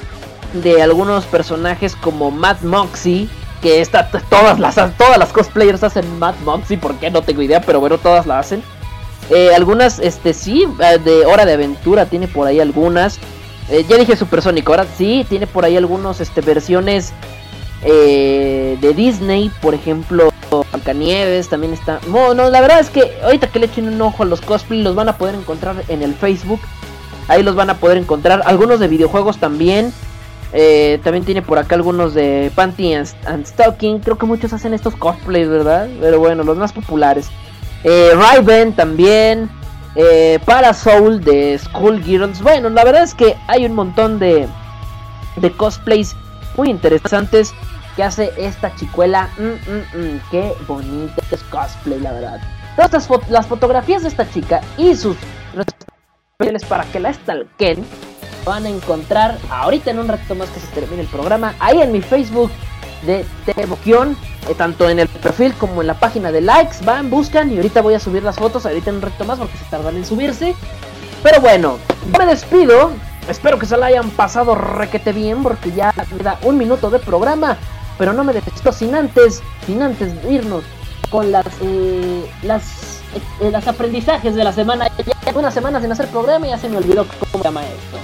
de 0.52 0.82
algunos 0.82 1.26
personajes 1.26 1.96
como 1.96 2.30
Matt 2.32 2.62
Moxie. 2.64 3.30
Que 3.62 3.82
está, 3.82 4.08
todas, 4.30 4.60
las, 4.60 4.76
todas 4.98 5.18
las 5.18 5.34
cosplayers 5.34 5.84
hacen 5.84 6.20
Matt 6.20 6.36
Moxie, 6.42 6.78
¿por 6.78 6.96
qué? 6.96 7.10
No 7.10 7.24
tengo 7.24 7.42
idea, 7.42 7.62
pero 7.62 7.80
bueno, 7.80 7.98
todas 7.98 8.28
la 8.28 8.38
hacen. 8.38 8.62
Eh, 9.30 9.54
algunas, 9.56 10.00
este, 10.00 10.34
sí, 10.34 10.68
eh, 10.80 11.00
de 11.00 11.26
Hora 11.26 11.46
de 11.46 11.54
Aventura 11.54 12.06
tiene 12.06 12.28
por 12.28 12.48
ahí 12.48 12.60
algunas. 12.60 13.18
Eh, 13.70 13.84
ya 13.90 13.98
dije 13.98 14.16
Supersónico, 14.16 14.74
ahora 14.74 14.86
sí, 14.98 15.26
tiene 15.28 15.48
por 15.48 15.66
ahí 15.66 15.76
algunos 15.76 16.22
este, 16.22 16.42
versiones 16.42 17.14
de 17.84 18.94
Disney, 18.96 19.52
por 19.62 19.74
ejemplo, 19.74 20.30
Blancanieves 20.72 21.50
también 21.50 21.74
está. 21.74 22.00
No, 22.08 22.34
no, 22.34 22.50
la 22.50 22.62
verdad 22.62 22.80
es 22.80 22.90
que 22.90 23.18
ahorita 23.24 23.48
que 23.48 23.60
le 23.60 23.66
echen 23.68 23.88
un 23.88 24.02
ojo 24.02 24.24
a 24.24 24.26
los 24.26 24.42
cosplay, 24.42 24.82
los 24.82 24.96
van 24.96 25.10
a 25.10 25.18
poder 25.18 25.36
encontrar 25.36 25.84
en 25.88 26.02
el 26.02 26.14
Facebook. 26.16 26.60
Ahí 27.28 27.44
los 27.44 27.56
van 27.56 27.70
a 27.70 27.78
poder 27.78 27.98
encontrar. 27.98 28.42
Algunos 28.46 28.80
de 28.80 28.88
videojuegos 28.88 29.38
también. 29.38 29.94
Eh, 30.54 31.00
también 31.04 31.26
tiene 31.26 31.42
por 31.42 31.58
acá 31.58 31.76
algunos 31.76 32.14
de 32.14 32.52
Panty 32.56 32.94
and, 32.94 33.08
and. 33.26 33.46
Creo 34.02 34.18
que 34.18 34.26
muchos 34.26 34.54
hacen 34.54 34.74
estos 34.74 34.96
cosplays, 34.96 35.50
¿verdad? 35.50 35.90
Pero 36.00 36.20
bueno, 36.20 36.44
los 36.44 36.58
más 36.58 36.72
populares. 36.72 37.30
Eh, 37.84 38.12
Raven 38.16 38.74
también. 38.74 39.50
Eh, 39.96 40.40
Parasoul 40.46 41.24
de 41.24 41.58
School 41.58 42.04
Girls. 42.04 42.42
Bueno, 42.42 42.70
la 42.70 42.84
verdad 42.84 43.04
es 43.04 43.14
que 43.14 43.36
hay 43.48 43.66
un 43.66 43.74
montón 43.74 44.20
de, 44.20 44.48
de 45.36 45.52
cosplays 45.52 46.16
muy 46.56 46.70
interesantes 46.70 47.54
que 47.98 48.04
hace 48.04 48.32
esta 48.38 48.74
chicuela. 48.76 49.30
Mm, 49.38 49.72
mm, 49.72 50.00
mm, 50.00 50.22
qué 50.32 50.54
bonito 50.68 51.22
es 51.32 51.44
cosplay, 51.46 52.00
la 52.00 52.14
verdad. 52.14 52.40
Todas 52.78 53.10
las 53.30 53.48
fotografías 53.48 54.04
de 54.04 54.10
esta 54.10 54.30
chica 54.30 54.62
y 54.78 54.96
sus 54.96 55.18
para 56.70 56.84
que 56.86 57.00
la 57.00 57.12
stalken 57.12 57.84
van 58.46 58.68
a 58.68 58.70
encontrar 58.70 59.40
ahorita 59.50 59.90
en 59.90 59.98
un 59.98 60.08
rato 60.08 60.36
más 60.36 60.48
que 60.50 60.60
se 60.60 60.68
termine 60.68 61.02
el 61.02 61.08
programa 61.08 61.56
ahí 61.60 61.82
en 61.82 61.92
mi 61.92 62.02
Facebook 62.02 62.52
de 63.08 63.26
Tevoquión, 63.46 64.16
eh, 64.48 64.54
tanto 64.56 64.88
en 64.88 65.00
el 65.00 65.08
perfil 65.08 65.54
como 65.56 65.82
en 65.82 65.88
la 65.88 66.00
página 66.00 66.32
de 66.32 66.42
likes, 66.42 66.78
van, 66.86 67.10
buscan 67.10 67.52
y 67.52 67.58
ahorita 67.58 67.82
voy 67.82 67.96
a 67.96 68.00
subir 68.00 68.22
las 68.22 68.36
fotos 68.36 68.68
ahorita 68.68 68.92
en 68.92 68.98
un 68.98 69.02
rato 69.02 69.26
más 69.26 69.40
porque 69.40 69.58
se 69.58 69.66
tardan 69.66 69.96
en 69.96 70.06
subirse. 70.06 70.56
Pero 71.24 71.42
bueno, 71.42 71.80
me 72.18 72.26
despido. 72.28 72.92
Espero 73.28 73.58
que 73.60 73.66
se 73.66 73.76
la 73.76 73.88
hayan 73.88 74.12
pasado 74.12 74.56
requete 74.56 75.12
bien 75.12 75.44
porque 75.44 75.72
ya 75.72 75.92
queda 75.92 76.40
un 76.44 76.58
minuto 76.58 76.92
de 76.92 77.00
programa. 77.00 77.58
Pero 77.98 78.14
no 78.14 78.24
me 78.24 78.34
despido 78.34 78.72
sin 78.72 78.96
antes, 78.96 79.42
sin 79.66 79.82
antes 79.82 80.14
irnos 80.30 80.64
con 81.10 81.32
las 81.32 81.48
eh, 81.62 82.30
las 82.44 83.02
eh, 83.42 83.52
las 83.52 83.68
aprendizajes 83.68 84.36
de 84.36 84.44
la 84.44 84.54
semana. 84.54 84.88
Ya 84.98 85.34
unas 85.34 85.54
semanas 85.54 85.82
sin 85.82 85.92
hacer 85.92 86.08
programa 86.08 86.48
y 86.48 86.50
ya 86.50 86.58
se 86.58 86.70
me 86.70 86.78
olvidó 86.78 87.06
cómo 87.08 87.44
se 87.44 87.44
llama 87.44 87.62
esto. 87.64 87.98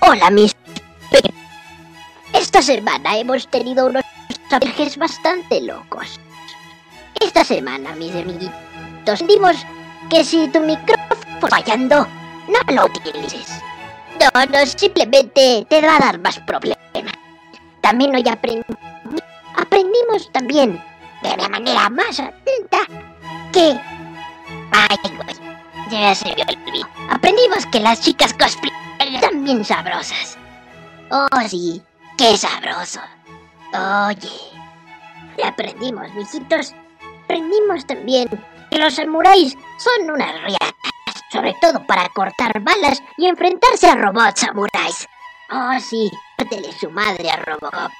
Hola, 0.00 0.30
mis. 0.30 0.57
Esta 2.58 2.74
semana 2.74 3.16
hemos 3.16 3.46
tenido 3.46 3.86
unos 3.86 4.02
viajes 4.60 4.96
bastante 4.96 5.60
locos. 5.60 6.18
Esta 7.20 7.44
semana, 7.44 7.94
mis 7.94 8.12
amiguitos, 8.12 9.24
dimos 9.28 9.54
que 10.10 10.24
si 10.24 10.48
tu 10.48 10.58
micrófono 10.58 11.48
fallando, 11.48 12.04
no 12.48 12.74
lo 12.74 12.86
utilices. 12.86 13.46
No, 14.18 14.44
no, 14.46 14.66
simplemente 14.66 15.68
te 15.70 15.80
va 15.82 15.98
a 15.98 16.00
dar 16.00 16.18
más 16.18 16.40
problemas. 16.40 16.82
También 17.80 18.16
hoy 18.16 18.28
aprendí, 18.28 18.64
aprendimos 19.56 20.28
también, 20.32 20.82
de 21.22 21.36
la 21.36 21.48
manera 21.48 21.88
más 21.90 22.18
atenta, 22.18 22.78
que... 23.52 23.78
Ay, 24.72 24.96
güey, 25.14 25.36
ya 25.92 26.12
se 26.12 26.24
me 26.34 26.42
olvidó. 26.42 26.88
Aprendimos 27.08 27.66
que 27.66 27.78
las 27.78 28.00
chicas 28.00 28.34
cosplay 28.34 28.72
bien 29.44 29.64
sabrosas. 29.64 30.36
Oh, 31.12 31.28
sí, 31.48 31.80
qué 32.18 32.36
sabroso. 32.36 33.00
Oye, 33.72 34.28
aprendimos, 35.44 36.12
mijitos. 36.14 36.74
Aprendimos 37.24 37.86
también 37.86 38.28
que 38.70 38.78
los 38.78 38.94
samuráis 38.94 39.56
son 39.78 40.10
unas 40.10 40.42
riatas, 40.42 41.24
sobre 41.30 41.54
todo 41.60 41.86
para 41.86 42.08
cortar 42.10 42.60
balas 42.60 43.02
y 43.16 43.26
enfrentarse 43.26 43.88
a 43.88 43.94
robots 43.94 44.40
samuráis. 44.40 45.06
Oh, 45.50 45.78
sí, 45.80 46.10
pártele 46.36 46.72
su 46.72 46.90
madre 46.90 47.30
a 47.30 47.36
Robocop. 47.36 47.92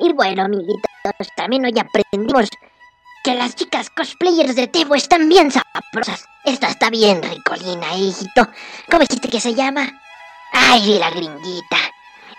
Y 0.00 0.12
bueno, 0.12 0.44
amiguitos, 0.44 0.82
también 1.36 1.64
hoy 1.64 1.78
aprendimos 1.78 2.50
que 3.24 3.34
las 3.34 3.54
chicas 3.54 3.88
cosplayers 3.90 4.54
de 4.56 4.66
Tebo 4.66 4.94
están 4.94 5.28
bien 5.28 5.50
sabrosas. 5.50 6.26
Esta 6.44 6.68
está 6.68 6.90
bien 6.90 7.22
ricolina, 7.22 7.94
hijito. 7.94 8.48
¿Cómo 8.90 9.00
dijiste 9.00 9.28
que 9.28 9.40
se 9.40 9.54
llama? 9.54 9.88
Ay, 10.52 10.98
la 10.98 11.10
gringuita. 11.10 11.78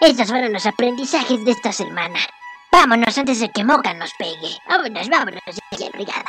Estos 0.02 0.30
fueron 0.30 0.54
los 0.54 0.66
aprendizajes 0.66 1.44
de 1.44 1.52
esta 1.52 1.74
semana. 1.74 2.20
Vámonos 2.72 3.18
antes 3.18 3.42
de 3.42 3.50
que 3.50 3.66
Moca 3.66 3.94
nos 3.94 4.14
pegue. 4.18 4.58
Vámonos, 4.70 5.10
vámonos, 5.10 5.42
ya 5.78 5.90
brigada. 5.90 6.24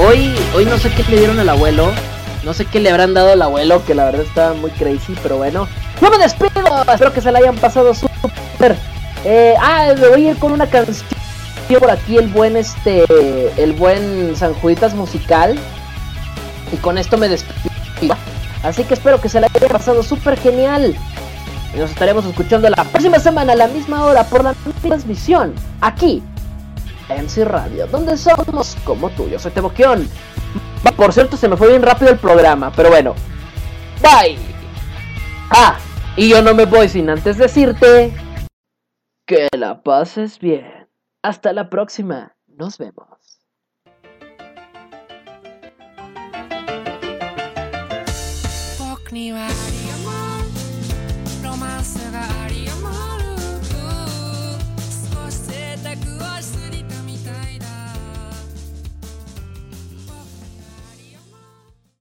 Hoy, 0.00 0.34
hoy 0.54 0.64
no 0.64 0.78
sé 0.78 0.90
qué 0.94 1.04
le 1.04 1.18
dieron 1.18 1.38
al 1.38 1.48
abuelo. 1.48 1.92
No 2.48 2.54
sé 2.54 2.64
qué 2.64 2.80
le 2.80 2.88
habrán 2.88 3.12
dado 3.12 3.32
al 3.32 3.42
abuelo, 3.42 3.84
que 3.84 3.94
la 3.94 4.06
verdad 4.06 4.22
está 4.22 4.54
muy 4.54 4.70
crazy, 4.70 5.14
pero 5.22 5.36
bueno. 5.36 5.68
¡No 6.00 6.08
me 6.08 6.16
despido! 6.16 6.82
Espero 6.90 7.12
que 7.12 7.20
se 7.20 7.30
la 7.30 7.40
hayan 7.40 7.56
pasado 7.56 7.92
súper. 7.92 8.74
Eh, 9.22 9.54
ah, 9.60 9.92
me 10.00 10.08
voy 10.08 10.26
a 10.26 10.30
ir 10.30 10.38
con 10.38 10.52
una 10.52 10.66
canción 10.66 11.06
por 11.78 11.90
aquí, 11.90 12.16
el 12.16 12.28
buen 12.28 12.56
este. 12.56 13.04
El 13.62 13.74
buen 13.74 14.34
San 14.34 14.54
Juditas 14.54 14.94
musical. 14.94 15.58
Y 16.72 16.76
con 16.78 16.96
esto 16.96 17.18
me 17.18 17.28
despido. 17.28 18.16
Así 18.62 18.82
que 18.84 18.94
espero 18.94 19.20
que 19.20 19.28
se 19.28 19.42
la 19.42 19.48
haya 19.54 19.68
pasado 19.68 20.02
súper 20.02 20.38
genial. 20.38 20.96
Y 21.74 21.76
nos 21.76 21.90
estaremos 21.90 22.24
escuchando 22.24 22.70
la 22.70 22.82
próxima 22.82 23.18
semana 23.18 23.52
a 23.52 23.56
la 23.56 23.68
misma 23.68 24.06
hora 24.06 24.24
por 24.24 24.42
la 24.42 24.54
transmisión. 24.80 25.52
Aquí, 25.82 26.22
MC 27.10 27.44
Radio, 27.44 27.86
donde 27.88 28.16
somos 28.16 28.74
como 28.84 29.10
tú. 29.10 29.28
Yo 29.28 29.38
soy 29.38 29.50
Teboquión. 29.50 30.08
Por 30.96 31.12
cierto, 31.12 31.36
se 31.36 31.48
me 31.48 31.56
fue 31.56 31.68
bien 31.68 31.82
rápido 31.82 32.10
el 32.10 32.18
programa, 32.18 32.72
pero 32.74 32.88
bueno. 32.90 33.14
Bye. 34.02 34.38
Ah, 35.50 35.78
y 36.16 36.28
yo 36.28 36.42
no 36.42 36.54
me 36.54 36.64
voy 36.64 36.88
sin 36.88 37.08
antes 37.08 37.38
decirte 37.38 38.12
que 39.26 39.48
la 39.56 39.82
pases 39.82 40.38
bien. 40.38 40.88
Hasta 41.22 41.52
la 41.52 41.70
próxima. 41.70 42.34
Nos 42.46 42.78
vemos. 42.78 43.06